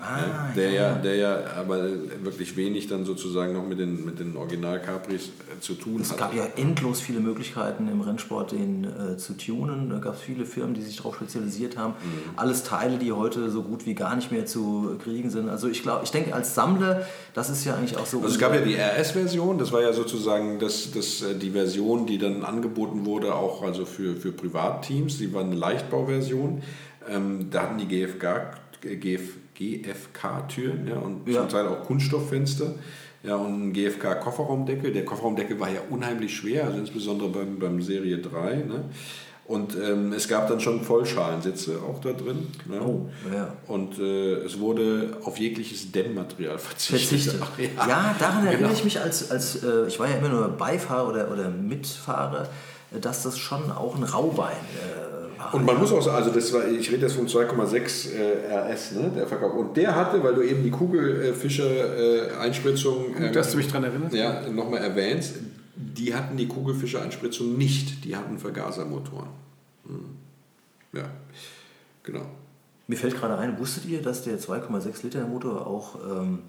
Ah, 0.00 0.52
der, 0.54 0.70
ja, 0.70 0.94
der 0.94 1.16
ja 1.16 1.46
aber 1.56 1.88
wirklich 2.22 2.56
wenig 2.56 2.86
dann 2.86 3.04
sozusagen 3.04 3.52
noch 3.52 3.66
mit 3.66 3.80
den, 3.80 4.04
mit 4.04 4.20
den 4.20 4.36
Original 4.36 4.80
Capris 4.80 5.26
äh, 5.26 5.60
zu 5.60 5.74
tun 5.74 6.00
Es 6.00 6.12
hat. 6.12 6.18
gab 6.18 6.34
ja 6.34 6.46
endlos 6.56 7.00
viele 7.00 7.18
Möglichkeiten 7.18 7.88
im 7.88 8.00
Rennsport, 8.00 8.52
den 8.52 8.84
äh, 8.84 9.16
zu 9.16 9.32
tunen. 9.36 9.90
Da 9.90 9.98
gab 9.98 10.14
es 10.14 10.20
viele 10.20 10.46
Firmen, 10.46 10.74
die 10.74 10.82
sich 10.82 10.98
darauf 10.98 11.16
spezialisiert 11.16 11.76
haben. 11.76 11.94
Mhm. 11.94 12.38
Alles 12.38 12.62
Teile, 12.62 12.98
die 12.98 13.10
heute 13.10 13.50
so 13.50 13.62
gut 13.62 13.86
wie 13.86 13.94
gar 13.94 14.14
nicht 14.14 14.30
mehr 14.30 14.46
zu 14.46 14.96
kriegen 15.02 15.30
sind. 15.30 15.48
Also 15.48 15.68
ich 15.68 15.82
glaube, 15.82 16.04
ich 16.04 16.12
denke 16.12 16.32
als 16.32 16.54
Sammler, 16.54 17.04
das 17.34 17.50
ist 17.50 17.64
ja 17.64 17.74
eigentlich 17.74 17.96
auch 17.96 18.06
so. 18.06 18.18
Also 18.18 18.34
es 18.34 18.38
gab 18.38 18.54
ja 18.54 18.60
die 18.60 18.76
RS-Version, 18.76 19.58
das 19.58 19.72
war 19.72 19.82
ja 19.82 19.92
sozusagen 19.92 20.60
das, 20.60 20.92
das, 20.92 21.22
äh, 21.22 21.34
die 21.34 21.50
Version, 21.50 22.06
die 22.06 22.18
dann 22.18 22.44
angeboten 22.44 23.04
wurde, 23.04 23.34
auch 23.34 23.64
also 23.64 23.84
für, 23.84 24.14
für 24.14 24.30
Privatteams. 24.30 25.18
Die 25.18 25.34
war 25.34 25.42
eine 25.42 25.56
Leichtbauversion. 25.56 26.62
Ähm, 27.10 27.48
da 27.50 27.62
hatten 27.62 27.78
die 27.78 27.86
GFK, 27.88 28.52
GF, 28.80 29.22
GFK-Türen 29.58 30.86
ja, 30.88 30.96
und 30.96 31.28
Ja. 31.28 31.40
zum 31.40 31.48
Teil 31.48 31.66
auch 31.66 31.84
Kunststofffenster. 31.84 32.74
Ja, 33.24 33.34
und 33.34 33.68
ein 33.68 33.72
GFK-Kofferraumdeckel. 33.72 34.92
Der 34.92 35.04
Kofferraumdeckel 35.04 35.58
war 35.58 35.68
ja 35.68 35.80
unheimlich 35.90 36.36
schwer, 36.36 36.66
also 36.66 36.78
insbesondere 36.78 37.28
beim, 37.30 37.58
beim 37.58 37.82
Serie 37.82 38.18
3. 38.18 38.56
Ne? 38.56 38.84
Und 39.44 39.74
ähm, 39.82 40.12
es 40.12 40.28
gab 40.28 40.46
dann 40.48 40.60
schon 40.60 40.82
Vollschalensitze 40.82 41.78
auch 41.82 42.00
da 42.00 42.12
drin. 42.12 42.46
Ne? 42.66 42.80
Oh, 42.80 43.08
ja. 43.34 43.54
Und 43.66 43.98
äh, 43.98 44.34
es 44.44 44.60
wurde 44.60 45.16
auf 45.24 45.38
jegliches 45.38 45.90
Dämmmaterial 45.90 46.58
verzichtet. 46.58 47.08
Verzichtet. 47.32 47.70
Ach, 47.78 47.88
Ja, 47.88 48.14
daran 48.20 48.46
erinnere 48.46 48.68
Genau. 48.68 48.72
ich 48.78 48.84
mich, 48.84 49.00
als, 49.00 49.30
als 49.30 49.64
äh, 49.64 49.86
ich 49.88 49.98
war 49.98 50.08
ja 50.08 50.16
immer 50.18 50.28
nur 50.28 50.48
Beifahrer 50.48 51.08
oder, 51.08 51.32
oder 51.32 51.48
Mitfahrer, 51.48 52.46
äh, 52.94 53.00
dass 53.00 53.22
das 53.24 53.36
schon 53.38 53.70
auch 53.72 53.96
ein 53.96 54.04
Raubein 54.04 54.52
äh, 54.52 55.12
war. 55.12 55.17
Und 55.52 55.64
man 55.64 55.78
muss 55.78 55.92
auch 55.92 56.02
sagen, 56.02 56.16
also 56.16 56.30
das 56.30 56.52
war, 56.52 56.66
ich 56.68 56.90
rede 56.90 57.02
jetzt 57.02 57.14
vom 57.14 57.26
2,6 57.26 58.12
äh, 58.12 58.54
RS, 58.54 58.92
ne, 58.92 59.10
der 59.14 59.26
Verkauf. 59.26 59.54
Und 59.54 59.76
der 59.76 59.94
hatte, 59.94 60.22
weil 60.22 60.34
du 60.34 60.42
eben 60.42 60.62
die 60.62 60.70
Kugelfischer-Einspritzung 60.70 63.14
Gut, 63.14 63.34
dass 63.34 63.52
du 63.52 63.56
mich 63.58 63.68
daran 63.68 63.84
erinnerst. 63.84 64.14
ja, 64.14 64.48
nochmal 64.48 64.82
erwähnst, 64.82 65.36
die 65.74 66.14
hatten 66.14 66.36
die 66.36 66.48
Kugelfischer-Einspritzung 66.48 67.56
nicht. 67.56 68.04
Die 68.04 68.16
hatten 68.16 68.38
Vergasermotoren. 68.38 69.28
Hm. 69.86 70.04
Ja, 70.92 71.04
genau. 72.02 72.26
Mir 72.86 72.96
fällt 72.96 73.16
gerade 73.16 73.36
ein, 73.38 73.58
wusstet 73.58 73.84
ihr, 73.84 74.02
dass 74.02 74.24
der 74.24 74.38
2,6 74.38 75.04
Liter 75.04 75.26
Motor 75.26 75.66
auch 75.66 75.96
ähm, 76.10 76.40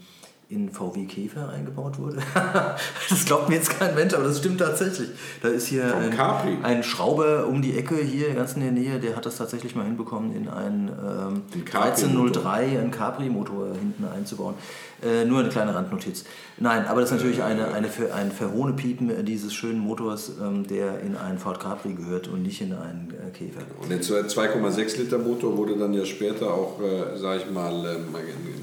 in 0.50 0.72
VW 0.72 1.06
Käfer 1.06 1.50
eingebaut 1.50 2.00
wurde? 2.00 2.18
das 3.10 3.26
glaubt 3.26 3.50
mir 3.50 3.56
jetzt 3.56 3.70
kein 3.70 3.94
Mensch, 3.94 4.16
aber 4.16 4.24
das 4.24 4.40
stimmt 4.40 4.60
tatsächlich. 4.60 5.10
Da 5.44 5.50
ist 5.50 5.68
hier 5.68 5.96
ein, 5.96 6.66
ein 6.66 6.84
Schrauber 6.84 7.46
um 7.46 7.62
die 7.62 7.78
Ecke 7.78 7.98
hier 7.98 8.34
ganz 8.34 8.54
in 8.54 8.62
der 8.62 8.72
Nähe, 8.72 9.00
der 9.00 9.16
hat 9.16 9.28
das 9.28 9.38
tatsächlich 9.38 9.76
mal 9.76 9.86
hinbekommen, 9.86 10.36
in 10.36 10.50
einen 10.50 10.90
ähm, 10.90 11.44
Ein 11.54 11.66
Capri-Motor. 11.66 12.52
1303 12.52 12.80
einen 12.80 12.92
Capri-Motor 12.92 13.68
hinten 13.76 14.06
einzubauen. 14.06 14.56
Äh, 15.02 15.26
nur 15.26 15.40
eine 15.40 15.50
kleine 15.50 15.74
Randnotiz. 15.74 16.26
Nein, 16.58 16.86
aber 16.86 17.00
das 17.00 17.12
ist 17.12 17.18
natürlich 17.18 17.42
eine, 17.42 17.70
eine, 17.70 17.90
ein 18.14 18.32
Verhohne-Piepen 18.32 19.26
dieses 19.26 19.54
schönen 19.54 19.80
Motors, 19.80 20.34
ähm, 20.42 20.68
der 20.68 21.00
in 21.00 21.16
einen 21.16 21.40
Ford 21.40 21.60
Capri 21.60 21.94
gehört 21.94 22.28
und 22.28 22.44
nicht 22.44 22.60
in 22.60 22.74
einen 22.74 23.14
äh, 23.14 23.32
Käfer. 23.32 23.62
Und 23.82 23.90
der 23.90 24.02
2,6 24.02 24.98
Liter 24.98 25.18
Motor 25.18 25.56
wurde 25.56 25.78
dann 25.78 25.94
ja 25.94 26.04
später 26.04 26.54
auch, 26.54 26.82
äh, 26.82 27.18
sage 27.18 27.44
ich 27.46 27.52
mal, 27.52 27.74
ähm, 27.74 28.14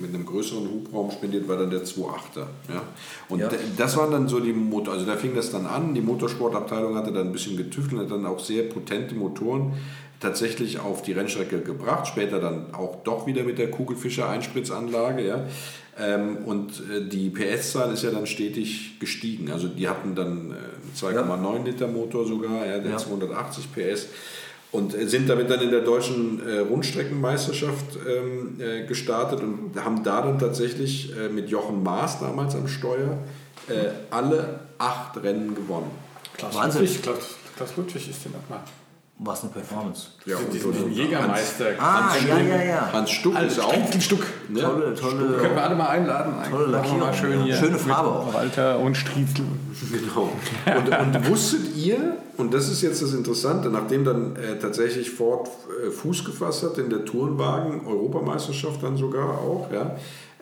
mit 0.02 0.14
einem 0.14 0.26
größeren 0.26 0.68
Hubraum 0.68 1.10
spendiert, 1.10 1.48
war 1.48 1.56
dann 1.56 1.70
der 1.70 1.84
2.8er. 1.84 2.46
Ja? 2.68 2.82
Und 3.30 3.38
Ja. 3.40 3.48
das 3.78 3.96
waren 3.96 4.10
dann 4.10 4.28
so 4.28 4.38
die 4.40 4.52
Motor, 4.52 4.92
also 4.92 5.06
da 5.06 5.16
fing 5.16 5.34
das 5.34 5.50
dann 5.50 5.64
an, 5.66 5.94
die 5.94 6.02
Motorsportabteilung 6.02 6.96
hatte 6.96 7.12
dann 7.12 7.28
ein 7.28 7.32
bisschen 7.32 7.56
getüftelt, 7.56 8.02
hat 8.02 8.10
dann 8.10 8.26
auch 8.26 8.40
sehr 8.40 8.64
potente 8.64 9.14
Motoren 9.14 9.72
tatsächlich 10.20 10.80
auf 10.80 11.02
die 11.02 11.12
Rennstrecke 11.12 11.60
gebracht, 11.60 12.06
später 12.06 12.40
dann 12.40 12.74
auch 12.74 12.96
doch 13.04 13.26
wieder 13.26 13.42
mit 13.42 13.58
der 13.58 13.70
Kugelfischer-Einspritzanlage. 13.70 15.26
Ja? 15.26 15.44
Ähm, 15.98 16.38
und 16.44 16.82
äh, 16.90 17.08
die 17.08 17.30
PS-Zahl 17.30 17.92
ist 17.92 18.02
ja 18.02 18.10
dann 18.10 18.26
stetig 18.26 18.98
gestiegen. 19.00 19.50
Also 19.50 19.68
die 19.68 19.88
hatten 19.88 20.14
dann 20.14 20.50
äh, 20.50 20.54
einen 20.54 20.92
2,9 20.94 21.64
Liter 21.64 21.88
Motor 21.88 22.26
sogar, 22.26 22.66
ja, 22.66 22.78
der 22.78 22.92
Ja. 22.92 22.96
280 22.98 23.68
PS 23.72 24.08
und 24.72 24.94
äh, 24.94 25.06
sind 25.06 25.28
damit 25.28 25.48
dann 25.48 25.60
in 25.60 25.70
der 25.70 25.80
deutschen 25.80 26.46
äh, 26.46 26.58
Rundstreckenmeisterschaft 26.58 27.98
ähm, 28.06 28.60
äh, 28.60 28.86
gestartet 28.86 29.40
und 29.40 29.72
haben 29.82 30.02
da 30.02 30.22
dann 30.22 30.38
tatsächlich 30.38 31.16
äh, 31.16 31.28
mit 31.28 31.48
Jochen 31.48 31.82
Maas 31.82 32.20
damals 32.20 32.54
am 32.54 32.68
Steuer 32.68 33.18
äh, 33.68 33.88
alle 34.10 34.60
acht 34.78 35.22
Rennen 35.22 35.54
gewonnen. 35.54 35.90
Klaus 36.36 36.54
Wahnsinn. 36.54 36.82
Ludwig, 36.82 37.02
Klaus, 37.02 37.36
Klaus 37.56 37.76
Ludwig 37.76 38.10
ist 38.10 38.24
der 38.24 38.32
nochmal. 38.32 38.60
War 39.18 39.32
es 39.32 39.40
eine 39.42 39.50
Performance. 39.50 40.08
Ja, 40.26 40.36
und, 40.36 40.52
Diesen 40.52 40.72
und 40.72 40.92
Jägermeister. 40.92 41.66
Ah, 41.78 42.10
Hans, 42.10 42.22
ja, 42.26 42.36
Stuck- 42.36 42.48
ja, 42.48 42.62
ja. 42.62 42.92
Hans 42.92 43.10
Stuck 43.10 43.40
ist 43.40 43.60
auch. 43.60 43.72
Ein 43.72 44.00
Stück. 44.00 44.26
Ne? 44.50 44.60
Tolle, 44.60 44.94
tolle. 44.94 45.36
Können 45.38 45.54
wir 45.54 45.62
alle 45.62 45.74
mal 45.74 45.88
einladen. 45.88 46.34
Tolle 46.50 46.66
Lackierung, 46.66 47.12
schön 47.14 47.42
hier. 47.44 47.56
Schöne 47.56 47.78
Farbe 47.78 48.10
auch. 48.10 48.34
Walter 48.34 48.78
und 48.78 48.94
Striezel. 48.94 49.46
Genau. 49.90 50.32
Und, 50.78 51.14
und 51.16 51.28
wusstet 51.28 51.76
ihr, 51.76 52.16
und 52.38 52.52
das 52.52 52.68
ist 52.68 52.82
jetzt 52.82 53.02
das 53.02 53.12
Interessante, 53.12 53.68
nachdem 53.68 54.04
dann 54.04 54.34
äh, 54.36 54.58
tatsächlich 54.58 55.10
Ford 55.10 55.48
äh, 55.86 55.90
Fuß 55.90 56.24
gefasst 56.24 56.62
hat 56.62 56.78
in 56.78 56.88
der 56.90 57.04
Tourenwagen-Europameisterschaft 57.04 58.82
dann 58.82 58.96
sogar 58.96 59.38
auch, 59.38 59.68
ja, 59.72 59.96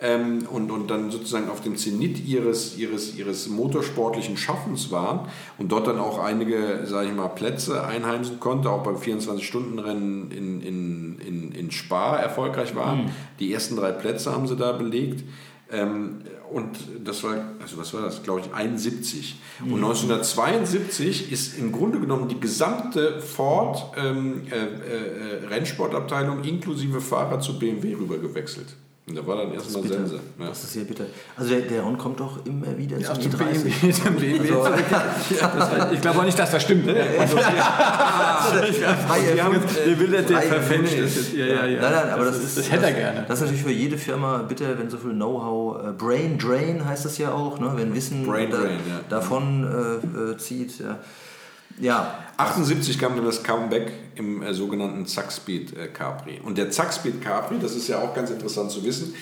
ähm, 0.04 0.46
und, 0.50 0.70
und 0.70 0.90
dann 0.90 1.10
sozusagen 1.10 1.48
auf 1.48 1.62
dem 1.62 1.76
Zenit 1.76 2.24
ihres, 2.26 2.76
ihres, 2.76 3.16
ihres 3.16 3.48
motorsportlichen 3.48 4.36
Schaffens 4.36 4.90
waren 4.90 5.28
und 5.56 5.72
dort 5.72 5.86
dann 5.86 5.98
auch 5.98 6.18
einige, 6.18 6.82
sage 6.84 7.08
ich 7.08 7.14
mal, 7.14 7.28
Plätze 7.28 7.84
einheimsen 7.84 8.38
konnte, 8.38 8.70
auch 8.70 8.82
beim 8.82 8.96
24-Stunden-Rennen 8.96 10.30
in, 10.30 10.60
in, 10.60 11.18
in, 11.20 11.52
in 11.52 11.70
Spa 11.70 12.16
erfolgreich 12.16 12.76
waren. 12.76 13.12
Die 13.40 13.52
ersten 13.52 13.76
drei 13.76 13.92
Plätze 13.92 14.30
haben 14.30 14.46
sie 14.46 14.56
da 14.56 14.72
belegt. 14.72 15.24
Ähm, 15.72 16.20
und 16.52 16.76
das 17.02 17.24
war, 17.24 17.36
also 17.60 17.78
was 17.78 17.94
war 17.94 18.02
das, 18.02 18.22
glaube 18.22 18.40
ich, 18.40 18.52
71. 18.52 19.36
Und 19.62 19.76
1972 19.76 21.32
ist 21.32 21.58
im 21.58 21.72
Grunde 21.72 21.98
genommen 21.98 22.28
die 22.28 22.38
gesamte 22.38 23.20
Ford 23.20 23.96
ähm, 23.96 24.42
äh, 24.50 24.56
äh, 24.56 25.46
Rennsportabteilung 25.46 26.44
inklusive 26.44 27.00
Fahrer 27.00 27.40
zu 27.40 27.58
BMW 27.58 27.94
rübergewechselt. 27.94 28.76
Und 29.06 29.16
da 29.18 29.26
war 29.26 29.36
dann 29.36 29.52
erstmal. 29.52 29.82
Sense. 29.86 30.14
Ja. 30.38 30.46
Das 30.48 30.64
ist 30.64 30.72
sehr 30.72 30.84
bitter. 30.84 31.04
Also 31.36 31.50
der, 31.50 31.60
der 31.62 31.82
Ron 31.82 31.98
kommt 31.98 32.20
doch 32.20 32.38
immer 32.46 32.74
wieder 32.78 32.96
Ja, 32.98 33.12
zum 33.12 33.30
zum 33.30 33.32
E30. 33.32 33.62
BMW. 33.62 33.92
Zum 33.92 34.14
BMW. 34.16 34.50
Also- 34.50 34.70
Das- 35.40 35.92
Ich 35.92 36.00
glaube 36.00 36.20
auch 36.20 36.24
nicht, 36.24 36.38
dass 36.38 36.50
das 36.50 36.62
stimmt. 36.62 36.86
Ne? 36.86 36.96
Also, 37.18 37.36
jetzt, 37.36 38.80
wir 39.86 39.98
will 39.98 40.10
das 40.10 40.26
Das, 40.26 41.32
ja, 41.32 41.46
ja, 41.46 41.66
ja. 41.66 41.80
Nein, 41.82 41.92
nein, 41.92 42.10
aber 42.14 42.24
das, 42.24 42.38
ist, 42.38 42.56
das 42.56 42.70
hätte 42.70 42.86
er 42.86 42.92
gerne. 42.92 43.24
Das 43.28 43.38
ist 43.38 43.42
natürlich 43.44 43.62
für 43.64 43.70
jede 43.72 43.98
Firma 43.98 44.38
bitter, 44.38 44.78
wenn 44.78 44.88
so 44.88 44.96
viel 44.96 45.12
Know-how, 45.12 45.84
äh, 45.88 45.92
Brain 45.92 46.38
Drain 46.38 46.84
heißt 46.84 47.04
das 47.04 47.18
ja 47.18 47.32
auch, 47.32 47.58
ne? 47.58 47.72
wenn 47.76 47.94
Wissen 47.94 48.26
Brain 48.26 48.50
da, 48.50 48.56
Drain, 48.58 48.78
ja. 48.88 49.00
davon 49.10 49.64
äh, 49.64 50.32
äh, 50.32 50.36
zieht. 50.38 50.78
Ja. 50.80 50.98
Ja, 51.80 52.18
78 52.36 52.98
kam 52.98 53.16
dann 53.16 53.24
das 53.24 53.42
Comeback 53.42 53.92
im 54.16 54.42
äh, 54.42 54.54
sogenannten 54.54 55.06
Zackspeed 55.06 55.76
äh, 55.76 55.88
Capri. 55.88 56.40
Und 56.44 56.58
der 56.58 56.70
Zackspeed 56.70 57.20
Capri, 57.20 57.56
das 57.60 57.74
ist 57.74 57.88
ja 57.88 58.00
auch 58.00 58.14
ganz 58.14 58.30
interessant 58.30 58.70
zu 58.70 58.84
wissen, 58.84 59.14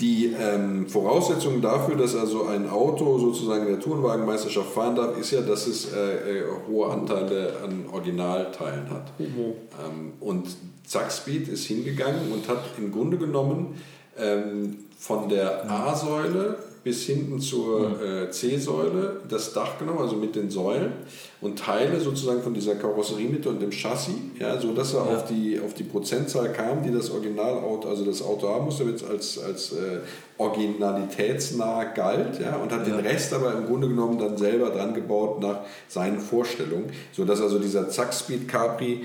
die 0.00 0.34
ähm, 0.38 0.88
Voraussetzung 0.88 1.60
dafür, 1.60 1.96
dass 1.96 2.16
also 2.16 2.46
ein 2.46 2.68
Auto 2.68 3.18
sozusagen 3.18 3.66
in 3.66 3.72
der 3.74 3.80
Tourenwagenmeisterschaft 3.80 4.70
fahren 4.70 4.96
darf, 4.96 5.16
ist 5.18 5.30
ja, 5.30 5.40
dass 5.40 5.66
es 5.66 5.92
äh, 5.92 6.38
äh, 6.38 6.44
hohe 6.68 6.90
Anteile 6.90 7.58
an 7.64 7.84
Originalteilen 7.92 8.90
hat. 8.90 9.12
Ähm, 9.18 10.14
und 10.20 10.48
Zackspeed 10.84 11.48
ist 11.48 11.66
hingegangen 11.66 12.32
und 12.32 12.48
hat 12.48 12.64
im 12.76 12.90
Grunde 12.90 13.18
genommen 13.18 13.80
ähm, 14.18 14.78
von 14.98 15.28
der 15.28 15.70
A-Säule 15.70 16.58
bis 16.84 17.06
hinten 17.06 17.40
zur 17.40 18.00
äh, 18.00 18.30
C-Säule 18.30 19.22
das 19.26 19.54
Dach 19.54 19.78
genommen, 19.78 20.00
also 20.00 20.16
mit 20.16 20.36
den 20.36 20.50
Säulen 20.50 20.92
und 21.40 21.58
Teile 21.58 21.98
sozusagen 21.98 22.42
von 22.42 22.52
dieser 22.52 22.74
Karosseriemitte 22.74 23.48
und 23.48 23.60
dem 23.60 23.70
Chassis, 23.70 24.14
ja, 24.38 24.60
so 24.60 24.72
dass 24.74 24.92
er 24.92 25.02
auf, 25.02 25.24
die, 25.24 25.58
auf 25.58 25.72
die 25.72 25.84
Prozentzahl 25.84 26.52
kam, 26.52 26.82
die 26.82 26.92
das 26.92 27.10
Originalauto, 27.10 27.88
also 27.88 28.04
das 28.04 28.22
Auto 28.22 28.48
haben 28.48 28.66
musste, 28.66 28.84
es 28.84 29.02
als, 29.02 29.38
als 29.38 29.72
äh, 29.72 30.00
originalitätsnah 30.36 31.84
galt, 31.94 32.40
ja, 32.40 32.56
und 32.56 32.70
hat 32.70 32.86
den 32.86 32.96
Rest 32.96 33.32
aber 33.32 33.54
im 33.54 33.66
Grunde 33.66 33.88
genommen 33.88 34.18
dann 34.18 34.36
selber 34.36 34.70
dran 34.70 34.92
gebaut 34.92 35.40
nach 35.40 35.60
seinen 35.88 36.20
Vorstellungen, 36.20 36.92
so 37.12 37.24
dass 37.24 37.40
also 37.40 37.58
dieser 37.58 37.88
Zackspeed 37.88 38.46
Capri 38.46 39.04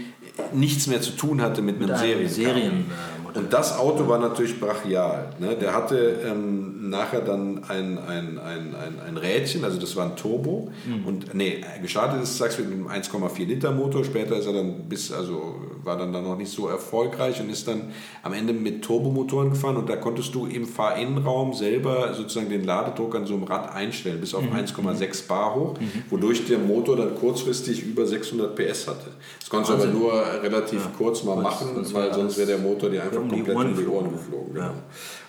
nichts 0.54 0.88
mehr 0.88 1.02
zu 1.02 1.12
tun 1.12 1.42
hatte 1.42 1.62
mit, 1.62 1.78
einem 1.78 1.92
einem 1.92 2.28
Serien. 2.28 2.86
Und 3.34 3.54
das 3.54 3.78
Auto 3.78 4.08
war 4.08 4.20
natürlich 4.20 4.60
brachial. 4.60 5.30
Ne? 5.40 5.56
Der 5.56 5.74
hatte 5.74 6.20
ähm, 6.26 6.90
nachher 6.90 7.22
dann 7.22 7.64
ein, 7.68 7.98
ein, 7.98 8.38
ein, 8.38 8.76
ein, 8.76 9.00
ein 9.08 9.18
Rädchen, 9.18 9.64
also 9.64 9.80
das 9.80 9.96
war 9.96 10.06
ein 10.06 10.16
Turbo. 10.16 10.72
Und 11.06 11.34
nee, 11.34 11.64
gestartet 11.82 12.24
ist 12.24 12.38
Sachs 12.38 12.58
mit 12.58 12.68
einem 12.68 12.88
1,4 12.88 13.46
Liter 13.46 13.72
Motor. 13.72 14.04
Später 14.04 14.38
ist 14.38 14.46
er 14.46 14.54
dann 14.54 14.88
bis, 14.88 15.12
also 15.12 15.56
war 15.84 15.98
dann, 15.98 16.14
dann 16.14 16.24
noch 16.24 16.38
nicht 16.38 16.52
so 16.52 16.68
erfolgreich 16.68 17.40
und 17.42 17.50
ist 17.50 17.68
dann 17.68 17.94
am 18.24 18.34
Ende 18.34 18.54
mit 18.54 18.84
Turbomotoren 18.84 19.52
gefahren. 19.52 19.78
Und 19.78 19.90
da 19.90 19.96
konntest 19.96 20.34
du 20.36 20.46
im 20.46 20.66
Fahrinnenraum 20.66 21.54
selber 21.54 22.14
sozusagen 22.14 22.50
den 22.50 22.64
Ladedruck 22.64 23.16
an 23.16 23.26
so 23.26 23.36
einem 23.36 23.44
Rad 23.44 23.74
einstellen, 23.74 24.20
bis 24.20 24.34
auf 24.34 24.44
1,6 24.44 25.28
Bar 25.28 25.56
hoch, 25.56 25.76
wodurch 26.10 26.46
der 26.46 26.60
Motor 26.60 26.98
dann 26.98 27.16
kurzfristig 27.16 27.84
über 27.84 28.06
600 28.06 28.56
PS 28.56 28.88
hatte. 28.88 29.12
Das 29.40 29.50
konntest 29.50 29.78
du 29.78 29.84
aber 29.84 29.92
nur 29.92 30.14
relativ 30.44 30.82
kurz 30.98 31.24
mal 31.24 31.38
machen, 31.38 31.86
weil 31.94 32.14
sonst 32.14 32.38
wäre 32.38 32.48
der 32.48 32.58
Motor 32.58 32.90
dir 32.90 33.04
einfach 33.04 33.19
um 33.22 33.30
die 33.30 33.44
komplett 33.44 33.56
Ohren 33.56 33.68
um 33.68 33.78
die 33.78 33.88
Ohren 33.88 34.12
geflogen. 34.12 34.54
geflogen. 34.54 34.58
Ja. 34.58 34.68
Genau. 34.68 34.80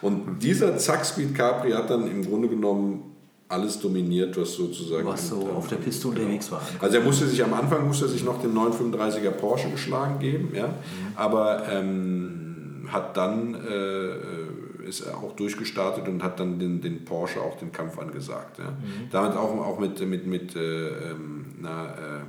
Und 0.02 0.42
dieser 0.42 0.76
Zackspeed 0.76 1.34
Capri 1.34 1.72
hat 1.72 1.90
dann 1.90 2.10
im 2.10 2.24
Grunde 2.24 2.48
genommen 2.48 3.02
alles 3.48 3.80
dominiert, 3.80 4.36
was 4.40 4.54
sozusagen 4.54 5.06
was 5.06 5.28
so 5.28 5.48
auf 5.56 5.66
der 5.66 5.76
Piste 5.76 6.06
unterwegs 6.06 6.52
war. 6.52 6.62
also 6.78 6.96
er 6.96 7.02
musste 7.02 7.26
sich 7.26 7.42
am 7.42 7.52
Anfang 7.52 7.84
musste 7.84 8.06
sich 8.06 8.22
noch 8.22 8.40
den 8.40 8.54
935er 8.54 9.30
Porsche 9.30 9.68
geschlagen 9.70 10.20
geben, 10.20 10.52
ja, 10.54 10.72
aber 11.16 11.66
ähm, 11.68 12.86
hat 12.92 13.16
dann 13.16 13.54
äh, 13.54 14.86
ist 14.86 15.00
er 15.00 15.16
auch 15.18 15.34
durchgestartet 15.36 16.08
und 16.08 16.22
hat 16.22 16.38
dann 16.40 16.58
den, 16.58 16.80
den 16.80 17.04
Porsche 17.04 17.40
auch 17.40 17.56
den 17.56 17.72
Kampf 17.72 17.98
angesagt. 17.98 18.58
Ja. 18.58 18.72
Damit 19.10 19.36
auch, 19.36 19.56
auch 19.58 19.78
mit, 19.78 20.00
mit, 20.06 20.26
mit 20.26 20.56
äh, 20.56 20.88
ähm, 21.10 21.46
na, 21.60 21.86
äh, 21.86 22.20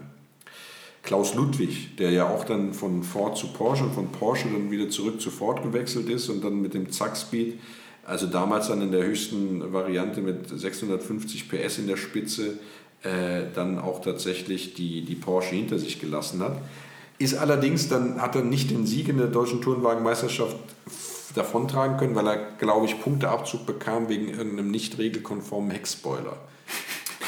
Klaus 1.04 1.34
Ludwig, 1.34 1.96
der 1.98 2.12
ja 2.12 2.30
auch 2.30 2.44
dann 2.46 2.74
von 2.74 3.04
Ford 3.04 3.38
zu 3.38 3.48
Porsche 3.48 3.86
und 3.86 3.94
von 3.94 4.12
Porsche 4.12 4.48
dann 4.50 4.70
wieder 4.70 4.90
zurück 4.90 5.20
zu 5.20 5.32
Ford 5.32 5.64
gewechselt 5.64 6.10
ist 6.10 6.30
und 6.30 6.44
dann 6.44 6.62
mit 6.62 6.74
dem 6.74 6.92
Zackspeed, 6.92 7.60
also 8.06 8.28
damals 8.28 8.68
dann 8.68 8.82
in 8.82 8.92
der 8.92 9.04
höchsten 9.04 9.74
Variante 9.74 10.22
mit 10.22 10.48
650 10.48 11.50
PS 11.50 11.80
in 11.80 11.88
der 11.88 11.98
Spitze, 11.98 12.60
äh, 13.04 13.44
dann 13.56 13.80
auch 13.80 14.02
tatsächlich 14.02 14.76
die, 14.76 15.04
die 15.04 15.16
Porsche 15.16 15.56
hinter 15.56 15.80
sich 15.80 16.00
gelassen 16.00 16.42
hat. 16.42 16.58
Ist 17.18 17.36
allerdings 17.36 17.90
dann, 17.90 18.22
hat 18.22 18.36
er 18.36 18.44
nicht 18.44 18.72
den 18.72 18.86
Sieg 18.86 19.08
in 19.08 19.18
der 19.18 19.28
deutschen 19.28 19.62
Tourenwagenmeisterschaft 19.62 20.56
davontragen 21.36 21.98
können, 21.98 22.16
weil 22.16 22.28
er, 22.28 22.38
glaube 22.58 22.86
ich, 22.86 23.02
Punkteabzug 23.02 23.66
bekam 23.66 24.10
wegen 24.10 24.30
irgendeinem 24.30 24.70
nicht 24.70 24.98
regelkonformen 24.98 25.72
Heckspoiler. 25.72 26.38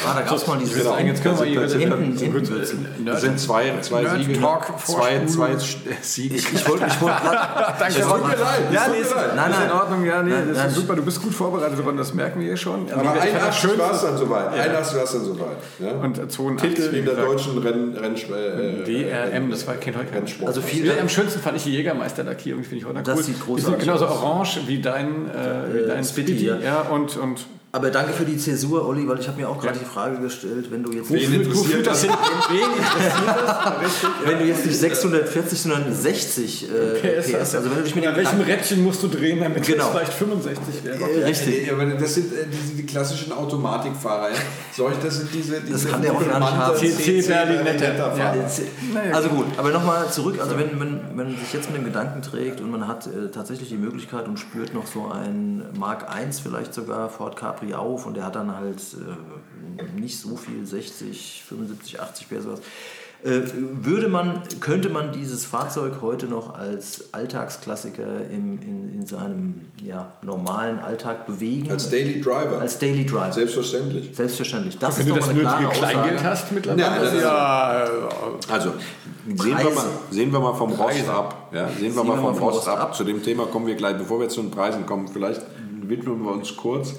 Ah, 0.06 0.14
da 0.16 0.22
gab 0.22 0.36
es 0.36 0.48
mal 0.48 0.58
dieses 0.58 0.76
Genau. 0.78 0.98
Jetzt 0.98 1.22
können 1.24 1.40
wir 1.40 1.46
Hinten- 1.46 2.18
hinten 2.18 2.54
äh, 2.54 3.06
Das 3.06 3.22
sind 3.22 3.40
zwei, 3.40 3.74
zwei 3.82 4.02
Nerd 4.02 4.24
Siege. 4.24 4.40
Talk 4.42 4.80
zwei, 4.80 5.26
zwei 5.28 5.56
Siege. 6.02 6.36
Ich, 6.36 6.54
ich 6.54 6.68
wollte 6.68 6.86
ich 6.88 7.00
wollt 7.02 7.14
gerade. 7.22 7.74
Danke, 7.80 8.04
Ron. 8.04 8.10
wollt 8.24 8.24
grad- 8.38 8.74
Ja, 8.74 8.84
tut 8.86 8.92
nee, 8.94 9.00
mir 9.00 9.06
ist, 9.06 9.16
leid. 9.16 9.36
nein, 9.36 9.52
Nein, 9.52 9.52
ist 9.52 9.58
in. 9.66 9.72
Ordnung, 9.72 10.06
ja, 10.06 10.24
nee, 10.24 10.32
Nein, 10.32 10.48
das 10.50 10.58
nein. 10.58 10.68
ist 10.70 10.76
super, 10.76 10.96
du 10.96 11.04
bist 11.04 11.22
gut 11.22 11.34
vorbereitet, 11.34 11.80
Ron, 11.86 11.96
das 11.98 12.14
merken 12.14 12.40
wir 12.40 12.48
hier 12.48 12.58
schon. 12.58 12.92
Aber 12.92 13.04
fand 13.04 13.22
ein 13.22 13.54
schön, 13.54 13.72
du 13.72 13.80
warst 13.80 14.04
dann 14.04 14.18
soweit. 14.18 14.48
Ein 14.54 14.76
hast 14.76 14.94
du 14.94 14.98
warst 14.98 15.14
dann 15.16 15.26
soweit. 15.26 15.58
Ja? 15.80 15.92
Und 15.92 16.32
82, 16.32 16.74
Titel 16.76 16.92
wie 16.92 17.00
in 17.00 17.06
der 17.06 17.16
deutschen 17.16 17.58
Renn, 17.60 17.96
Renn, 17.96 18.16
äh, 18.16 18.84
DRM, 18.84 19.52
das 19.52 19.68
war 19.68 19.76
kein 19.76 19.96
heute. 19.96 20.14
Rennsport. 20.14 20.48
Also 20.48 20.62
viel- 20.62 20.86
Ja, 20.88 20.94
am 21.00 21.10
schönsten 21.10 21.40
fand 21.40 21.58
ich 21.58 21.64
die 21.64 21.72
Jägermeister-Lackierung, 21.74 22.62
die 22.64 22.68
finde 22.68 22.82
ich 22.82 22.86
heute 22.88 23.04
Das 23.04 23.18
cool. 23.18 23.24
sieht 23.24 23.36
Die 23.38 23.42
großartig 23.42 23.66
sind 23.66 23.80
genauso 23.80 24.06
aus. 24.08 24.22
orange 24.24 24.60
wie 24.68 24.82
dein, 24.82 25.30
äh, 25.30 26.04
Spitty, 26.04 26.46
ja. 26.48 26.58
Ja, 26.58 26.82
und, 26.82 27.16
und 27.18 27.46
Aber 27.76 27.90
danke 27.90 28.14
für 28.14 28.24
die 28.24 28.38
Zäsur, 28.38 28.88
Olli, 28.88 29.08
weil 29.08 29.20
ich 29.20 29.28
habe 29.28 29.42
mir 29.42 29.50
auch 29.50 29.60
gerade 29.60 29.80
die 29.80 29.86
Frage 29.86 30.20
gestellt, 30.20 30.70
wenn 30.70 30.84
du 30.84 30.92
jetzt 30.92 31.10
Wen 31.10 31.32
nicht, 31.32 31.48
interessiert 31.48 31.88
das? 31.88 32.04
Wen 32.04 32.12
interessiert 32.12 33.26
das? 33.36 33.82
Richtig. 33.82 34.10
wenn 34.26 34.38
du 34.38 34.46
jetzt 34.46 34.66
nicht 34.68 34.78
640, 34.78 35.60
sondern 35.60 35.92
60 35.92 36.70
äh, 36.70 37.20
PS, 37.20 37.34
hast. 37.34 37.56
also 37.56 37.72
wenn 37.72 37.78
du 37.80 37.84
dich 37.84 37.96
mit 37.96 38.06
An 38.06 38.16
welchem 38.16 38.42
Rädchen 38.42 38.84
musst 38.84 39.02
du 39.02 39.08
drehen, 39.08 39.40
damit 39.40 39.66
Genau. 39.66 39.86
es 39.86 39.90
vielleicht 39.90 40.14
65 40.14 40.84
wäre? 40.84 40.98
Äh, 40.98 41.24
richtig. 41.24 41.66
Ja, 41.66 41.74
aber 41.74 41.86
das 41.88 42.14
sind 42.14 42.32
äh, 42.32 42.46
diese, 42.46 42.76
die 42.76 42.86
klassischen 42.86 43.32
Automatikfahrer. 43.32 44.30
Ja? 44.30 44.36
Solch, 44.78 44.98
das 45.02 45.18
sind 45.18 45.34
diese, 45.34 45.60
diese 45.62 45.88
kann 45.88 46.04
der 46.04 46.14
auch 46.14 46.24
gar 46.24 46.40
nicht 46.40 46.52
haben. 46.52 46.78
CC. 46.78 47.34
Ja. 47.34 49.16
Also 49.16 49.30
gut, 49.30 49.48
aber 49.58 49.72
nochmal 49.72 50.12
zurück, 50.12 50.38
also 50.40 50.60
wenn, 50.60 50.80
wenn, 50.80 51.00
wenn 51.16 51.16
man 51.16 51.38
sich 51.40 51.52
jetzt 51.52 51.72
mit 51.72 51.80
dem 51.80 51.86
Gedanken 51.86 52.22
trägt 52.22 52.62
und 52.62 52.70
man 52.70 52.88
hat 52.88 53.08
äh, 53.08 53.32
tatsächlich 53.32 53.70
die 53.70 53.78
Möglichkeit 53.78 54.28
und 54.28 54.38
spürt 54.38 54.76
noch 54.76 54.86
so 54.86 55.10
ein 55.12 55.64
Mark 55.76 56.06
I 56.14 56.32
vielleicht 56.32 56.76
sogar 56.76 57.10
Ford 57.10 57.36
Capri 57.36 57.63
auf 57.72 58.06
und 58.06 58.16
der 58.18 58.26
hat 58.26 58.36
dann 58.36 58.56
halt 58.56 58.80
äh, 58.80 60.00
nicht 60.00 60.20
so 60.20 60.36
viel, 60.36 60.66
60, 60.66 61.44
75, 61.48 62.00
80 62.00 62.30
PS 62.30 62.44
sowas. 62.44 62.62
Äh, 63.24 63.42
würde 63.56 64.10
man, 64.10 64.42
könnte 64.60 64.90
man 64.90 65.14
dieses 65.14 65.46
Fahrzeug 65.46 66.02
heute 66.02 66.26
noch 66.26 66.56
als 66.56 67.14
Alltagsklassiker 67.14 68.30
im, 68.30 68.62
in, 68.62 68.94
in 68.96 69.06
seinem 69.06 69.62
ja, 69.82 70.12
normalen 70.24 70.80
Alltag 70.80 71.26
bewegen? 71.26 71.72
Als 71.72 71.90
Daily 71.90 72.20
Driver. 72.20 72.60
Als 72.60 72.80
Daily 72.80 73.06
Driver. 73.06 73.32
Selbstverständlich. 73.32 74.10
Selbstverständlich. 74.14 74.78
Das 74.78 75.00
Wenn 75.00 75.08
ist 75.08 75.12
du 75.12 75.20
das 75.20 75.28
nötige 75.28 75.70
Kleingeld 75.72 76.16
Aussage. 76.16 76.24
hast 76.24 76.52
mittlerweile. 76.52 77.22
Ja, 77.22 77.86
ja, 77.86 78.10
Also, 78.52 78.74
sehen 79.26 79.58
wir, 79.58 79.70
mal, 79.72 79.86
sehen 80.12 80.34
wir 80.34 80.40
mal 80.42 80.54
vom 80.54 80.74
Rost 80.74 81.08
ab. 81.08 81.50
Ja, 81.54 81.70
sehen 81.70 81.96
wir 81.96 82.04
mal 82.04 82.18
vom 82.18 82.36
vom 82.36 82.44
Rost 82.44 82.58
Rost 82.58 82.68
ab. 82.68 82.80
ab. 82.80 82.96
Zu 82.96 83.06
dem 83.06 83.24
Thema 83.24 83.46
kommen 83.46 83.68
wir 83.68 83.76
gleich. 83.76 83.98
Bevor 83.98 84.20
wir 84.20 84.28
zu 84.28 84.42
den 84.42 84.52
Preisen 84.52 84.86
kommen, 84.86 85.08
vielleicht 85.08 85.42
widmen 85.82 86.22
wir 86.26 86.32
uns 86.34 86.58
kurz 86.58 86.96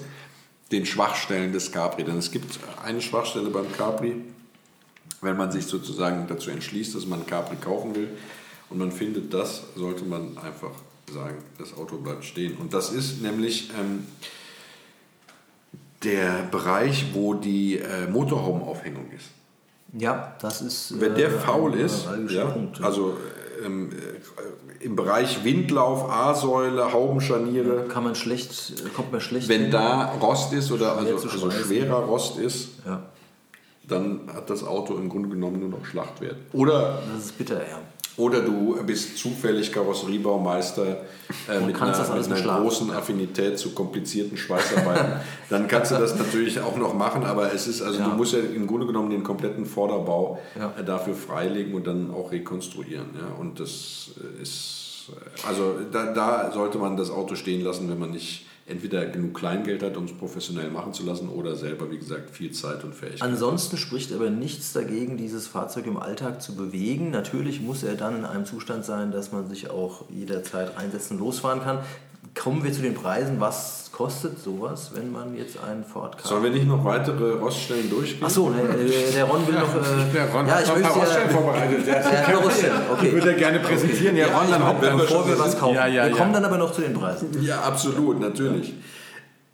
den 0.71 0.85
Schwachstellen 0.85 1.51
des 1.51 1.71
Capri. 1.71 2.03
Denn 2.03 2.17
es 2.17 2.31
gibt 2.31 2.59
eine 2.83 3.01
Schwachstelle 3.01 3.49
beim 3.49 3.71
Capri, 3.71 4.21
wenn 5.21 5.37
man 5.37 5.51
sich 5.51 5.65
sozusagen 5.65 6.27
dazu 6.27 6.49
entschließt, 6.49 6.95
dass 6.95 7.05
man 7.05 7.25
Capri 7.25 7.55
kaufen 7.57 7.95
will 7.95 8.09
und 8.69 8.77
man 8.77 8.91
findet 8.91 9.33
das, 9.33 9.63
sollte 9.75 10.05
man 10.05 10.37
einfach 10.37 10.71
sagen, 11.11 11.37
das 11.57 11.75
Auto 11.77 11.97
bleibt 11.97 12.25
stehen. 12.25 12.57
Und 12.57 12.73
das 12.73 12.91
ist 12.91 13.21
nämlich 13.21 13.69
ähm, 13.79 14.05
der 16.03 16.43
Bereich, 16.51 17.05
wo 17.13 17.33
die 17.33 17.77
äh, 17.77 18.07
Motorhaubenaufhängung 18.07 19.11
ist. 19.11 19.29
Ja, 19.97 20.35
das 20.41 20.61
ist. 20.61 20.99
Wenn 20.99 21.15
der 21.15 21.29
äh, 21.29 21.39
faul 21.39 21.75
ist, 21.75 22.07
ja, 22.29 22.45
Punkt, 22.45 22.79
ja. 22.79 22.85
also 22.85 23.17
ähm, 23.63 23.91
äh, 23.91 24.83
im 24.83 24.95
Bereich 24.95 25.43
Windlauf, 25.43 26.09
A-Säule, 26.09 26.93
Haubenscharniere, 26.93 27.85
kann 27.87 28.03
man 28.03 28.15
schlecht, 28.15 28.73
kommt 28.95 29.11
man 29.11 29.21
schlecht. 29.21 29.47
wenn 29.49 29.63
hin. 29.63 29.71
da 29.71 30.13
Rost 30.21 30.53
ist 30.53 30.71
oder 30.71 30.97
also, 30.97 31.15
also 31.15 31.51
schwerer 31.51 31.99
Rost 31.99 32.37
ist, 32.37 32.69
Ja, 32.85 33.03
dann 33.87 34.21
hat 34.33 34.49
das 34.49 34.63
Auto 34.63 34.95
im 34.95 35.09
Grunde 35.09 35.29
genommen 35.29 35.59
nur 35.59 35.69
noch 35.69 35.85
Schlachtwert. 35.85 36.37
Oder 36.53 37.01
das 37.13 37.25
ist 37.25 37.37
bitter, 37.37 37.59
ja. 37.59 37.79
Oder 38.17 38.41
du 38.41 38.81
bist 38.85 39.17
zufällig 39.17 39.71
Karosseriebaumeister 39.73 40.85
äh, 41.49 41.59
mit 41.65 41.75
einer, 41.81 42.15
mit 42.15 42.31
einer 42.31 42.59
großen 42.61 42.89
Affinität 42.91 43.59
zu 43.59 43.71
komplizierten 43.71 44.37
Schweißarbeiten. 44.37 45.19
Dann 45.49 45.67
kannst 45.67 45.91
du 45.91 45.95
das 45.95 46.17
natürlich 46.17 46.59
auch 46.61 46.77
noch 46.77 46.93
machen, 46.93 47.25
aber 47.25 47.53
es 47.53 47.67
ist, 47.67 47.81
also 47.81 47.99
Ja. 47.99 48.05
du 48.09 48.15
musst 48.15 48.33
ja 48.33 48.39
im 48.39 48.67
Grunde 48.67 48.85
genommen 48.87 49.09
den 49.09 49.23
kompletten 49.23 49.65
Vorderbau 49.65 50.39
Ja. 50.57 50.73
äh, 50.79 50.83
dafür 50.83 51.13
freilegen 51.15 51.73
und 51.73 51.87
dann 51.87 52.11
auch 52.11 52.31
rekonstruieren. 52.31 53.07
Ja? 53.15 53.35
Und 53.39 53.59
das 53.59 54.11
äh, 54.39 54.41
ist, 54.41 55.09
äh, 55.09 55.47
also 55.47 55.75
da, 55.91 56.13
da 56.13 56.51
sollte 56.53 56.77
man 56.77 56.95
das 56.95 57.11
Auto 57.11 57.35
stehen 57.35 57.61
lassen, 57.65 57.89
wenn 57.89 57.99
man 57.99 58.11
nicht 58.11 58.45
entweder 58.67 59.05
genug 59.05 59.35
Kleingeld 59.35 59.83
hat, 59.83 59.95
um 59.95 60.05
es 60.05 60.13
professionell 60.13 60.69
machen 60.71 60.91
zu 60.91 61.05
lassen, 61.05 61.29
oder 61.29 61.55
selber, 61.55 61.91
wie 61.91 61.99
gesagt, 61.99 62.31
viel 62.31 62.51
Zeit 62.51 62.83
und 62.83 62.95
Fähigkeit. 62.95 63.21
Ansonsten 63.21 63.77
spricht 63.77 64.11
aber 64.11 64.31
nichts 64.31 64.73
dagegen, 64.73 65.17
dieses 65.17 65.47
Fahrzeug 65.47 65.85
im 65.85 65.97
Alltag 65.97 66.41
zu 66.41 66.55
bewegen. 66.55 67.11
Natürlich 67.11 67.61
muss 67.61 67.83
er 67.83 67.95
dann 67.95 68.17
in 68.17 68.25
einem 68.25 68.45
Zustand 68.45 68.83
sein, 68.83 69.11
dass 69.11 69.31
man 69.31 69.47
sich 69.47 69.69
auch 69.69 70.09
jederzeit 70.09 70.77
einsetzen, 70.77 71.19
losfahren 71.19 71.61
kann. 71.61 71.79
Kommen 72.37 72.63
wir 72.63 72.71
zu 72.71 72.81
den 72.81 72.93
Preisen. 72.93 73.39
Was 73.39 73.89
kostet 73.91 74.37
sowas, 74.43 74.91
wenn 74.93 75.11
man 75.11 75.35
jetzt 75.35 75.57
einen 75.57 75.85
Ford 75.85 76.17
Sollen 76.21 76.43
wir 76.43 76.49
nicht 76.49 76.67
noch 76.67 76.83
weitere 76.83 77.33
Roststellen 77.33 77.89
durchgehen? 77.89 78.23
Achso, 78.23 78.51
der, 78.51 78.75
der 78.75 79.23
Ron 79.29 79.47
will 79.47 79.55
noch. 79.55 79.73
Äh, 79.73 80.13
Der 80.13 80.29
Ron 80.33 80.45
ja, 80.45 80.55
hat 80.55 80.63
ich 80.63 80.67
noch 80.67 80.75
ein 80.75 80.81
paar 80.81 80.95
Roststellen 80.95 81.29
ja. 81.31 81.33
vorbereitet. 81.33 81.87
Der, 81.87 81.95
Ja, 82.27 82.31
nur 82.33 82.41
Roststellen, 82.43 82.81
okay. 82.91 83.11
würde 83.13 83.29
er 83.29 83.37
gerne 83.37 83.59
präsentieren. 83.59 84.17
Ja, 84.17 84.27
Ron, 84.37 84.51
dann 84.51 84.81
wir 84.81 84.89
Bevor 84.91 85.27
wir 85.27 85.39
was 85.39 85.57
kaufen. 85.57 85.75
Ja, 85.75 85.87
ja, 85.87 86.07
wir 86.07 86.15
kommen 86.15 86.33
dann 86.33 86.43
aber 86.45 86.57
noch 86.57 86.71
zu 86.73 86.81
den 86.81 86.93
Preisen. 86.93 87.29
Ja, 87.41 87.61
absolut, 87.61 88.19
natürlich. 88.19 88.73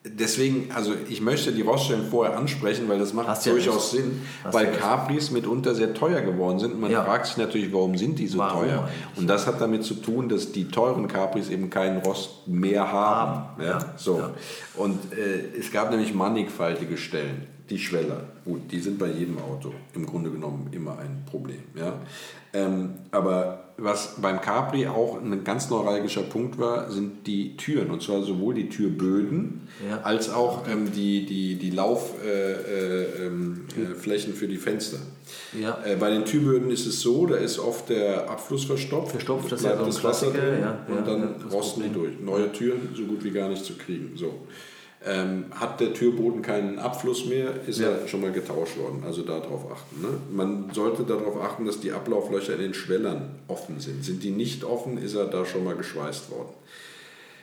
Deswegen, 0.03 0.71
also 0.73 0.93
ich 1.09 1.21
möchte 1.21 1.51
die 1.51 1.61
Roststellen 1.61 2.05
vorher 2.09 2.35
ansprechen, 2.35 2.89
weil 2.89 2.97
das 2.97 3.13
macht 3.13 3.27
Hast 3.27 3.45
durchaus. 3.45 3.91
Sinn, 3.91 4.21
Hast 4.43 4.51
weil 4.55 4.65
ja. 4.65 4.71
Capris 4.71 5.29
mitunter 5.29 5.75
sehr 5.75 5.93
teuer 5.93 6.21
geworden 6.21 6.57
sind. 6.57 6.73
Und 6.73 6.81
man 6.81 6.89
Ja. 6.89 7.03
fragt 7.03 7.27
sich 7.27 7.37
natürlich, 7.37 7.71
warum 7.71 7.95
sind 7.95 8.17
die 8.17 8.25
so 8.25 8.39
Warum 8.39 8.63
teuer? 8.63 8.79
eigentlich? 8.79 9.17
Und 9.17 9.27
das 9.27 9.45
hat 9.45 9.61
damit 9.61 9.83
zu 9.83 9.93
tun, 9.93 10.27
dass 10.27 10.51
die 10.53 10.69
teuren 10.69 11.07
Capris 11.07 11.49
eben 11.51 11.69
keinen 11.69 11.99
Rost 11.99 12.47
mehr 12.47 12.91
haben. 12.91 13.61
Ja, 13.63 13.93
so. 13.95 14.31
Und 14.75 14.97
äh, 15.13 15.57
es 15.59 15.71
gab 15.71 15.91
nämlich 15.91 16.15
mannigfaltige 16.15 16.97
Stellen. 16.97 17.45
Die 17.69 17.77
Schweller, 17.77 18.23
gut, 18.43 18.71
die 18.71 18.79
sind 18.79 18.97
bei 18.97 19.07
jedem 19.07 19.37
Auto 19.37 19.71
im 19.93 20.05
Grunde 20.07 20.31
genommen 20.31 20.67
immer 20.71 20.97
ein 20.97 21.23
Problem. 21.29 21.61
Ja? 21.75 21.93
Ähm, 22.53 22.95
aber 23.11 23.70
was 23.83 24.15
beim 24.21 24.41
Capri 24.41 24.87
auch 24.87 25.19
ein 25.21 25.43
ganz 25.43 25.69
neuralgischer 25.69 26.21
Punkt 26.21 26.59
war, 26.59 26.91
sind 26.91 27.25
die 27.27 27.57
Türen. 27.57 27.89
Und 27.89 28.01
zwar 28.01 28.21
sowohl 28.21 28.53
die 28.53 28.69
Türböden 28.69 29.67
Ja. 29.89 30.01
als 30.01 30.29
auch 30.29 30.67
ähm, 30.67 30.91
die, 30.91 31.25
die, 31.25 31.55
die 31.55 31.71
Laufflächen 31.71 32.23
äh, 32.25 33.25
ähm, 33.25 33.65
äh, 33.77 34.33
für 34.33 34.47
die 34.47 34.57
Fenster. 34.57 34.97
Ja. 35.59 35.79
Äh, 35.83 35.95
bei 35.95 36.11
den 36.11 36.25
Türböden 36.25 36.69
ist 36.71 36.85
es 36.85 37.01
so, 37.01 37.25
da 37.25 37.35
ist 37.35 37.59
oft 37.59 37.89
der 37.89 38.29
Abfluss 38.29 38.65
verstopft. 38.65 39.11
Verstopft, 39.11 39.51
das 39.51 39.61
ist 39.61 39.65
ja 39.65 39.75
so 39.75 39.83
ein 39.83 39.85
das 39.87 40.03
Wasser 40.03 40.31
drin 40.31 40.61
ja, 40.61 40.85
und 40.87 41.07
dann 41.07 41.35
rosten 41.51 41.83
die 41.83 41.89
durch. 41.89 42.19
Neue 42.19 42.51
Türen 42.51 42.89
so 42.95 43.03
gut 43.03 43.23
wie 43.23 43.31
gar 43.31 43.49
nicht 43.49 43.65
zu 43.65 43.73
kriegen. 43.73 44.11
So. 44.15 44.33
Ähm, 45.03 45.45
hat 45.59 45.79
der 45.79 45.93
Türboden 45.95 46.43
keinen 46.43 46.77
Abfluss 46.77 47.25
mehr, 47.25 47.49
ist 47.65 47.79
Ja. 47.79 47.89
er 47.89 48.07
schon 48.07 48.21
mal 48.21 48.31
getauscht 48.31 48.77
worden. 48.77 49.01
Also 49.03 49.23
darauf 49.23 49.71
achten. 49.71 49.99
Ne? 49.99 50.09
Man 50.31 50.69
sollte 50.73 51.01
darauf 51.03 51.41
achten, 51.41 51.65
dass 51.65 51.79
die 51.79 51.91
Ablauflöcher 51.91 52.53
in 52.53 52.59
den 52.61 52.73
Schwellern 52.75 53.31
offen 53.47 53.79
sind. 53.79 54.05
Sind 54.05 54.21
die 54.21 54.29
nicht 54.29 54.63
offen, 54.63 54.99
ist 54.99 55.15
er 55.15 55.25
da 55.25 55.43
schon 55.43 55.63
mal 55.63 55.75
geschweißt 55.75 56.29
worden. 56.29 56.49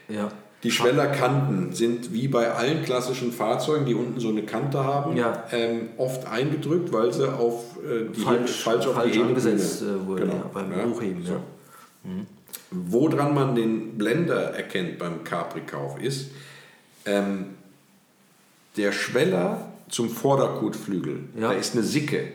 Ja. 0.09 0.30
Die 0.62 0.70
Schwellerkanten 0.70 1.72
sind 1.72 2.12
wie 2.12 2.28
bei 2.28 2.50
allen 2.52 2.84
klassischen 2.84 3.32
Fahrzeugen, 3.32 3.86
die 3.86 3.94
unten 3.94 4.20
so 4.20 4.28
eine 4.28 4.42
Kante 4.44 4.82
haben, 4.84 5.16
Ja. 5.16 5.44
ähm, 5.52 5.88
oft 5.96 6.26
eingedrückt, 6.28 6.92
weil 6.92 7.12
sie 7.12 7.28
auf 7.32 7.76
äh, 7.78 8.04
die 8.14 8.20
Falsch- 8.20 8.64
Hebel- 8.66 8.88
auf 8.88 8.94
falsch 8.94 9.12
die 9.12 9.20
angesetzt, 9.20 9.82
äh, 9.82 10.06
wurde, 10.06 10.26
ja, 10.26 10.50
beim 10.54 10.72
Hochheben, 10.92 11.24
ja. 11.24 11.40
Woran 12.70 13.34
man 13.34 13.54
den 13.54 13.96
Blender 13.96 14.54
erkennt 14.54 14.98
beim 14.98 15.24
Capri-Kauf 15.24 16.00
ist, 16.02 16.30
ähm, 17.09 17.46
der 18.76 18.92
Schweller 18.92 19.66
zum 19.88 20.09
Vorderkotflügel, 20.11 21.20
Ja. 21.34 21.48
da 21.48 21.52
ist 21.52 21.74
eine 21.74 21.82
Sicke. 21.82 22.28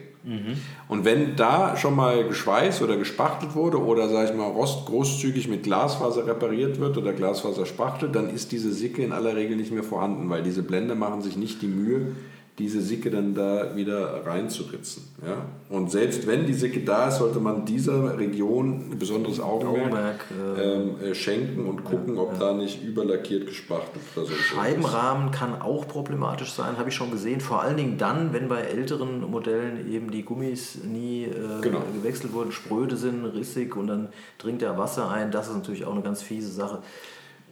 Und 0.88 1.04
wenn 1.04 1.36
da 1.36 1.76
schon 1.76 1.98
mal 1.98 2.24
geschweißt 2.26 2.82
oder 2.82 2.96
gespachtelt 2.96 3.56
wurde 3.56 3.78
oder, 3.84 4.08
sag 4.08 4.30
ich 4.30 4.34
mal, 4.34 4.48
Rost 4.48 4.86
großzügig 4.86 5.50
mit 5.50 5.64
Glasfaser 5.64 6.26
repariert 6.26 6.80
wird 6.80 6.98
oder 6.98 7.12
Glasfaser 7.12 7.66
spachtelt, 7.66 8.16
dann 8.16 8.30
ist 8.30 8.54
diese 8.54 8.72
Sicke 8.72 9.04
in 9.04 9.12
aller 9.12 9.36
Regel 9.36 9.58
nicht 9.58 9.74
mehr 9.74 9.84
vorhanden, 9.84 10.30
weil 10.30 10.42
diese 10.42 10.64
Blender 10.64 10.96
machen 10.96 11.22
sich 11.22 11.36
nicht 11.36 11.62
die 11.62 11.68
Mühe, 11.68 12.14
diese 12.60 12.82
Sicke 12.82 13.10
dann 13.10 13.34
da 13.34 13.76
wieder 13.76 14.26
reinzuritzen. 14.26 15.04
Ja? 15.26 15.46
Und 15.70 15.90
selbst 15.90 16.28
wenn 16.28 16.46
die 16.46 16.54
Sicke 16.54 16.82
da 16.82 17.08
ist, 17.08 17.18
sollte 17.18 17.40
man 17.40 17.66
dieser 17.66 18.18
Region 18.20 18.92
ein 18.92 19.00
besonderes 19.00 19.40
Augenmerk, 19.40 20.26
Augenmerk, 20.32 21.00
ähm, 21.02 21.02
äh, 21.04 21.16
schenken 21.16 21.66
und 21.66 21.84
gucken, 21.84 22.18
ob 22.20 22.38
da 22.38 22.54
nicht 22.54 22.84
überlackiert 22.84 23.48
gespachtelt 23.48 24.04
oder 24.16 24.28
so. 24.28 24.34
Scheibenrahmen 24.34 25.32
kann 25.32 25.60
auch 25.62 25.88
problematisch 25.88 26.52
sein, 26.54 26.78
habe 26.78 26.90
ich 26.90 26.96
schon 26.96 27.10
gesehen. 27.10 27.42
Vor 27.42 27.62
allen 27.62 27.78
Dingen 27.78 27.98
dann, 27.98 28.34
wenn 28.34 28.48
bei 28.48 28.62
älteren 28.62 29.22
Modellen 29.32 29.92
eben 29.92 30.12
die 30.12 30.24
Gummis 30.24 30.78
nie 30.84 31.24
äh, 31.24 31.32
Genau. 31.62 31.82
gewechselt 31.96 32.34
wurden, 32.34 32.52
spröde 32.52 32.98
sind, 32.98 33.26
rissig 33.26 33.76
und 33.76 33.88
dann 33.88 34.10
dringt 34.38 34.62
da 34.62 34.78
Wasser 34.78 35.10
ein. 35.10 35.32
Das 35.32 35.48
ist 35.48 35.56
natürlich 35.56 35.86
auch 35.86 35.94
eine 35.94 36.04
ganz 36.04 36.22
fiese 36.22 36.52
Sache. 36.52 36.80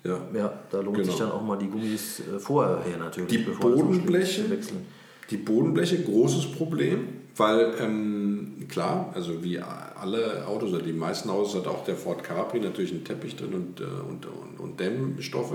Ja. 0.04 0.20
Ja, 0.34 0.60
da 0.72 0.82
lohnt 0.82 0.98
sich 0.98 1.16
Genau. 1.16 1.20
dann 1.20 1.32
auch 1.32 1.42
mal 1.44 1.58
die 1.58 1.68
Gummis 1.68 2.20
äh, 2.22 2.40
vorher 2.40 2.98
natürlich. 2.98 3.30
Die 3.30 3.38
Bodenbleche? 3.40 4.50
wechseln. 4.50 4.86
Die 5.30 5.38
Bodenbleche, 5.38 6.02
großes 6.04 6.52
Problem, 6.54 7.08
weil 7.38 7.74
ähm, 7.80 8.66
klar, 8.68 9.12
also 9.14 9.42
wie 9.44 9.60
alle 9.60 10.46
Autos 10.48 10.74
oder 10.74 10.82
die 10.82 10.92
meisten 10.92 11.30
Autos 11.30 11.56
hat 11.56 11.68
auch 11.68 11.86
der 11.86 11.96
Ford 11.96 12.24
Capri 12.24 12.60
natürlich 12.60 12.92
einen 12.92 13.04
Teppich 13.06 13.36
drin 13.36 13.54
und, 13.54 13.80
äh, 13.80 13.84
und, 13.84 14.26
und, 14.26 14.60
und 14.60 14.80
Dämmstoffe. 14.80 15.54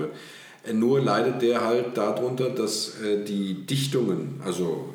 Äh, 0.64 0.72
Nur 0.72 1.00
leidet 1.00 1.42
der 1.42 1.64
halt 1.64 1.96
darunter, 1.96 2.48
dass 2.50 3.00
äh, 3.02 3.24
die 3.24 3.66
Dichtungen, 3.66 4.40
also 4.44 4.94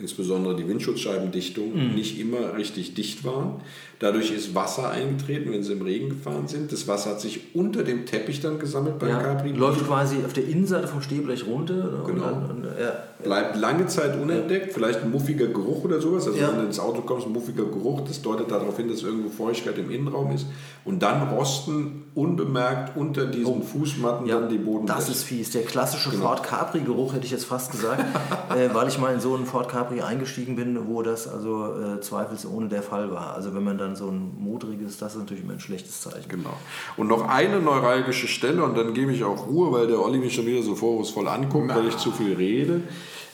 insbesondere 0.00 0.56
die 0.56 0.66
Windschutzscheibendichtung, 0.68 1.94
nicht 1.94 2.18
immer 2.20 2.56
richtig 2.56 2.94
dicht 2.94 3.24
waren. 3.24 3.56
Dadurch 4.00 4.30
ist 4.30 4.54
Wasser 4.54 4.90
eingetreten, 4.90 5.50
wenn 5.50 5.64
sie 5.64 5.72
im 5.72 5.82
Regen 5.82 6.10
gefahren 6.10 6.46
sind. 6.46 6.70
Das 6.70 6.86
Wasser 6.86 7.10
hat 7.10 7.20
sich 7.20 7.40
unter 7.54 7.82
dem 7.82 8.06
Teppich 8.06 8.40
dann 8.40 8.60
gesammelt 8.60 9.00
beim 9.00 9.08
Ja, 9.08 9.18
Capri. 9.20 9.50
läuft 9.50 9.84
quasi 9.84 10.18
auf 10.24 10.32
der 10.32 10.46
Innenseite 10.46 10.86
vom 10.86 11.02
Stehblech 11.02 11.44
runter. 11.46 12.04
Und 12.04 12.14
Genau. 12.14 12.26
dann, 12.26 12.50
und, 12.50 12.64
ja, 12.64 12.92
bleibt 13.24 13.56
lange 13.56 13.88
Zeit 13.88 14.16
unentdeckt, 14.20 14.72
vielleicht 14.72 15.02
ein 15.02 15.10
muffiger 15.10 15.48
Geruch 15.48 15.82
oder 15.84 16.00
sowas. 16.00 16.28
Also 16.28 16.38
Ja. 16.38 16.50
wenn 16.52 16.60
du 16.60 16.66
ins 16.66 16.78
Auto 16.78 17.00
kommst, 17.02 17.26
ein 17.26 17.32
muffiger 17.32 17.64
Geruch, 17.64 18.02
das 18.06 18.22
deutet 18.22 18.52
darauf 18.52 18.76
hin, 18.76 18.88
dass 18.88 19.02
irgendwo 19.02 19.30
Feuchtigkeit 19.30 19.76
im 19.78 19.90
Innenraum 19.90 20.30
ist. 20.30 20.46
Und 20.84 21.02
dann 21.02 21.28
rosten 21.30 22.04
unbemerkt 22.14 22.96
unter 22.96 23.26
diesen 23.26 23.64
Fußmatten 23.64 24.28
Ja, 24.28 24.38
dann 24.38 24.48
die 24.48 24.58
Boden. 24.58 24.86
das 24.86 25.08
ist 25.08 25.24
fies. 25.24 25.50
Der 25.50 25.62
klassische 25.62 26.10
Genau. 26.10 26.22
Ford 26.26 26.44
Capri-Geruch 26.44 27.14
hätte 27.14 27.24
ich 27.26 27.32
jetzt 27.32 27.44
fast 27.46 27.72
gesagt, 27.72 28.00
äh, 28.56 28.72
weil 28.72 28.86
ich 28.86 28.96
mal 29.00 29.12
in 29.12 29.20
so 29.20 29.34
einen 29.34 29.44
Ford 29.44 29.68
Capri 29.68 29.87
eingestiegen 29.90 30.56
bin, 30.56 30.88
wo 30.88 31.02
das 31.02 31.26
also 31.26 31.74
äh, 31.74 32.00
zweifelsohne 32.00 32.68
der 32.68 32.82
Fall 32.82 33.10
war. 33.10 33.34
Also 33.34 33.54
wenn 33.54 33.64
man 33.64 33.78
dann 33.78 33.96
so 33.96 34.08
ein 34.08 34.32
modriges, 34.38 34.98
das 34.98 35.14
ist 35.14 35.20
natürlich 35.20 35.44
immer 35.44 35.54
ein 35.54 35.60
schlechtes 35.60 36.00
Zeichen. 36.00 36.28
Genau. 36.28 36.54
Und 36.96 37.08
noch 37.08 37.28
eine 37.28 37.60
neuralgische 37.60 38.28
Stelle, 38.28 38.62
und 38.62 38.76
dann 38.76 38.94
gebe 38.94 39.12
ich 39.12 39.24
auch 39.24 39.46
Ruhe, 39.46 39.72
weil 39.72 39.86
der 39.86 40.00
Olli 40.00 40.18
mich 40.18 40.34
schon 40.34 40.46
wieder 40.46 40.62
so 40.62 40.74
vorwurfsvoll 40.74 41.28
anguckt, 41.28 41.74
weil 41.74 41.88
ich 41.88 41.96
zu 41.96 42.12
viel 42.12 42.34
rede. 42.34 42.82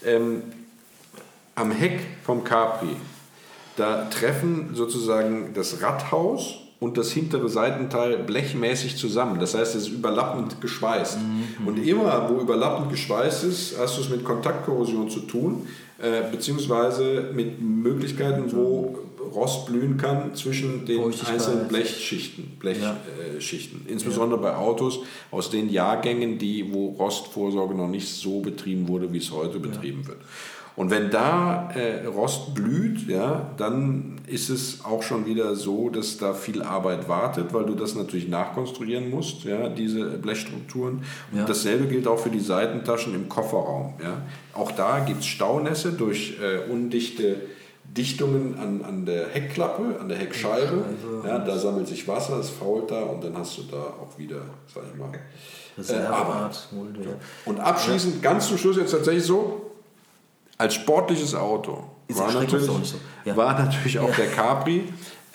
Ähm, 0.05 0.43
am 1.55 1.71
Heck 1.71 2.01
vom 2.25 2.45
Capri, 2.45 2.97
da 3.77 4.05
treffen 4.07 4.71
sozusagen 4.75 5.53
das 5.55 5.83
Radhaus 5.83 6.61
und 6.85 6.99
das 6.99 7.11
hintere 7.11 7.49
Seitenteil 7.49 8.19
blechmäßig 8.19 8.97
zusammen. 8.97 9.41
Das 9.41 9.55
heißt, 9.55 9.75
es 9.75 9.83
ist 9.85 9.89
überlappend 9.89 10.61
geschweißt. 10.61 11.19
Und 11.65 11.79
immer, 11.79 12.29
wo 12.29 12.41
überlappend 12.41 12.91
geschweißt 12.91 13.45
ist, 13.45 13.79
hast 13.79 13.97
du 13.97 14.03
es 14.03 14.11
mit 14.11 14.23
Kontaktkorrosion 14.25 15.09
zu 15.09 15.21
tun, 15.21 15.67
äh, 16.05 16.31
beziehungsweise 16.31 17.31
mit 17.35 17.61
Möglichkeiten, 17.61 18.53
wo 18.53 18.99
Rost 19.35 19.67
blühen 19.67 19.97
kann 19.97 20.35
zwischen 20.35 20.85
den 20.85 21.03
einzelnen 21.03 21.67
Blechschichten, 21.69 22.53
Ja. 22.63 22.97
Blechschichten. 23.31 23.87
Insbesondere 23.89 24.41
bei 24.41 24.55
Autos 24.55 25.01
aus 25.31 25.51
den 25.51 25.71
Jahrgängen, 25.71 26.39
die, 26.39 26.73
wo 26.73 26.89
Rostvorsorge 26.91 27.75
noch 27.75 27.89
nicht 27.89 28.07
so 28.09 28.41
betrieben 28.41 28.87
wurde, 28.87 29.13
wie 29.13 29.19
es 29.19 29.33
heute 29.33 29.59
betrieben 29.59 30.07
wird. 30.07 30.19
Und 30.77 30.91
wenn 30.91 31.11
da 31.11 31.71
äh, 31.75 32.05
Rost 32.07 32.53
blüht, 32.55 33.07
ja, 33.09 33.51
dann 33.57 34.17
ist 34.27 34.49
es 34.49 34.85
auch 34.85 35.03
schon 35.03 35.25
wieder 35.25 35.55
so, 35.55 35.89
dass 35.89 36.17
da 36.17 36.35
viel 36.35 36.63
Arbeit 36.63 37.09
wartet, 37.09 37.55
weil 37.55 37.65
du 37.65 37.75
das 37.75 37.95
natürlich 37.95 38.29
nachkonstruieren 38.29 39.09
musst, 39.09 39.45
ja, 39.45 39.69
diese 39.69 40.05
Blechstrukturen. 40.19 41.05
Und 41.31 41.39
Ja. 41.39 41.45
dasselbe 41.45 41.87
gilt 41.87 42.09
auch 42.09 42.19
für 42.19 42.31
die 42.31 42.41
Seitentaschen 42.41 43.15
im 43.15 43.29
Kofferraum. 43.29 43.95
Ja. 44.03 44.23
Auch 44.53 44.73
da 44.73 44.99
gibt 45.01 45.21
es 45.21 45.27
Staunässe 45.27 45.93
durch 45.93 46.39
äh, 46.43 46.69
undichte 46.71 47.37
Dichtungen 47.85 48.59
an, 48.59 48.83
an 48.85 49.07
der 49.07 49.29
Heckklappe, 49.29 50.01
an 50.01 50.09
der 50.09 50.19
Heckscheibe. 50.19 50.85
Ja, 51.25 51.39
da 51.39 51.57
sammelt 51.57 51.87
sich 51.87 52.09
Wasser, 52.09 52.39
es 52.41 52.51
fault 52.51 52.91
da 52.91 53.03
und 53.03 53.23
dann 53.23 53.37
hast 53.37 53.59
du 53.59 53.63
da 53.71 53.77
auch 53.77 54.19
wieder, 54.19 54.41
sag 54.73 54.83
ich 54.93 54.99
mal, 54.99 55.11
Mulde, 56.73 57.01
ja. 57.03 57.11
und 57.45 57.61
abschließend, 57.61 58.23
ganz 58.23 58.49
zum 58.49 58.59
Schluss 58.59 58.77
jetzt 58.77 58.93
tatsächlich 58.93 59.25
so, 59.25 59.74
als 60.59 60.75
sportliches 60.75 61.35
Auto 61.35 61.85
war 62.09 62.33
natürlich, 62.33 62.67
so. 62.67 62.81
Ja. 63.25 63.37
war 63.37 63.59
natürlich 63.59 63.99
auch 63.99 64.15
der 64.15 64.27
Capri 64.31 64.85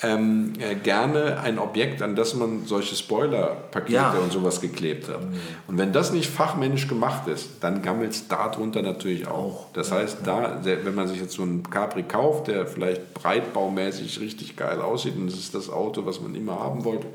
ähm, 0.01 0.53
äh, 0.59 0.75
gerne 0.75 1.39
ein 1.41 1.59
Objekt, 1.59 2.01
an 2.01 2.15
das 2.15 2.33
man 2.33 2.65
solche 2.65 2.95
Spoiler-Pakete 2.95 3.91
Ja. 3.93 4.11
und 4.11 4.31
sowas 4.31 4.61
geklebt 4.61 5.09
hat. 5.09 5.19
Und 5.67 5.77
wenn 5.77 5.91
das 5.91 6.13
nicht 6.13 6.29
fachmännisch 6.29 6.87
gemacht 6.87 7.27
ist, 7.27 7.49
dann 7.61 7.81
gammelt 7.81 8.11
es 8.11 8.27
darunter 8.29 8.81
natürlich 8.81 9.27
auch. 9.27 9.65
Das 9.73 9.91
heißt, 9.91 10.19
da, 10.23 10.61
wenn 10.63 10.95
man 10.95 11.07
sich 11.09 11.19
jetzt 11.19 11.33
so 11.33 11.41
einen 11.41 11.63
Capri 11.69 12.03
kauft, 12.03 12.47
der 12.47 12.65
vielleicht 12.65 13.13
breitbaumäßig 13.13 14.21
richtig 14.21 14.55
geil 14.55 14.79
aussieht 14.79 15.17
und 15.17 15.27
das 15.27 15.35
ist 15.35 15.53
das 15.53 15.69
Auto, 15.69 16.05
was 16.05 16.21
man 16.21 16.33
immer 16.33 16.57
haben 16.59 16.85
wollte, 16.85 17.07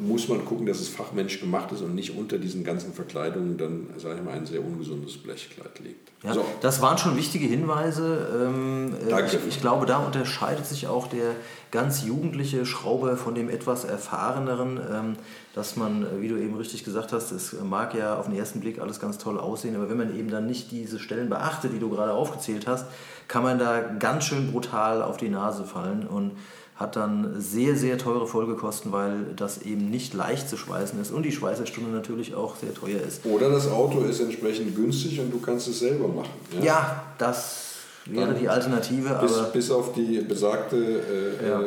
muss 0.00 0.28
man 0.28 0.44
gucken, 0.44 0.66
dass 0.66 0.80
es 0.80 0.88
fachmännisch 0.88 1.40
gemacht 1.40 1.72
ist 1.72 1.82
und 1.82 1.94
nicht 1.94 2.16
unter 2.16 2.38
diesen 2.38 2.64
ganzen 2.64 2.92
Verkleidungen 2.92 3.56
dann, 3.56 3.88
sage 3.96 4.16
ich 4.18 4.24
mal, 4.24 4.32
ein 4.32 4.46
sehr 4.46 4.64
ungesundes 4.64 5.16
Blechkleid 5.18 5.78
liegt. 5.80 6.10
Ja, 6.24 6.34
So, 6.34 6.44
Das 6.60 6.82
waren 6.82 6.98
schon 6.98 7.16
wichtige 7.16 7.46
Hinweise. 7.46 8.28
Ähm, 8.46 8.94
äh, 9.06 9.10
Danke. 9.10 9.36
ich, 9.36 9.56
ich 9.56 9.60
glaube, 9.60 9.86
da 9.86 9.98
unterscheidet 9.98 10.66
sich 10.66 10.86
auch 10.86 11.06
der 11.06 11.34
ganz 11.70 12.04
jugendliche 12.04 12.66
Schrauber 12.66 13.16
von 13.16 13.34
dem 13.34 13.48
etwas 13.48 13.84
erfahreneren, 13.84 14.80
ähm, 14.90 15.16
dass 15.54 15.76
man, 15.76 16.02
äh, 16.02 16.20
wie 16.20 16.28
du 16.28 16.36
eben 16.36 16.56
richtig 16.56 16.84
gesagt 16.84 17.12
hast, 17.12 17.30
es 17.30 17.54
mag 17.62 17.94
ja 17.94 18.16
auf 18.18 18.26
den 18.26 18.36
ersten 18.36 18.60
Blick 18.60 18.80
alles 18.80 19.00
ganz 19.00 19.18
toll 19.18 19.38
aussehen, 19.38 19.76
aber 19.76 19.88
wenn 19.90 19.98
man 19.98 20.16
eben 20.18 20.30
dann 20.30 20.46
nicht 20.46 20.70
diese 20.70 20.98
Stellen 20.98 21.28
beachtet, 21.28 21.72
die 21.72 21.78
du 21.78 21.90
gerade 21.90 22.12
aufgezählt 22.12 22.66
hast, 22.66 22.86
kann 23.28 23.42
man 23.42 23.58
da 23.58 23.80
ganz 23.80 24.24
schön 24.24 24.50
brutal 24.50 25.02
auf 25.02 25.18
die 25.18 25.28
Nase 25.28 25.64
fallen 25.64 26.06
und 26.06 26.32
hat 26.78 26.94
dann 26.94 27.34
sehr, 27.40 27.74
sehr 27.76 27.98
teure 27.98 28.26
Folgekosten, 28.26 28.92
weil 28.92 29.26
das 29.34 29.62
eben 29.62 29.90
nicht 29.90 30.14
leicht 30.14 30.48
zu 30.48 30.56
schweißen 30.56 31.00
ist 31.00 31.10
und 31.10 31.24
die 31.24 31.32
Schweißerstunde 31.32 31.90
natürlich 31.90 32.34
auch 32.36 32.54
sehr 32.56 32.72
teuer 32.72 33.00
ist. 33.00 33.26
oder 33.26 33.50
das 33.50 33.68
Auto 33.68 34.00
ist 34.02 34.20
entsprechend 34.20 34.76
günstig 34.76 35.18
und 35.20 35.32
du 35.32 35.40
kannst 35.40 35.66
es 35.66 35.80
selber 35.80 36.06
machen. 36.06 36.30
Ja, 36.62 37.02
das 37.18 37.64
wäre 38.04 38.28
Dann 38.28 38.38
die 38.38 38.48
Alternative, 38.48 39.18
Bis, 39.20 39.36
aber 39.36 39.48
bis 39.48 39.70
auf 39.70 39.92
die 39.92 40.20
besagte, 40.20 40.76
äh, 40.76 41.48
Ja. 41.48 41.62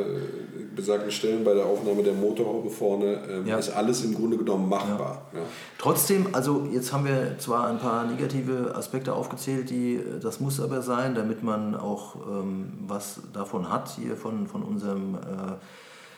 Äh, 0.72 0.76
besagten 0.76 1.12
Stellen 1.12 1.44
bei 1.44 1.54
der 1.54 1.66
Aufnahme 1.66 2.04
der 2.04 2.14
Motorhaube 2.14 2.70
vorne 2.70 3.20
ähm, 3.30 3.46
Ja. 3.48 3.58
ist 3.58 3.70
alles 3.70 4.04
im 4.04 4.14
Grunde 4.16 4.38
genommen 4.38 4.70
machbar. 4.70 5.26
Ja. 5.34 5.40
trotzdem, 5.78 6.28
also 6.34 6.68
jetzt 6.72 6.94
haben 6.94 7.06
wir 7.06 7.38
zwar 7.38 7.68
ein 7.68 7.80
paar 7.80 8.06
negative 8.06 8.74
Aspekte 8.76 9.14
aufgezählt, 9.14 9.70
die 9.70 10.02
das 10.22 10.40
muss 10.40 10.60
aber 10.60 10.82
sein, 10.82 11.16
damit 11.16 11.44
man 11.44 11.76
auch 11.76 12.16
ähm, 12.28 12.74
was 12.88 13.22
davon 13.34 13.70
hat 13.70 13.90
hier 13.90 14.16
von, 14.16 14.48
von 14.48 14.64
unserem 14.64 15.16
äh, 15.16 15.20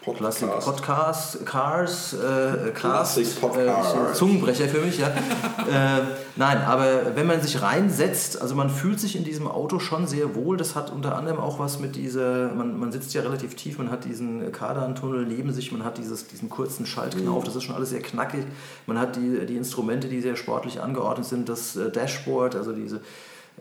Podcast. 0.03 0.39
Classic 0.39 0.65
Podcast, 0.65 1.45
Cars, 1.45 2.13
äh, 2.13 2.71
Cars, 2.71 3.13
Classic 3.15 3.39
Podcast. 3.39 3.95
Äh, 3.95 4.13
Zungenbrecher 4.13 4.67
für 4.67 4.79
mich, 4.79 4.97
ja. 4.97 5.07
äh, 5.07 6.01
nein, 6.35 6.57
aber 6.61 7.15
wenn 7.15 7.25
man 7.25 7.41
sich 7.41 7.61
reinsetzt, 7.61 8.41
also 8.41 8.53
man 8.55 8.69
fühlt 8.69 8.99
sich 8.99 9.15
in 9.15 9.23
diesem 9.23 9.47
Auto 9.47 9.79
schon 9.79 10.05
sehr 10.05 10.35
wohl. 10.35 10.57
Das 10.57 10.75
hat 10.75 10.91
unter 10.91 11.15
anderem 11.15 11.39
auch 11.39 11.59
was 11.59 11.79
mit 11.79 11.95
dieser, 11.95 12.53
man, 12.53 12.77
man 12.77 12.91
sitzt 12.91 13.13
ja 13.13 13.21
relativ 13.21 13.55
tief, 13.55 13.77
man 13.77 13.89
hat 13.89 14.03
diesen 14.05 14.51
Kardantunnel 14.51 15.25
neben 15.25 15.53
sich, 15.53 15.71
man 15.71 15.85
hat 15.85 15.97
dieses, 15.97 16.27
diesen 16.27 16.49
kurzen 16.49 16.85
Schaltknauf, 16.85 17.45
das 17.45 17.55
ist 17.55 17.63
schon 17.63 17.75
alles 17.75 17.89
sehr 17.89 18.01
knackig. 18.01 18.45
Man 18.85 18.99
hat 18.99 19.15
die, 19.15 19.45
die 19.45 19.55
Instrumente, 19.55 20.09
die 20.09 20.21
sehr 20.21 20.35
sportlich 20.35 20.81
angeordnet 20.81 21.25
sind, 21.25 21.47
das 21.47 21.75
äh, 21.75 21.89
Dashboard, 21.89 22.55
also 22.55 22.73
diese 22.73 22.97
äh, 22.97 22.99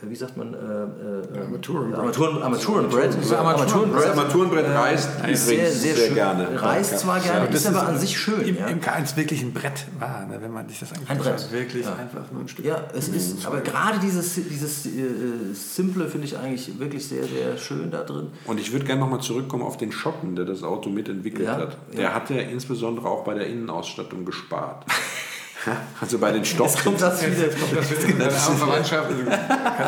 wie 0.01 0.17
sagt 0.17 0.37
man, 0.37 0.53
äh, 0.55 0.57
äh, 0.57 1.41
Armaturenbrett. 1.43 1.99
Armaturen, 1.99 2.43
Armaturenbrett. 2.43 3.15
Armaturenbrett. 3.33 4.05
Das 4.05 4.19
Armaturenbrett 4.19 4.67
reißt 4.67 5.11
sehr, 5.13 5.21
übrigens 5.21 5.47
sehr, 5.47 5.69
sehr, 5.95 6.07
schön. 6.07 6.15
gerne. 6.15 6.63
Reißt 6.63 6.99
zwar 6.99 7.21
gerne, 7.21 7.47
das 7.47 7.61
ist 7.61 7.67
aber 7.67 7.87
an 7.87 7.99
sich 7.99 8.19
schön. 8.19 8.41
Im, 8.41 8.57
ja. 8.57 8.67
im 8.67 8.81
K1 8.81 9.17
wirklich 9.17 9.43
ein 9.43 9.53
Brett 9.53 9.87
war, 10.01 10.27
ne, 10.27 10.39
wenn 10.41 10.51
man 10.51 10.69
sich 10.69 10.81
das 10.81 10.93
anguckt. 10.93 11.11
Ein 11.11 11.19
Brett. 11.19 11.53
Wirklich 11.53 11.85
Ja. 11.87 11.95
einfach 11.95 12.33
nur 12.33 12.43
ein 12.43 12.49
Stück. 12.49 12.65
Ja, 12.65 12.83
es 12.95 13.09
ist, 13.09 13.47
aber 13.47 13.61
gerade 13.61 14.01
dieses, 14.01 14.35
dieses 14.35 14.87
äh, 14.87 14.91
Simple 15.55 16.09
finde 16.09 16.27
ich 16.27 16.37
eigentlich 16.37 16.79
wirklich 16.81 17.07
sehr, 17.07 17.25
sehr 17.25 17.57
schön 17.59 17.91
da 17.91 18.03
drin. 18.03 18.29
Und 18.47 18.59
ich 18.59 18.73
würde 18.73 18.85
gerne 18.85 19.01
nochmal 19.03 19.21
zurückkommen 19.21 19.63
auf 19.63 19.77
den 19.77 19.93
Schotten, 19.93 20.35
der 20.35 20.47
das 20.47 20.63
Auto 20.65 20.91
mitentwickelt 20.91 21.45
Ja, 21.47 21.57
hat. 21.57 21.77
Der 21.93 22.03
ja. 22.03 22.15
hat 22.15 22.29
ja 22.31 22.39
insbesondere 22.39 23.09
auch 23.09 23.25
bei 23.25 23.35
der 23.35 23.47
Innenausstattung 23.47 24.25
gespart. 24.25 24.85
also 26.01 26.19
bei 26.19 26.33
den 26.33 26.43
Jetzt 26.43 26.57
kommt 26.57 26.71
Stoffen. 26.71 26.97
das 26.99 27.23
wieder. 27.27 27.49
Das 27.49 27.91
wird 27.91 28.05
in 28.05 28.19
deiner 28.19 28.35
armen 28.35 28.59
Verwandtschaft. 28.59 29.11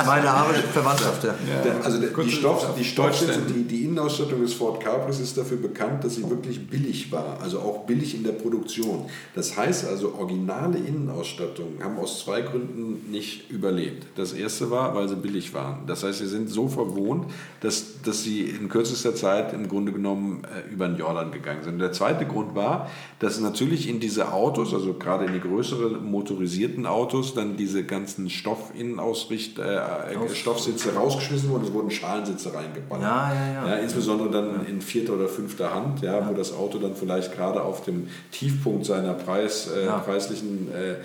Meine 0.07 0.31
arme 0.31 0.55
Verwandtschaft, 0.55 1.25
ja. 1.25 1.35
Der, 1.65 1.85
also 1.85 1.99
der, 1.99 2.11
die, 2.11 2.31
Stoff, 2.31 2.75
die 2.79 2.85
Stoffsitze, 2.85 3.41
die, 3.43 3.65
die 3.65 3.85
Innenausstattung 3.85 4.43
des 4.43 4.55
Ford 4.55 4.83
Capris 4.83 5.21
ist 5.21 5.37
dafür 5.37 5.57
bekannt, 5.57 6.05
dass 6.05 6.15
sie 6.15 6.29
wirklich 6.29 6.67
billig 6.69 7.11
war, 7.11 7.39
also 7.43 7.61
auch 7.61 7.87
billig 7.87 8.15
in 8.15 8.23
der 8.23 8.33
Produktion. 8.33 9.07
Das 9.35 9.57
heißt 9.57 9.87
also, 9.89 10.15
originale 10.15 10.79
Innenausstattungen 10.79 11.83
haben 11.83 11.99
aus 11.99 12.25
zwei 12.25 12.43
Gründen 12.43 13.11
nicht 13.11 13.51
überlebt. 13.51 14.07
Das 14.17 14.33
erste 14.33 14.71
war, 14.71 14.95
weil 14.95 15.09
sie 15.09 15.17
billig 15.17 15.55
waren. 15.55 15.87
Das 15.87 16.05
heißt, 16.05 16.19
sie 16.19 16.27
sind 16.27 16.49
so 16.49 16.69
verwohnt, 16.69 17.31
dass, 17.61 18.01
dass 18.03 18.23
sie 18.23 18.43
in 18.43 18.69
kürzester 18.69 19.15
Zeit 19.15 19.53
im 19.53 19.69
Grunde 19.69 19.93
genommen 19.93 20.43
äh, 20.45 20.73
über 20.73 20.87
den 20.87 20.99
Jordan 20.99 21.33
gegangen 21.33 21.63
sind. 21.65 21.79
Der 21.79 21.93
zweite 21.93 22.27
Grund 22.27 22.55
war, 22.55 22.91
dass 23.19 23.41
natürlich 23.41 23.89
in 23.89 24.01
diese 24.01 24.33
Autos, 24.33 24.75
also 24.75 24.95
gerade 24.95 25.25
in 25.25 25.33
die 25.33 25.41
größeren 25.65 26.05
motorisierten 26.05 26.87
Autos, 26.87 27.35
dann 27.35 27.57
diese 27.57 27.85
ganzen 27.85 28.29
Stoffinnenausricht, 28.31 29.59
äh, 29.59 29.77
äh, 29.77 30.35
Stoffsitze 30.35 30.95
rausgeschmissen 30.95 31.49
wurden, 31.51 31.65
es 31.65 31.73
wurden 31.73 31.91
Schalensitze 31.91 32.53
reingeballert. 32.55 33.03
Ja, 33.03 33.33
ja, 33.35 33.69
ja. 33.69 33.75
insbesondere 33.77 34.31
dann 34.31 34.67
in 34.67 34.81
vierter 34.81 35.15
oder 35.15 35.29
fünfter 35.29 35.75
Hand, 35.75 36.03
ja, 36.03 36.29
wo 36.29 36.35
das 36.35 36.53
Auto 36.53 36.79
dann 36.79 36.95
vielleicht 36.95 37.35
gerade 37.35 37.63
auf 37.63 37.85
dem 37.85 38.09
Tiefpunkt 38.31 38.85
seiner 38.85 39.15
Preis, 39.15 39.71
äh, 39.75 39.87
Ja. 39.87 39.99
preislichen 39.99 40.69
äh, 40.73 40.97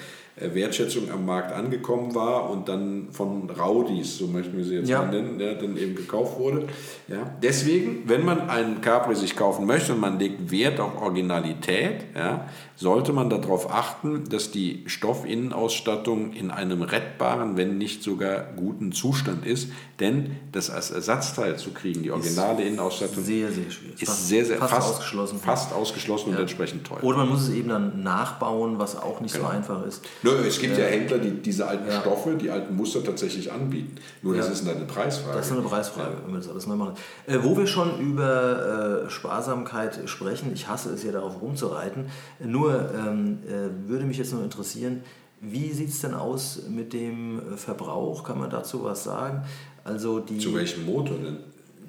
Wertschätzung 0.41 1.11
am 1.11 1.25
Markt 1.25 1.51
angekommen 1.51 2.15
war 2.15 2.49
und 2.49 2.69
dann 2.69 3.07
von 3.11 3.49
Raudis, 3.49 4.17
so 4.17 4.27
möchten 4.27 4.55
wir 4.57 4.63
sie 4.63 4.75
jetzt 4.75 4.89
Ja. 4.89 4.99
mal 5.03 5.11
nennen, 5.11 5.39
ja, 5.39 5.53
dann 5.53 5.75
eben 5.77 5.95
gekauft 5.95 6.39
wurde. 6.39 6.67
Ja. 7.07 7.29
Deswegen, 7.43 8.03
wenn 8.07 8.23
man 8.25 8.49
einen 8.49 8.81
Capri 8.81 9.15
sich 9.15 9.35
kaufen 9.35 9.65
möchte 9.65 9.93
und 9.93 9.99
man 9.99 10.17
legt 10.19 10.51
Wert 10.51 10.79
auf 10.79 11.01
Originalität, 11.01 12.05
ja, 12.15 12.47
sollte 12.75 13.11
man 13.11 13.29
darauf 13.29 13.69
achten, 13.73 14.23
dass 14.29 14.51
die 14.51 14.83
Stoffinnenausstattung 14.87 16.33
in 16.33 16.51
einem 16.51 16.81
rettbaren, 16.81 17.57
wenn 17.57 17.77
nicht 17.77 18.03
sogar 18.03 18.45
guten 18.55 18.91
Zustand 18.91 19.45
ist. 19.45 19.69
Denn 19.99 20.37
das 20.53 20.69
als 20.69 20.91
Ersatzteil 20.91 21.57
zu 21.57 21.71
kriegen, 21.71 22.03
die 22.03 22.11
originale 22.11 22.63
Innenausstattung, 22.63 23.23
Sehr, 23.23 23.51
sehr 23.51 23.69
schwierig. 23.69 24.01
ist 24.01 24.07
Fast- 24.07 24.27
sehr, 24.29 24.45
sehr 24.45 24.57
fast 24.57 24.73
fast, 24.73 24.89
ausgeschlossen. 24.91 25.39
Fast 25.39 25.73
ausgeschlossen 25.73 26.29
und 26.29 26.39
entsprechend 26.39 26.87
teuer. 26.87 27.03
Oder 27.03 27.17
man 27.17 27.29
muss 27.29 27.43
es 27.49 27.53
eben 27.53 27.69
dann 27.69 28.01
nachbauen, 28.01 28.79
was 28.79 28.95
auch 28.95 29.19
nicht 29.19 29.35
Genau. 29.35 29.47
so 29.49 29.53
einfach 29.53 29.85
ist. 29.85 30.05
Nö, 30.37 30.47
es 30.47 30.59
gibt 30.59 30.77
ja, 30.77 30.85
Händler, 30.85 31.17
die 31.19 31.31
diese 31.31 31.67
alten 31.67 31.91
Stoffe, 31.91 32.35
die 32.35 32.49
alten 32.49 32.75
Muster 32.75 33.03
tatsächlich 33.03 33.51
anbieten. 33.51 33.95
Nur 34.21 34.35
das 34.35 34.47
Ja. 34.47 34.51
ist 34.53 34.67
eine 34.67 34.85
Preisfrage. 34.85 35.37
Das 35.37 35.47
ist 35.47 35.51
eine 35.53 35.61
Preisfrage, 35.61 36.17
wenn 36.25 36.33
wir 36.33 36.39
das 36.39 36.49
alles 36.49 36.67
neu 36.67 36.75
machen. 36.75 36.95
Äh, 37.27 37.37
wo 37.41 37.57
wir 37.57 37.67
schon 37.67 37.99
über 37.99 39.05
äh, 39.05 39.09
Sparsamkeit 39.09 40.01
sprechen, 40.05 40.51
ich 40.53 40.67
hasse 40.67 40.93
es 40.93 41.03
ja 41.03 41.11
darauf 41.11 41.41
rumzureiten, 41.41 42.05
nur 42.43 42.89
ähm, 42.93 43.39
äh, 43.47 43.89
würde 43.89 44.05
mich 44.05 44.17
jetzt 44.17 44.33
noch 44.33 44.43
interessieren, 44.43 45.03
wie 45.41 45.71
sieht 45.71 45.89
es 45.89 46.01
denn 46.01 46.13
aus 46.13 46.63
mit 46.69 46.91
dem 46.93 47.41
Verbrauch? 47.55 48.23
Kann 48.25 48.39
man 48.39 48.49
dazu 48.49 48.83
was 48.83 49.03
sagen? 49.05 49.43
Also 49.85 50.19
die, 50.19 50.37
Zu 50.37 50.53
welchem 50.53 50.85
Motor 50.85 51.17
denn? 51.17 51.37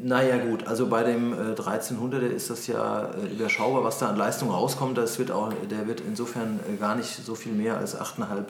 Naja 0.03 0.38
gut, 0.38 0.66
also 0.66 0.86
bei 0.88 1.03
dem 1.03 1.32
äh, 1.32 1.36
1300er 1.55 2.28
ist 2.28 2.48
das 2.51 2.66
ja 2.66 3.11
äh, 3.12 3.32
überschaubar, 3.32 3.84
was 3.84 3.98
da 3.98 4.09
an 4.09 4.16
Leistung 4.16 4.51
rauskommt. 4.51 4.96
Das 4.98 5.18
wird 5.18 5.30
auch, 5.30 5.53
der 5.70 5.86
wird 5.86 6.01
insofern 6.01 6.61
äh, 6.72 6.76
gar 6.76 6.94
nicht 6.94 7.09
so 7.24 7.34
viel 7.34 7.53
mehr 7.53 7.76
als 7.76 7.96
8,5, 7.98 8.44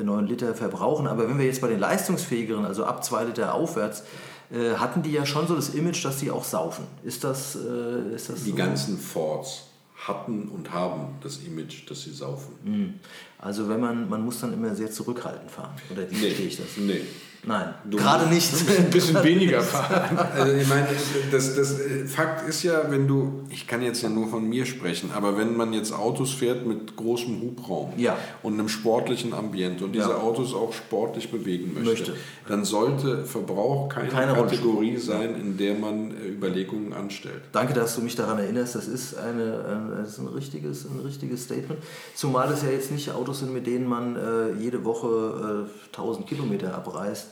äh, 0.00 0.02
9 0.04 0.26
Liter 0.26 0.54
verbrauchen. 0.54 1.06
Aber 1.06 1.28
wenn 1.28 1.38
wir 1.38 1.46
jetzt 1.46 1.60
bei 1.60 1.68
den 1.68 1.80
leistungsfähigeren, 1.80 2.64
also 2.64 2.84
ab 2.84 3.04
2 3.04 3.24
Liter 3.24 3.54
aufwärts, 3.54 4.04
äh, 4.52 4.74
hatten 4.74 5.02
die 5.02 5.10
ja 5.12 5.26
schon 5.26 5.46
so 5.48 5.56
das 5.56 5.70
Image, 5.70 6.04
dass 6.04 6.18
die 6.18 6.30
auch 6.30 6.44
saufen. 6.44 6.84
Ist 7.02 7.24
das, 7.24 7.56
äh, 7.56 8.14
ist 8.14 8.28
das 8.30 8.44
Die 8.44 8.50
so? 8.50 8.56
ganzen 8.56 8.98
Fords 8.98 9.64
hatten 9.96 10.48
und 10.48 10.70
haben 10.72 11.14
das 11.22 11.38
Image, 11.38 11.88
dass 11.90 12.02
sie 12.02 12.12
saufen. 12.12 13.00
Also 13.38 13.68
wenn 13.68 13.80
man, 13.80 14.08
man 14.08 14.22
muss 14.22 14.40
dann 14.40 14.52
immer 14.52 14.74
sehr 14.74 14.90
zurückhaltend 14.90 15.50
fahren. 15.50 15.74
Oder 15.90 16.10
wie 16.10 16.14
verstehe 16.14 16.46
ich 16.46 16.56
das? 16.58 16.66
Nee. 16.76 17.00
Nein, 17.46 17.74
gerade 17.90 18.26
nicht. 18.28 18.52
Ein 18.78 18.90
bisschen 18.90 19.22
weniger 19.22 19.60
fahren. 19.60 20.16
Also 20.34 20.52
ich 20.52 20.68
meine, 20.68 20.86
das, 21.30 21.54
das 21.54 21.76
Fakt 22.06 22.48
ist 22.48 22.62
ja, 22.62 22.90
wenn 22.90 23.06
du, 23.06 23.44
ich 23.50 23.66
kann 23.66 23.82
jetzt 23.82 24.02
ja 24.02 24.08
nur 24.08 24.28
von 24.28 24.48
mir 24.48 24.64
sprechen, 24.66 25.10
aber 25.14 25.36
wenn 25.36 25.56
man 25.56 25.72
jetzt 25.72 25.92
Autos 25.92 26.32
fährt 26.32 26.66
mit 26.66 26.96
großem 26.96 27.40
Hubraum 27.40 27.92
Ja. 27.96 28.16
und 28.42 28.54
einem 28.54 28.68
sportlichen 28.68 29.34
Ambiente 29.34 29.84
und 29.84 29.92
diese 29.92 30.10
Ja. 30.10 30.16
Autos 30.18 30.54
auch 30.54 30.72
sportlich 30.72 31.30
bewegen 31.30 31.74
möchte, 31.74 31.90
Möchte. 31.90 32.12
dann 32.48 32.64
sollte 32.64 33.24
Verbrauch 33.24 33.88
keine, 33.88 34.08
Keine 34.08 34.32
Kategorie 34.34 34.96
sein, 34.96 35.34
in 35.34 35.56
der 35.56 35.74
man 35.74 36.10
äh, 36.12 36.28
Überlegungen 36.28 36.92
anstellt. 36.92 37.42
Danke, 37.52 37.74
dass 37.74 37.94
du 37.94 38.00
mich 38.02 38.16
daran 38.16 38.38
erinnerst. 38.38 38.74
Das 38.74 38.88
ist, 38.88 39.16
eine, 39.16 39.64
ein, 39.66 39.92
das 39.98 40.10
ist 40.10 40.18
ein, 40.18 40.28
richtiges, 40.28 40.84
ein 40.86 41.00
richtiges 41.04 41.44
Statement. 41.44 41.80
Zumal 42.14 42.50
es 42.52 42.62
ja 42.62 42.70
jetzt 42.70 42.90
nicht 42.90 43.10
Autos 43.12 43.40
sind, 43.40 43.52
mit 43.52 43.66
denen 43.66 43.86
man 43.86 44.16
äh, 44.16 44.52
jede 44.58 44.84
Woche 44.84 45.66
äh, 45.68 45.96
1000 45.96 46.26
Kilometer 46.26 46.74
abreist, 46.74 47.28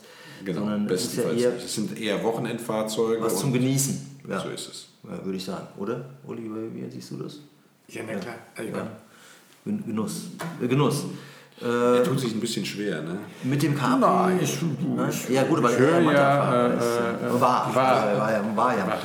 sondern 0.51 0.87
es 0.89 1.03
ist 1.05 1.17
ja 1.17 1.23
bestenfalls 1.23 1.41
eher. 1.41 1.65
Es 1.65 1.75
sind 1.75 1.99
eher 1.99 2.23
Wochenendfahrzeuge. 2.23 3.21
was 3.21 3.37
zum 3.39 3.53
Genießen. 3.53 4.17
Ja. 4.29 4.39
So 4.39 4.49
ist 4.49 4.69
es. 4.69 4.87
Ja, 5.03 5.23
würde 5.23 5.37
ich 5.37 5.43
sagen. 5.45 5.67
Oder? 5.77 6.05
Uli, 6.25 6.49
wie 6.73 6.89
siehst 6.89 7.11
du 7.11 7.17
das? 7.17 7.39
Ja, 7.89 8.01
na 8.07 8.15
klar. 8.19 8.35
Genuss. 9.65 10.23
Äh, 10.61 10.67
Genuss. 10.67 11.05
Er 11.61 12.01
Äh, 12.01 12.03
tut 12.03 12.19
sich 12.19 12.33
ein 12.33 12.39
bisschen 12.39 12.65
schwer, 12.65 13.01
ne? 13.03 13.19
mit 13.43 13.61
dem 13.61 13.75
Capri. 13.77 13.99
Nein, 14.01 14.39
ich- 14.41 14.57
Nein? 14.61 15.11
Ja, 15.29 15.43
gut, 15.43 15.61
weil 15.61 15.73
ich 15.73 15.79
er 15.79 16.01
ja, 16.01 16.67
ist. 16.67 16.83
äh, 16.83 17.27
äh, 17.27 17.31
war, 17.41 17.73
war. 17.73 18.17
war, 18.17 18.31
ja, 18.31 18.55
war 18.55 18.97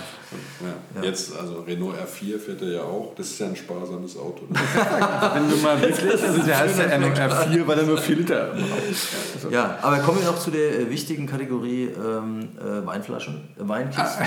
ja. 0.60 1.00
Ja. 1.00 1.08
Jetzt, 1.08 1.36
also 1.36 1.60
Renault 1.60 1.94
R4 1.96 2.38
fährt 2.38 2.62
er 2.62 2.68
ja 2.68 2.82
auch. 2.82 3.14
Das 3.16 3.28
ist 3.28 3.38
ja 3.38 3.46
ein 3.46 3.56
sparsames 3.56 4.16
Auto. 4.16 4.44
Ne? 4.48 4.58
Wenn 5.34 5.50
du 5.50 5.56
mal 5.56 5.80
wirklich, 5.80 6.22
also 6.22 6.42
der 6.42 6.58
heißt 6.58 6.78
ja 6.78 6.84
R4, 6.86 7.66
weil 7.66 7.78
er 7.78 7.84
nur 7.84 7.98
4 7.98 8.16
Liter 8.16 8.46
braucht. 8.46 8.58
Ja, 9.50 9.78
aber 9.82 9.98
kommen 9.98 10.18
wir 10.20 10.26
noch 10.26 10.38
zu 10.38 10.50
der 10.50 10.80
äh, 10.80 10.90
wichtigen 10.90 11.26
Kategorie 11.26 11.84
ähm, 11.84 12.48
äh, 12.58 12.86
Weinflaschen, 12.86 13.48
äh, 13.58 13.68
Weinkisten. 13.68 14.26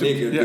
nee, 0.00 0.14
wir 0.18 0.42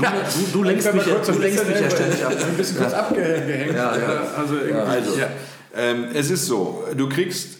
ja. 0.00 0.12
Du, 0.52 0.58
du 0.58 0.64
lenkst 0.64 0.92
mich, 0.94 1.06
ja, 1.06 1.14
du 1.16 1.38
lenkst 1.38 1.68
mich 1.68 1.80
ja 1.80 1.90
ständig 1.90 2.24
ab. 2.24 2.32
Ein 2.32 2.56
bisschen 2.56 2.78
kurz 2.78 2.92
abgehängt. 2.92 3.74
Ja, 3.74 3.96
ja. 3.96 4.22
Also, 4.36 4.54
irgendwie, 4.56 4.72
Also, 4.74 5.18
ja. 5.18 5.28
Ähm, 5.74 6.06
es 6.14 6.30
ist 6.30 6.46
so, 6.46 6.84
du 6.96 7.08
kriegst, 7.08 7.58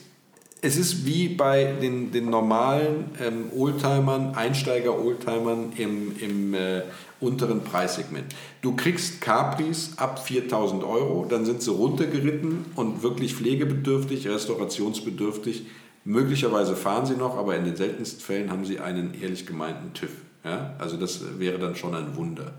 es 0.61 0.77
ist 0.77 1.05
wie 1.05 1.29
bei 1.29 1.75
den, 1.81 2.11
den 2.13 2.31
normalen 2.31 3.11
ähm, 3.21 3.51
Oldtimern, 3.57 4.35
Einsteiger-Oldtimern 4.35 5.73
im, 5.77 6.17
im 6.19 6.55
äh, 6.55 6.83
unteren 7.21 7.63
Preissegment. 7.63 8.35
Du 8.63 8.77
kriegst 8.77 9.21
Capris 9.21 9.93
ab 9.97 10.25
4000 10.25 10.85
Euro, 10.85 11.27
dann 11.29 11.45
sind 11.45 11.63
sie 11.63 11.71
runtergeritten 11.71 12.67
und 12.77 13.03
wirklich 13.03 13.35
pflegebedürftig, 13.35 14.29
restaurationsbedürftig. 14.29 15.67
Möglicherweise 16.05 16.77
fahren 16.77 17.07
sie 17.07 17.17
noch, 17.17 17.37
aber 17.37 17.57
in 17.57 17.65
den 17.65 17.77
seltensten 17.77 18.21
Fällen 18.21 18.51
haben 18.51 18.65
sie 18.65 18.79
einen 18.79 19.21
ehrlich 19.21 19.47
gemeinten 19.47 19.95
TÜV. 19.95 20.11
Ja? 20.45 20.75
Also 20.79 20.97
das 20.97 21.39
wäre 21.39 21.59
dann 21.59 21.77
schon 21.77 21.95
ein 21.95 22.17
Wunder. 22.17 22.53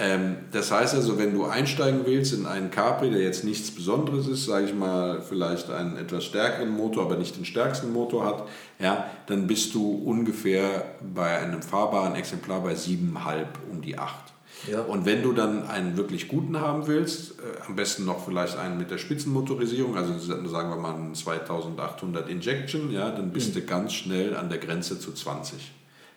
Ähm, 0.00 0.36
das 0.50 0.72
heißt 0.72 0.94
also, 0.94 1.18
wenn 1.18 1.34
du 1.34 1.44
einsteigen 1.44 2.06
willst 2.06 2.32
in 2.32 2.46
einen 2.46 2.70
Capri, 2.70 3.10
der 3.10 3.20
jetzt 3.20 3.44
nichts 3.44 3.70
Besonderes 3.70 4.26
ist, 4.26 4.46
sage 4.46 4.66
ich 4.66 4.74
mal, 4.74 5.20
vielleicht 5.20 5.70
einen 5.70 5.98
etwas 5.98 6.24
stärkeren 6.24 6.70
Motor, 6.70 7.04
aber 7.04 7.16
nicht 7.16 7.36
den 7.36 7.44
stärksten 7.44 7.92
Motor 7.92 8.24
hat, 8.24 8.48
ja, 8.78 9.10
dann 9.26 9.46
bist 9.46 9.74
du 9.74 10.02
ungefähr 10.04 10.86
bei 11.14 11.38
einem 11.38 11.60
fahrbaren 11.60 12.14
Exemplar 12.14 12.62
bei 12.62 12.72
7,5 12.72 13.44
um 13.70 13.82
die 13.82 13.98
8. 13.98 14.14
Ja. 14.70 14.80
Und 14.80 15.04
wenn 15.04 15.22
du 15.22 15.32
dann 15.32 15.68
einen 15.68 15.96
wirklich 15.96 16.28
guten 16.28 16.58
haben 16.60 16.86
willst, 16.86 17.32
äh, 17.32 17.66
am 17.66 17.76
besten 17.76 18.06
noch 18.06 18.24
vielleicht 18.24 18.56
einen 18.56 18.78
mit 18.78 18.90
der 18.90 18.98
Spitzenmotorisierung, 18.98 19.96
also 19.96 20.18
sagen 20.18 20.70
wir 20.70 20.76
mal 20.76 20.94
einen 20.94 21.14
2800 21.14 22.28
Injection, 22.28 22.90
ja, 22.90 23.10
dann 23.10 23.32
bist 23.32 23.54
du 23.54 23.60
ganz 23.60 23.92
schnell 23.92 24.34
an 24.34 24.48
der 24.48 24.58
Grenze 24.58 24.98
zu 24.98 25.12
20. 25.12 25.72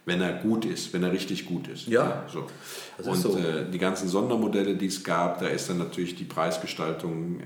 Wenn 0.05 0.21
er 0.21 0.33
gut 0.33 0.65
ist, 0.65 0.91
wenn 0.93 1.03
er 1.03 1.11
richtig 1.11 1.45
gut 1.45 1.67
ist. 1.69 1.87
Ja. 1.87 2.25
so. 2.31 2.45
Das 2.97 3.07
Und 3.07 3.21
so. 3.21 3.37
äh, 3.37 3.69
die 3.71 3.77
ganzen 3.77 4.09
Sondermodelle, 4.09 4.75
die 4.75 4.87
es 4.87 5.03
gab, 5.03 5.39
da 5.39 5.47
ist 5.47 5.69
dann 5.69 5.77
natürlich 5.77 6.15
die 6.15 6.25
Preisgestaltung, 6.25 7.39
äh, 7.39 7.43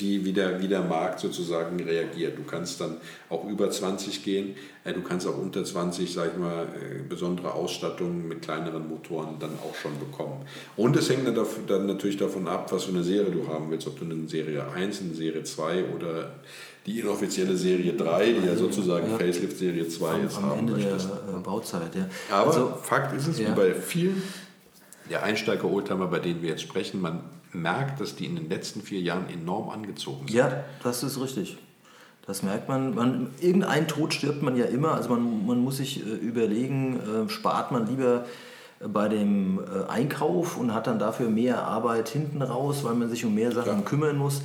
wie, 0.00 0.24
wie, 0.24 0.32
der, 0.32 0.60
wie 0.60 0.68
der 0.68 0.82
Markt 0.82 1.20
sozusagen 1.20 1.78
reagiert. 1.80 2.38
Du 2.38 2.42
kannst 2.42 2.80
dann 2.80 2.96
auch 3.28 3.48
über 3.48 3.70
20 3.70 4.24
gehen, 4.24 4.54
äh, 4.84 4.92
du 4.92 5.02
kannst 5.02 5.26
auch 5.26 5.36
unter 5.36 5.64
20, 5.64 6.12
sag 6.12 6.32
ich 6.32 6.38
mal, 6.38 6.64
äh, 6.64 7.02
besondere 7.08 7.52
Ausstattungen 7.52 8.26
mit 8.26 8.42
kleineren 8.42 8.88
Motoren 8.88 9.36
dann 9.38 9.58
auch 9.62 9.74
schon 9.74 9.98
bekommen. 9.98 10.44
Und 10.76 10.96
es 10.96 11.10
hängt 11.10 11.26
dann, 11.26 11.46
dann 11.66 11.86
natürlich 11.86 12.16
davon 12.16 12.48
ab, 12.48 12.72
was 12.72 12.84
für 12.84 12.92
eine 12.92 13.04
Serie 13.04 13.30
du 13.30 13.48
haben 13.48 13.70
willst, 13.70 13.86
ob 13.86 13.98
du 13.98 14.04
eine 14.04 14.28
Serie 14.28 14.66
1, 14.70 15.02
eine 15.02 15.14
Serie 15.14 15.44
2 15.44 15.84
oder 15.96 16.34
die 16.90 17.00
inoffizielle 17.00 17.56
Serie 17.56 17.92
3, 17.92 18.32
die 18.32 18.46
ja 18.46 18.56
sozusagen 18.56 19.06
Facelift 19.10 19.58
Serie 19.58 19.88
2 19.88 20.18
jetzt 20.20 20.36
Am 20.38 20.44
haben 20.44 20.58
Ende 20.60 20.74
der 20.74 20.92
möchtest. 20.92 21.08
äh, 21.10 21.40
Bauzeit, 21.42 21.94
ja. 21.94 22.06
Aber 22.30 22.48
also, 22.48 22.74
Fakt 22.82 23.16
ist 23.16 23.26
es, 23.28 23.38
ja. 23.38 23.50
wie 23.50 23.52
bei 23.52 23.74
vielen 23.74 24.22
der 25.08 25.22
Einsteiger-Oldtimer, 25.24 26.06
bei 26.06 26.20
denen 26.20 26.40
wir 26.42 26.50
jetzt 26.50 26.62
sprechen, 26.62 27.00
man 27.00 27.20
merkt, 27.52 28.00
dass 28.00 28.14
die 28.14 28.26
in 28.26 28.36
den 28.36 28.48
letzten 28.48 28.80
vier 28.80 29.00
Jahren 29.00 29.28
enorm 29.28 29.68
angezogen 29.68 30.26
sind. 30.26 30.36
ja, 30.36 30.64
das 30.82 31.02
ist 31.02 31.20
richtig. 31.20 31.58
Das 32.26 32.44
merkt 32.44 32.68
man. 32.68 32.94
man. 32.94 33.30
Irgendein 33.40 33.88
Tod 33.88 34.14
stirbt 34.14 34.42
man 34.42 34.56
ja 34.56 34.66
immer. 34.66 34.94
Also 34.94 35.08
man, 35.08 35.46
man 35.46 35.58
muss 35.58 35.78
sich 35.78 36.06
äh, 36.06 36.10
überlegen, 36.10 37.00
äh, 37.00 37.28
spart 37.28 37.72
man 37.72 37.88
lieber 37.88 38.24
äh, 38.78 38.86
bei 38.86 39.08
dem 39.08 39.58
äh, 39.58 39.90
Einkauf 39.90 40.56
und 40.56 40.72
hat 40.72 40.86
dann 40.86 41.00
dafür 41.00 41.28
mehr 41.28 41.64
Arbeit 41.64 42.08
hinten 42.08 42.40
raus, 42.42 42.84
weil 42.84 42.94
man 42.94 43.08
sich 43.10 43.24
um 43.24 43.34
mehr 43.34 43.50
Sachen 43.50 43.84
kümmern 43.84 44.16
muss. 44.16 44.42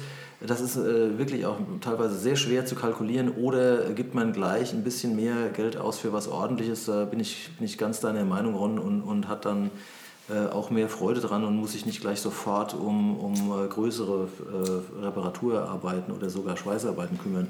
Das 0.47 0.61
ist 0.61 0.75
äh, 0.75 1.17
wirklich 1.17 1.45
auch 1.45 1.57
teilweise 1.81 2.15
sehr 2.15 2.35
schwer 2.35 2.65
zu 2.65 2.75
kalkulieren. 2.75 3.29
Oder 3.29 3.91
gibt 3.91 4.13
man 4.13 4.33
gleich 4.33 4.73
ein 4.73 4.83
bisschen 4.83 5.15
mehr 5.15 5.49
Geld 5.49 5.77
aus 5.77 5.99
für 5.99 6.13
was 6.13 6.27
Ordentliches? 6.27 6.85
Da 6.85 7.05
bin 7.05 7.19
ich, 7.19 7.49
bin 7.57 7.65
ich 7.65 7.77
ganz 7.77 7.99
deiner 7.99 8.25
Meinung, 8.25 8.55
Ron, 8.55 8.79
und, 8.79 9.01
und 9.01 9.27
hat 9.27 9.45
dann 9.45 9.71
äh, 10.29 10.47
auch 10.47 10.71
mehr 10.71 10.89
Freude 10.89 11.21
dran 11.21 11.43
und 11.43 11.55
muss 11.55 11.73
sich 11.73 11.85
nicht 11.85 12.01
gleich 12.01 12.19
sofort 12.19 12.73
um, 12.73 13.17
um 13.19 13.33
äh, 13.63 13.67
größere 13.67 14.27
äh, 14.99 15.05
Reparaturarbeiten 15.05 16.13
oder 16.13 16.29
sogar 16.29 16.57
Schweißarbeiten 16.57 17.19
kümmern. 17.19 17.47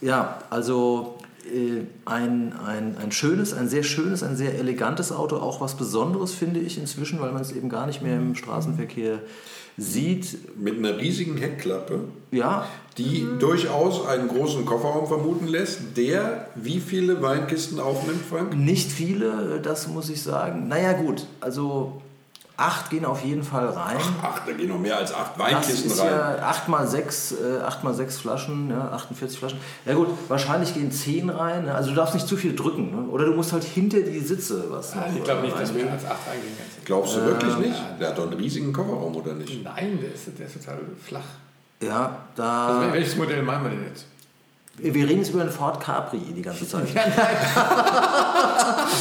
Ja, 0.00 0.38
also 0.50 1.18
äh, 1.46 1.82
ein, 2.04 2.52
ein, 2.52 2.96
ein 2.96 3.12
schönes, 3.12 3.54
ein 3.54 3.68
sehr 3.68 3.84
schönes, 3.84 4.22
ein 4.22 4.36
sehr 4.36 4.58
elegantes 4.58 5.12
Auto, 5.12 5.36
auch 5.36 5.60
was 5.60 5.76
Besonderes 5.76 6.34
finde 6.34 6.60
ich 6.60 6.78
inzwischen, 6.78 7.20
weil 7.20 7.32
man 7.32 7.42
es 7.42 7.52
eben 7.52 7.68
gar 7.68 7.86
nicht 7.86 8.02
mehr 8.02 8.16
im 8.16 8.34
Straßenverkehr 8.34 9.20
sieht. 9.76 10.56
Mit 10.58 10.78
einer 10.78 10.98
riesigen 10.98 11.36
Heckklappe, 11.36 12.00
Ja, 12.30 12.66
die 12.96 13.26
durchaus 13.40 14.06
einen 14.06 14.28
großen 14.28 14.64
Kofferraum 14.64 15.06
vermuten 15.08 15.48
lässt, 15.48 15.96
der 15.96 16.48
wie 16.54 16.78
viele 16.80 17.20
Weinkisten 17.22 17.80
aufnimmt, 17.80 18.22
Frank? 18.28 18.56
nicht 18.56 18.90
viele, 18.92 19.60
das 19.62 19.88
muss 19.88 20.08
ich 20.10 20.22
sagen. 20.22 20.68
Naja 20.68 20.92
gut, 20.92 21.26
also 21.40 22.00
acht 22.56 22.90
gehen 22.90 23.04
auf 23.04 23.24
jeden 23.24 23.42
Fall 23.42 23.66
rein. 23.68 23.96
Ach, 24.22 24.38
da 24.46 24.52
gehen 24.52 24.68
noch 24.68 24.78
mehr 24.78 24.96
als 24.96 25.12
acht 25.12 25.32
Das 25.36 25.38
Weinkisten 25.52 25.90
ist 25.90 26.00
rein. 26.00 26.08
ja 26.10 26.38
8 26.46 26.68
mal 26.68 26.86
6, 26.86 27.32
äh, 27.32 27.60
8 27.62 27.82
mal 27.84 27.94
6 27.94 28.18
Flaschen, 28.18 28.70
ja, 28.70 28.90
48 28.92 29.38
Flaschen. 29.38 29.58
Ja 29.84 29.94
gut, 29.94 30.08
wahrscheinlich 30.28 30.72
gehen 30.72 30.92
10 30.92 31.30
rein. 31.30 31.68
Also 31.68 31.90
du 31.90 31.96
darfst 31.96 32.14
nicht 32.14 32.28
zu 32.28 32.36
viel 32.36 32.54
drücken. 32.54 32.90
Ne? 32.92 33.08
Oder 33.10 33.24
du 33.26 33.32
musst 33.34 33.52
halt 33.52 33.64
hinter 33.64 34.00
die 34.00 34.20
Sitze 34.20 34.64
was. 34.68 34.94
noch, 34.94 35.02
Ich 35.16 35.24
glaube 35.24 35.42
nicht, 35.42 35.58
dass 35.58 35.72
mehr 35.72 35.90
als 35.90 36.04
8 36.04 36.12
eingehen 36.32 36.52
kannst. 36.56 36.84
Glaubst 36.86 37.16
du 37.16 37.24
wirklich 37.24 37.56
nicht? 37.58 37.82
Der 38.00 38.08
hat 38.10 38.18
doch 38.18 38.24
einen 38.24 38.34
riesigen 38.34 38.72
Kofferraum, 38.72 39.16
oder 39.16 39.34
nicht? 39.34 39.64
Nein, 39.64 39.98
der 40.00 40.14
ist, 40.14 40.26
der 40.38 40.46
ist 40.46 40.54
total 40.62 40.78
flach. 41.04 41.20
Ja, 41.82 42.18
Also, 42.36 42.80
da. 42.82 42.92
welches 42.92 43.16
Modell 43.16 43.42
meinen 43.42 43.64
wir 43.64 43.70
denn 43.70 43.84
jetzt? 43.88 44.06
Wir 44.78 44.92
reden 45.08 45.18
jetzt 45.20 45.30
über 45.30 45.44
den 45.44 45.50
Ford 45.52 45.80
Capri 45.80 46.18
die 46.18 46.42
ganze 46.42 46.66
Zeit. 46.68 46.88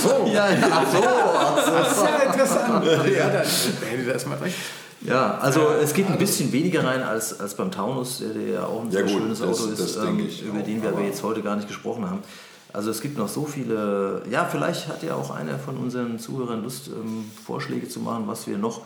So. 0.04 0.26
ja, 0.28 0.50
ja, 0.50 0.68
ach 0.72 0.86
so. 0.92 1.02
Das 1.02 1.92
ist 1.92 2.04
ja 2.04 2.18
interessant. 2.24 2.86
ja, 2.86 3.30
dann 3.30 3.46
hätte 3.90 4.14
das 4.14 4.26
mal 4.26 4.38
recht. 4.38 4.56
Ja, 5.02 5.38
also 5.40 5.68
es 5.82 5.94
geht 5.94 6.10
ein 6.10 6.18
bisschen 6.18 6.52
weniger 6.52 6.84
rein 6.84 7.02
als, 7.04 7.40
als 7.40 7.56
beim 7.56 7.72
Taunus, 7.72 8.20
der, 8.20 8.30
der 8.30 8.48
ja 8.54 8.66
auch 8.66 8.82
ein 8.82 8.88
Ja 8.88 8.92
sehr 8.92 9.04
gut, 9.04 9.12
schönes 9.12 9.40
das- 9.40 9.48
Auto 9.62 9.70
ist, 9.72 9.80
das 9.80 9.96
ähm, 10.06 10.20
über 10.20 10.60
auch, 10.60 10.64
den 10.66 10.82
wir 10.82 10.90
aber 10.90 10.98
aber- 11.00 11.08
jetzt 11.08 11.24
heute 11.24 11.42
gar 11.42 11.56
nicht 11.56 11.68
gesprochen 11.68 12.10
haben. 12.10 12.20
Also 12.72 12.90
es 12.90 13.02
gibt 13.02 13.18
noch 13.18 13.28
so 13.28 13.46
viele, 13.46 14.24
ja, 14.32 14.46
vielleicht 14.46 14.88
hat 14.88 15.04
ja 15.04 15.16
auch 15.16 15.30
einer 15.32 15.60
von 15.60 15.78
unseren 15.78 16.18
Zuhörern 16.20 16.64
Lust, 16.64 16.88
ähm, 16.88 17.30
Vorschläge 17.46 17.88
zu 17.88 18.00
machen, 18.00 18.24
was 18.26 18.48
wir 18.48 18.58
noch 18.58 18.82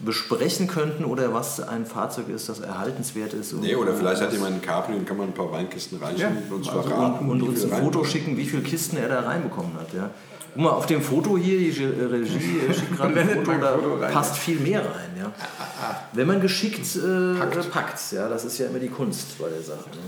besprechen 0.00 0.68
könnten 0.68 1.04
oder 1.04 1.34
was 1.34 1.60
ein 1.60 1.84
Fahrzeug 1.84 2.28
ist, 2.28 2.48
das 2.48 2.60
erhaltenswert 2.60 3.32
ist. 3.34 3.52
und- 3.52 3.60
Nee, 3.62 3.74
oder 3.74 3.94
vielleicht 3.94 4.22
hat 4.22 4.32
jemand 4.32 4.52
einen 4.52 4.62
Capri 4.62 4.94
und 4.94 5.06
kann 5.06 5.16
man 5.16 5.28
ein 5.28 5.34
paar 5.34 5.50
Weinkisten 5.50 5.98
reinschieben 5.98 6.38
und 6.48 6.52
uns 6.58 6.68
verraten. 6.68 7.28
und 7.28 7.40
wie 7.42 7.48
uns 7.48 7.64
ein 7.64 7.82
Foto 7.82 8.04
schicken, 8.04 8.36
wie 8.36 8.44
viele 8.44 8.62
Kisten 8.62 8.96
er 8.96 9.08
da 9.08 9.20
reinbekommen 9.20 9.72
hat. 9.74 9.92
Ja. 9.92 10.10
Guck 10.54 10.62
mal, 10.62 10.70
auf 10.70 10.86
dem 10.86 11.02
Foto 11.02 11.36
hier, 11.36 11.58
die 11.58 11.70
Ge- 11.70 12.06
Regie 12.10 12.60
äh, 12.68 12.72
schickt 12.74 12.96
gerade 12.96 13.20
ein 13.20 13.28
Foto, 13.44 13.52
da 14.00 14.08
passt 14.08 14.36
viel 14.36 14.60
mehr 14.60 14.80
rein. 14.80 15.10
Ja. 15.18 15.32
Wenn 16.12 16.26
man 16.26 16.40
geschickt 16.40 16.96
äh, 16.96 17.34
packt. 17.70 18.12
ja, 18.12 18.28
das 18.28 18.44
ist 18.44 18.58
ja 18.58 18.66
immer 18.66 18.78
die 18.78 18.88
Kunst 18.88 19.38
bei 19.38 19.48
der 19.48 19.62
Sache. 19.62 19.90
Ne? 19.90 20.02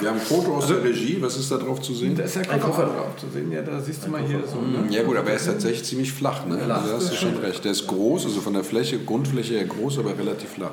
Wir 0.00 0.10
haben 0.10 0.18
ein 0.20 0.24
Foto 0.24 0.56
aus 0.56 0.68
der 0.68 0.82
Regie. 0.84 1.16
Was 1.20 1.36
ist 1.36 1.50
da 1.50 1.56
drauf 1.56 1.82
zu 1.82 1.92
sehen? 1.92 2.14
Da 2.14 2.22
ist 2.22 2.36
ja 2.36 2.42
kein 2.42 2.60
Koffer 2.60 2.84
drauf 2.84 3.16
zu 3.16 3.28
sehen. 3.30 3.50
Ja, 3.50 3.62
da 3.62 3.80
siehst 3.80 4.06
du 4.06 4.10
mal 4.10 4.22
hier 4.22 4.40
so. 4.46 4.60
Ne? 4.60 4.86
Ja 4.90 5.02
gut, 5.02 5.16
aber 5.16 5.30
er 5.30 5.36
ist 5.36 5.46
tatsächlich 5.46 5.84
ziemlich 5.84 6.12
flach. 6.12 6.46
Ne? 6.46 6.54
Also 6.72 6.88
da 6.88 6.96
hast 6.96 7.10
du 7.10 7.16
schon 7.16 7.36
recht. 7.38 7.64
Der 7.64 7.72
ist 7.72 7.86
groß, 7.88 8.26
also 8.26 8.40
von 8.40 8.52
der 8.52 8.62
Fläche, 8.62 8.98
Grundfläche 9.00 9.54
her 9.54 9.64
groß, 9.64 9.98
aber 9.98 10.16
relativ 10.16 10.50
flach. 10.50 10.70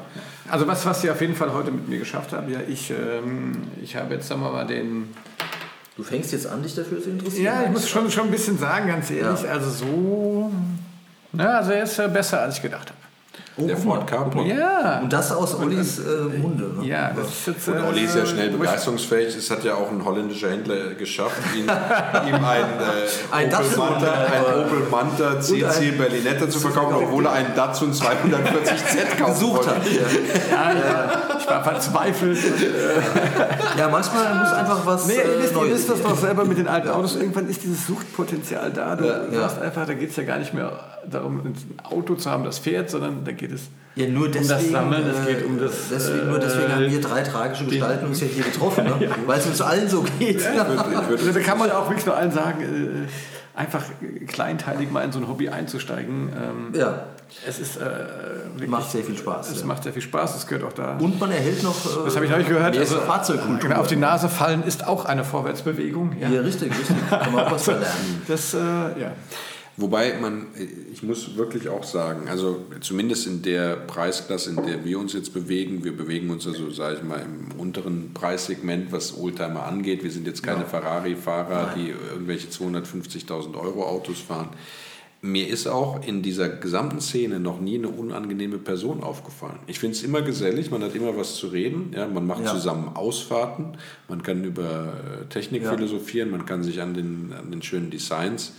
Also 0.48 0.68
was, 0.68 0.86
was 0.86 1.02
Sie 1.02 1.10
auf 1.10 1.20
jeden 1.22 1.36
Fall 1.36 1.52
heute 1.54 1.72
mit 1.72 1.88
mir 1.90 1.98
geschafft 1.98 2.34
haben, 2.34 2.52
ja, 2.52 2.60
ich, 2.68 2.92
ähm, 2.92 3.54
ich 3.82 3.96
habe 3.96 4.14
jetzt, 4.14 4.28
sagen 4.28 4.42
wir 4.42 4.52
mal, 4.52 4.68
den... 4.68 5.10
Du 5.98 6.04
fängst 6.04 6.32
jetzt 6.34 6.46
an, 6.46 6.62
dich 6.62 6.76
dafür 6.76 7.02
zu 7.02 7.10
interessieren? 7.10 7.46
Ja, 7.46 7.64
ich 7.64 7.72
muss 7.72 7.88
schon, 7.90 8.12
schon 8.12 8.26
ein 8.26 8.32
bisschen 8.32 8.60
sagen, 8.60 8.88
ganz 8.90 9.10
ehrlich, 9.10 9.42
Ja. 9.44 9.50
also 9.52 9.70
so... 9.72 10.52
Na, 11.32 11.58
also 11.58 11.72
er 11.72 11.84
ist 11.84 11.98
äh, 11.98 12.08
besser, 12.10 12.42
als 12.42 12.58
ich 12.58 12.62
gedacht 12.62 12.90
habe. 12.90 13.00
Oh, 13.58 13.66
Der. 13.68 13.78
Ford 13.78 14.06
Capri. 14.06 14.50
Ja, 14.54 15.00
Und 15.02 15.14
das 15.14 15.32
aus 15.32 15.56
Ollis 15.58 16.00
äh, 16.00 16.38
Munde. 16.40 16.66
Ne? 16.78 16.86
ja, 16.88 17.12
das 17.16 17.28
ist 17.30 17.48
jetzt... 17.48 17.68
Und 17.70 17.82
Olli 17.86 18.02
ist 18.04 18.14
ja 18.16 18.26
schnell 18.26 18.50
wo 18.52 18.56
ich- 18.56 18.60
begeisterungsfähig. 18.60 19.34
Es 19.34 19.50
hat 19.50 19.64
ja 19.64 19.76
auch 19.76 19.90
ein 19.90 20.04
holländischer 20.04 20.50
Händler 20.50 20.94
geschafft, 20.96 21.38
ihn, 21.56 21.64
ihm 21.64 21.70
ein, 21.70 21.70
äh, 22.44 23.32
Ein 23.32 23.48
Opel 23.54 23.78
Manta, 23.78 24.12
ein 24.12 24.66
Opel 24.66 24.80
Manta 24.92 25.40
CC 25.40 25.64
ein- 25.92 25.98
Berlinetta 25.98 26.50
zu 26.50 26.60
verkaufen, 26.60 26.96
obwohl 26.96 27.26
er 27.28 27.32
einen 27.32 27.56
Datsun 27.56 27.94
240Z 27.94 29.18
kaufen 29.20 29.34
Gesucht 29.34 29.58
wollte. 29.68 29.70
hat. 29.70 29.86
Ja. 29.88 30.02
Ja, 30.52 30.74
ja, 30.74 31.22
ich 31.40 31.50
war 31.50 31.64
verzweifelt. 31.64 32.38
ja, 33.78 33.88
manchmal 33.90 34.36
muss 34.36 34.52
einfach 34.54 34.86
was 34.86 35.08
Nee, 35.08 35.14
äh, 35.14 35.18
ihr 35.18 35.44
wisst, 35.44 35.54
ihr 35.56 35.74
wisst 35.74 35.90
das 35.90 36.02
doch 36.02 36.18
selber 36.18 36.46
mit 36.46 36.58
den 36.58 36.68
alten 36.68 36.90
Autos. 36.90 37.16
Irgendwann 37.16 37.48
ist 37.50 37.64
dieses 37.64 37.88
Suchtpotenzial 37.88 38.72
da. 38.72 38.96
Du 38.96 39.06
Ja. 39.06 39.22
sagst 39.48 39.62
einfach, 39.62 39.86
da 39.86 39.94
geht 39.94 40.10
es 40.10 40.16
ja 40.16 40.24
gar 40.24 40.40
nicht 40.40 40.54
mehr 40.54 40.72
darum, 41.10 41.40
ein 41.46 41.56
Auto 41.84 42.16
zu 42.16 42.30
haben, 42.32 42.44
das 42.44 42.58
fährt, 42.58 42.90
sondern 42.90 43.24
da 43.24 43.32
geht 43.32 43.45
es 43.52 43.64
Ja, 43.96 44.08
nur 44.08 44.28
deswegen, 44.30 44.48
das 44.50 44.70
Sammeln, 44.70 45.04
es 45.08 45.28
äh, 45.28 45.34
geht 45.34 45.46
um 45.46 45.60
das, 45.60 45.72
Deswegen, 45.92 46.30
nur 46.30 46.40
deswegen 46.40 46.70
äh, 46.70 46.74
haben 46.74 46.92
wir 46.92 47.02
drei 47.02 47.22
tragische 47.24 47.66
Gestalten 47.66 48.06
uns 48.08 48.22
ja 48.22 48.28
hier 48.28 48.44
getroffen, 48.44 48.84
ne? 48.86 49.10
weil 49.26 49.40
es 49.40 49.46
uns 49.46 49.62
allen 49.62 49.88
so 49.90 50.04
geht. 50.20 50.38
Ich 50.42 50.46
würde 50.46 51.08
Also 51.10 51.32
da 51.32 51.40
kann 51.40 51.58
man 51.58 51.72
auch 51.72 51.88
wirklich 51.90 52.06
nur 52.06 52.16
allen 52.16 52.32
sagen, 52.32 52.62
äh, 53.06 53.58
einfach 53.60 53.84
kleinteilig 54.28 54.92
mal 54.92 55.02
in 55.06 55.12
so 55.12 55.20
ein 55.20 55.28
Hobby 55.28 55.48
einzusteigen. 55.50 56.30
Ähm, 56.30 56.74
Ja, 56.80 57.06
Es 57.48 57.58
ist 57.58 57.78
äh, 57.78 57.82
wirklich, 58.52 58.70
macht 58.70 58.92
sehr 58.92 59.04
viel 59.04 59.18
Spaß. 59.18 59.50
Es 59.52 59.62
ja. 59.62 59.66
macht 59.66 59.84
sehr 59.84 59.94
viel 59.94 60.02
Spaß, 60.02 60.36
es 60.36 60.46
gehört 60.46 60.66
auch 60.66 60.74
da. 60.74 60.98
Und 60.98 61.20
man 61.20 61.32
erhält 61.32 61.64
noch. 61.64 61.86
Äh, 61.86 62.04
Das 62.06 62.16
habe 62.16 62.26
ich 62.26 62.32
neulich 62.32 62.48
gehört. 62.50 62.72
Mehr 62.72 62.82
Also, 62.82 62.98
Fahrzeugkultur. 63.00 63.70
genau, 63.70 63.80
auf 63.80 63.88
die 63.88 63.96
Nase 63.96 64.28
fallen 64.28 64.64
ist 64.64 64.86
auch 64.86 65.06
eine 65.06 65.24
Vorwärtsbewegung. 65.24 66.18
Ja. 66.20 66.28
Ja, 66.30 66.42
richtig, 66.42 66.70
richtig. 66.72 66.96
Kann 67.10 67.32
man 67.32 67.46
auch 67.46 67.52
was 67.52 67.64
verlernen. 67.72 68.22
Das, 68.28 68.54
äh, 68.54 68.58
ja. 68.58 69.12
Wobei 69.78 70.14
man, 70.22 70.48
ich 70.94 71.04
muss 71.04 71.36
wirklich 71.36 71.68
auch 71.68 71.84
sagen, 71.84 72.30
also 72.30 72.62
zumindest 72.80 73.28
in 73.28 73.42
der 73.42 73.76
Preisklasse, 73.76 74.52
in 74.52 74.66
der 74.66 74.86
wir 74.86 74.98
uns 74.98 75.12
jetzt 75.12 75.34
bewegen, 75.34 75.84
wir 75.84 75.96
bewegen 75.96 76.30
uns 76.30 76.48
also, 76.48 76.72
sage 76.72 76.98
ich 76.98 77.04
mal, 77.04 77.20
im 77.22 77.60
unteren 77.60 78.12
Preissegment, 78.14 78.94
was 78.94 79.18
Oldtimer 79.18 79.64
angeht. 79.66 80.02
Wir 80.02 80.12
sind 80.12 80.28
jetzt 80.28 80.44
keine 80.44 80.66
Ferrari-Fahrer, 80.66 81.74
die 81.76 81.90
irgendwelche 81.90 82.48
250.000 82.48 83.60
Euro 83.60 83.86
Autos 83.86 84.20
fahren. 84.22 84.48
Mir 85.22 85.48
ist 85.50 85.68
auch 85.68 86.06
in 86.08 86.22
dieser 86.22 86.48
gesamten 86.48 87.02
Szene 87.02 87.40
noch 87.40 87.60
nie 87.60 87.76
eine 87.80 87.90
unangenehme 87.90 88.60
Person 88.60 89.04
aufgefallen. 89.04 89.58
Ich 89.68 89.80
finde 89.80 89.98
es 89.98 90.04
immer 90.04 90.22
gesellig, 90.22 90.70
man 90.72 90.84
hat 90.84 90.96
immer 90.96 91.18
was 91.18 91.36
zu 91.36 91.48
reden, 91.48 91.92
ja, 91.96 92.08
man 92.08 92.28
macht 92.28 92.46
Ja. 92.46 92.54
zusammen 92.54 92.96
Ausfahrten, 92.96 93.76
man 94.08 94.22
kann 94.24 94.44
über 94.44 94.94
äh, 95.24 95.26
Technik 95.34 95.64
Ja. 95.64 95.72
philosophieren, 95.74 96.30
man 96.32 96.46
kann 96.46 96.64
sich 96.64 96.80
an 96.82 96.94
den, 96.94 97.34
an 97.38 97.50
den 97.52 97.62
schönen 97.64 97.90
Designs 97.90 98.54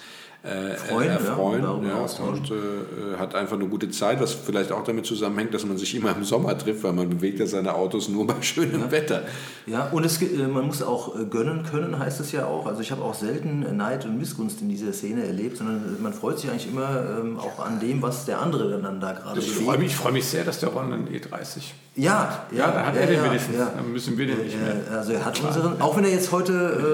äh, 0.46 0.76
Freuen, 0.76 1.08
ja, 1.08 1.14
erfreuen 1.14 1.62
darüber 1.62 1.88
ja, 1.88 1.94
austauschen. 1.96 2.38
und 2.38 2.50
äh, 2.50 3.18
hat 3.18 3.34
einfach 3.34 3.56
eine 3.56 3.66
gute 3.66 3.90
Zeit, 3.90 4.20
was 4.20 4.32
vielleicht 4.32 4.70
auch 4.70 4.84
damit 4.84 5.04
zusammenhängt, 5.04 5.52
dass 5.52 5.66
man 5.66 5.76
sich 5.76 5.94
immer 5.94 6.14
im 6.14 6.24
Sommer 6.24 6.56
trifft, 6.56 6.84
weil 6.84 6.92
man 6.92 7.08
bewegt 7.08 7.40
ja 7.40 7.46
seine 7.46 7.74
Autos 7.74 8.08
nur 8.08 8.26
bei 8.26 8.34
schönem 8.40 8.90
Wetter. 8.90 9.22
Ja, 9.66 9.88
und 9.90 10.06
es, 10.06 10.22
äh, 10.22 10.46
man 10.46 10.66
muss 10.66 10.82
auch 10.82 11.18
äh, 11.18 11.24
gönnen 11.24 11.64
können, 11.64 11.98
heißt 11.98 12.20
es 12.20 12.32
ja 12.32 12.46
auch. 12.46 12.66
Also 12.66 12.80
ich 12.80 12.92
habe 12.92 13.02
auch 13.02 13.14
selten 13.14 13.64
äh, 13.64 13.72
Neid 13.72 14.04
und 14.04 14.18
Missgunst 14.18 14.60
in 14.62 14.68
dieser 14.68 14.92
Szene 14.92 15.26
erlebt, 15.26 15.56
sondern 15.56 15.76
äh, 15.76 16.02
man 16.02 16.12
freut 16.12 16.38
sich 16.38 16.50
eigentlich 16.50 16.68
immer 16.68 17.18
ähm, 17.18 17.38
auch 17.38 17.64
an 17.64 17.80
dem, 17.80 18.00
was 18.02 18.24
der 18.24 18.40
andere 18.40 18.80
dann 18.80 19.00
da 19.00 19.12
gerade 19.12 19.40
Ich 19.40 19.50
freue 19.50 19.78
mich, 19.78 19.88
ich 19.88 19.96
freue 19.96 20.12
mich 20.12 20.26
sehr, 20.26 20.44
dass 20.44 20.60
der 20.60 20.68
Ron 20.68 20.92
einen 20.92 21.08
E30. 21.08 21.72
Ja, 21.98 22.46
ja, 22.52 22.58
Ja, 22.58 22.70
da 22.72 22.86
hat 22.86 22.94
ja, 22.94 23.00
er 23.00 23.06
den 23.06 23.16
ja, 23.16 23.24
wenigstens. 23.24 23.56
ja. 23.56 23.72
Dann 23.74 23.90
müssen 23.90 24.18
wir 24.18 24.26
den 24.26 24.38
nicht 24.42 24.54
mehr. 24.60 24.76
Also 24.98 25.12
er 25.14 25.24
hat 25.24 25.40
unseren, 25.42 25.80
auch 25.80 25.96
wenn 25.96 26.04
er 26.04 26.10
jetzt 26.10 26.30
heute 26.30 26.52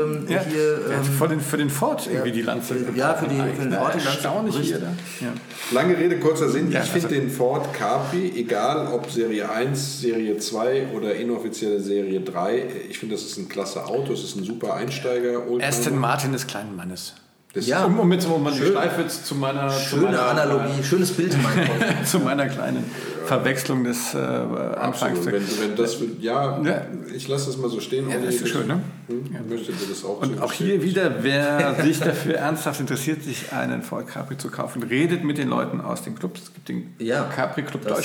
ähm, 0.09 0.27
Ja, 0.29 0.41
hier... 0.49 0.77
der 0.89 0.99
hat 0.99 1.07
Ähm, 1.07 1.13
für 1.13 1.29
den, 1.29 1.41
für 1.41 1.57
den 1.57 1.71
Ford 1.71 2.07
irgendwie 2.11 2.31
die 2.31 2.43
Lanze. 2.43 2.77
Ja, 2.95 3.15
für 3.15 3.27
die- 3.27 3.35
für 3.37 3.63
den 3.63 3.73
Ford 3.73 3.95
die 3.95 3.99
Lanze 3.99 4.09
Erstaunlich 4.09 4.57
hier. 4.59 4.79
Da. 4.79 4.87
Ja. 5.21 5.33
Lange 5.73 5.99
Rede, 5.99 6.21
kurzer 6.21 6.49
Sinn. 6.49 6.71
Ja, 6.71 6.83
ich 6.85 6.91
finde 6.91 7.09
also- 7.09 7.21
den 7.21 7.31
Ford 7.31 7.75
Capri, 7.75 8.33
egal 8.37 8.87
ob 8.93 9.11
Serie 9.11 9.51
1, 9.51 10.01
Serie 10.01 10.39
2 10.39 10.87
oder 10.95 11.15
inoffizielle 11.17 11.81
Serie 11.81 12.21
3, 12.21 12.65
ich 12.89 12.99
finde, 12.99 13.17
das 13.17 13.25
ist 13.25 13.39
ein 13.39 13.49
klasse 13.49 13.85
Auto, 13.85 14.13
es 14.13 14.23
ist 14.23 14.37
ein 14.37 14.45
super 14.45 14.75
Einsteiger. 14.75 15.43
Aston 15.61 15.99
Martin 15.99 16.33
des 16.33 16.47
kleinen 16.47 16.77
Mannes. 16.77 17.15
Das 17.55 17.67
Ja. 17.67 17.85
Um, 17.85 17.99
um 18.01 18.11
jetzt 18.13 18.27
um 18.27 18.43
mal 18.43 18.51
die 18.53 18.59
Schön. 18.59 18.73
Schleife 18.73 19.07
zu 19.07 19.35
meiner, 19.35 19.69
zu 19.69 19.79
schöne 19.91 20.03
meiner, 20.05 20.23
Analogie, 20.27 20.83
schönes 20.83 21.13
Bild 21.13 21.35
in 21.35 21.43
meinem 21.43 21.67
Kopf. 21.67 22.05
zu 22.07 22.19
meiner 22.21 22.47
kleinen 22.49 22.85
Verwechslung 23.27 23.85
des 23.85 24.15
äh, 24.15 24.19
Anfangs. 24.19 25.25
Wenn, 25.27 25.35
wenn 25.35 25.77
das, 25.77 25.99
ja, 26.21 26.59
Ja. 26.63 26.87
ich 27.15 27.29
lasse 27.29 27.47
das 27.47 27.59
mal 27.59 27.69
so 27.69 27.79
stehen. 27.81 28.09
Ja, 28.09 28.17
das 28.25 28.37
ist 28.37 28.49
schön, 28.49 28.67
ne? 28.69 28.81
Hm, 29.09 29.25
Ich 29.45 29.51
möchte 29.51 29.73
dir 29.73 29.87
das 29.89 30.03
auch 30.03 30.23
Und 30.23 30.41
auch 30.41 30.53
hier 30.53 30.83
wieder, 30.83 31.23
wer 31.23 31.75
sich 31.85 32.01
dafür 32.01 32.37
ernsthaft 32.37 32.81
interessiert, 32.81 33.23
sich 33.23 33.53
einen 33.53 33.83
Ford 33.83 34.07
Capri 34.09 34.39
zu 34.39 34.49
kaufen, 34.51 34.83
redet 34.83 35.23
mit 35.23 35.37
den 35.37 35.49
Leuten 35.49 35.81
aus 35.83 36.03
den 36.03 36.15
Clubs. 36.15 36.41
Es 36.45 36.55
gibt 36.55 36.69
den 36.71 36.95
Ja, 36.99 37.25
Capri 37.25 37.63
Club 37.65 37.83
das- 37.87 37.99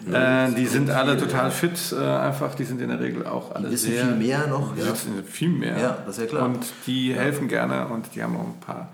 Deutschland. 0.00 0.52
Äh, 0.56 0.60
die 0.60 0.66
sind 0.66 0.90
alle 0.90 1.16
total 1.16 1.50
fit, 1.50 1.94
äh, 1.98 2.02
einfach. 2.04 2.54
Die 2.54 2.64
sind 2.64 2.80
in 2.80 2.88
der 2.88 3.00
Regel 3.00 3.26
auch 3.26 3.54
alle 3.54 3.70
wissen 3.70 3.92
sehr. 3.92 4.06
viel 4.06 4.16
mehr 4.16 4.46
noch, 4.46 4.74
Die 4.74 4.80
ja. 4.80 4.92
wissen 4.92 5.24
viel 5.24 5.48
mehr. 5.48 5.78
Ja, 5.78 5.98
das 6.06 6.18
ist 6.18 6.24
ja 6.24 6.28
klar. 6.28 6.44
Und 6.46 6.66
die 6.86 7.14
helfen 7.14 7.48
gerne 7.48 7.86
und 7.88 8.14
die 8.14 8.22
haben 8.22 8.36
auch 8.36 8.46
ein 8.46 8.60
paar 8.60 8.88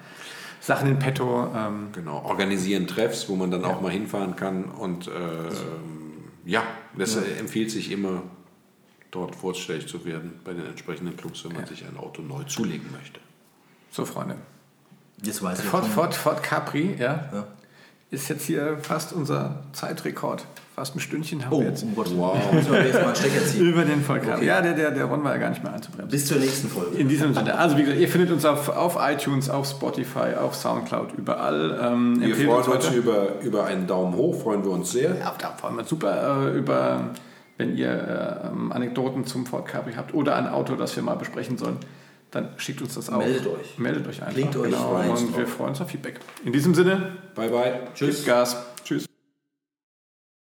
Sachen 0.60 0.88
in 0.90 0.98
petto. 0.98 1.50
Ähm, 1.56 1.88
Genau, 1.92 2.22
organisieren 2.24 2.86
Treffs, 2.86 3.28
wo 3.28 3.36
man 3.36 3.50
dann 3.50 3.64
auch 3.64 3.80
mal 3.80 3.90
hinfahren 3.90 4.36
kann. 4.36 4.64
Und 4.64 5.08
äh, 5.08 5.10
ja, 6.44 6.62
das 6.96 7.16
äh, 7.16 7.22
empfiehlt 7.38 7.70
sich 7.70 7.90
immer, 7.90 8.22
dort 9.10 9.34
vorstellig 9.34 9.88
zu 9.88 10.04
werden 10.04 10.38
bei 10.44 10.52
den 10.52 10.66
entsprechenden 10.66 11.16
Clubs, 11.16 11.44
wenn 11.44 11.52
man 11.54 11.66
sich 11.66 11.84
ein 11.84 11.96
Auto 11.96 12.22
neu 12.22 12.44
zulegen 12.44 12.90
möchte. 12.92 13.20
so, 13.90 14.04
Freunde. 14.04 14.36
Jetzt 15.22 15.42
weiß 15.42 15.58
ich 15.60 15.64
Ford. 15.66 15.84
Ford, 15.86 16.14
Ford 16.14 16.42
Capri, 16.42 16.94
ja, 16.98 17.28
Ja. 17.32 17.46
ist 18.10 18.28
jetzt 18.28 18.44
hier 18.44 18.78
fast 18.80 19.12
unser 19.12 19.64
Zeitrekord. 19.72 20.46
Fast 20.80 20.96
ein 20.96 21.00
Stündchen 21.00 21.44
haben 21.44 21.52
Oh, 21.52 21.60
wir 21.60 21.68
jetzt. 21.68 21.82
um 21.82 21.94
Gottes 21.94 22.16
Wow. 22.16 22.38
Über 23.58 23.82
den 23.84 24.00
Ford 24.00 24.22
Capri. 24.22 24.46
Ja, 24.46 24.62
der, 24.62 24.72
der, 24.72 24.90
der 24.92 25.04
Ron 25.04 25.22
war 25.22 25.32
ja 25.34 25.36
gar 25.36 25.50
nicht 25.50 25.62
mehr 25.62 25.74
einzubremsen. 25.74 26.08
Bis 26.10 26.24
zur 26.24 26.38
nächsten 26.38 26.68
Folge. 26.70 26.96
In 26.96 27.06
diesem 27.06 27.34
Sinne. 27.34 27.58
Also 27.58 27.76
wie 27.76 27.82
gesagt, 27.82 28.00
ihr 28.00 28.08
findet 28.08 28.30
uns 28.30 28.46
auf, 28.46 28.70
auf 28.70 28.96
iTunes, 28.98 29.50
auf 29.50 29.68
Spotify, 29.68 30.36
auf 30.40 30.54
Soundcloud, 30.54 31.08
überall. 31.18 31.78
Ähm, 31.82 32.18
Wir 32.18 32.28
empfehlt 32.28 32.48
freuen 32.50 32.76
uns 32.78 32.90
über, 32.92 33.40
über 33.42 33.66
einen 33.66 33.86
Daumen 33.86 34.14
hoch, 34.16 34.40
freuen 34.40 34.64
wir 34.64 34.70
uns 34.70 34.90
sehr. 34.92 35.16
Ja, 35.18 35.34
da 35.38 35.50
freuen 35.50 35.74
wir 35.74 35.80
uns 35.80 35.90
super 35.90 36.46
äh, 36.50 36.56
über, 36.56 37.10
wenn 37.58 37.76
ihr 37.76 37.90
äh, 37.90 38.72
Anekdoten 38.72 39.26
zum 39.26 39.44
Capri 39.44 39.92
habt 39.94 40.14
oder 40.14 40.34
ein 40.36 40.48
Auto, 40.48 40.76
das 40.76 40.96
wir 40.96 41.02
mal 41.02 41.16
besprechen 41.16 41.58
sollen. 41.58 41.76
Dann 42.30 42.48
schickt 42.56 42.80
uns 42.80 42.94
das 42.94 43.10
auch. 43.10 43.18
Meldet 43.18 43.46
euch. 43.48 43.76
Meldet 43.78 44.08
euch 44.08 44.22
einfach. 44.22 44.32
Klingt 44.32 44.56
euch 44.56 44.70
genau. 44.70 44.94
Und 44.94 45.36
wir 45.36 45.46
freuen 45.46 45.70
uns 45.70 45.80
auf 45.82 45.90
Feedback. 45.90 46.20
In 46.42 46.54
diesem 46.54 46.74
Sinne, 46.74 47.16
Bye, 47.34 47.50
bye. 47.50 47.80
tschüss, 47.94 48.24
Gas. 48.24 48.52
Tschüss. 48.52 48.69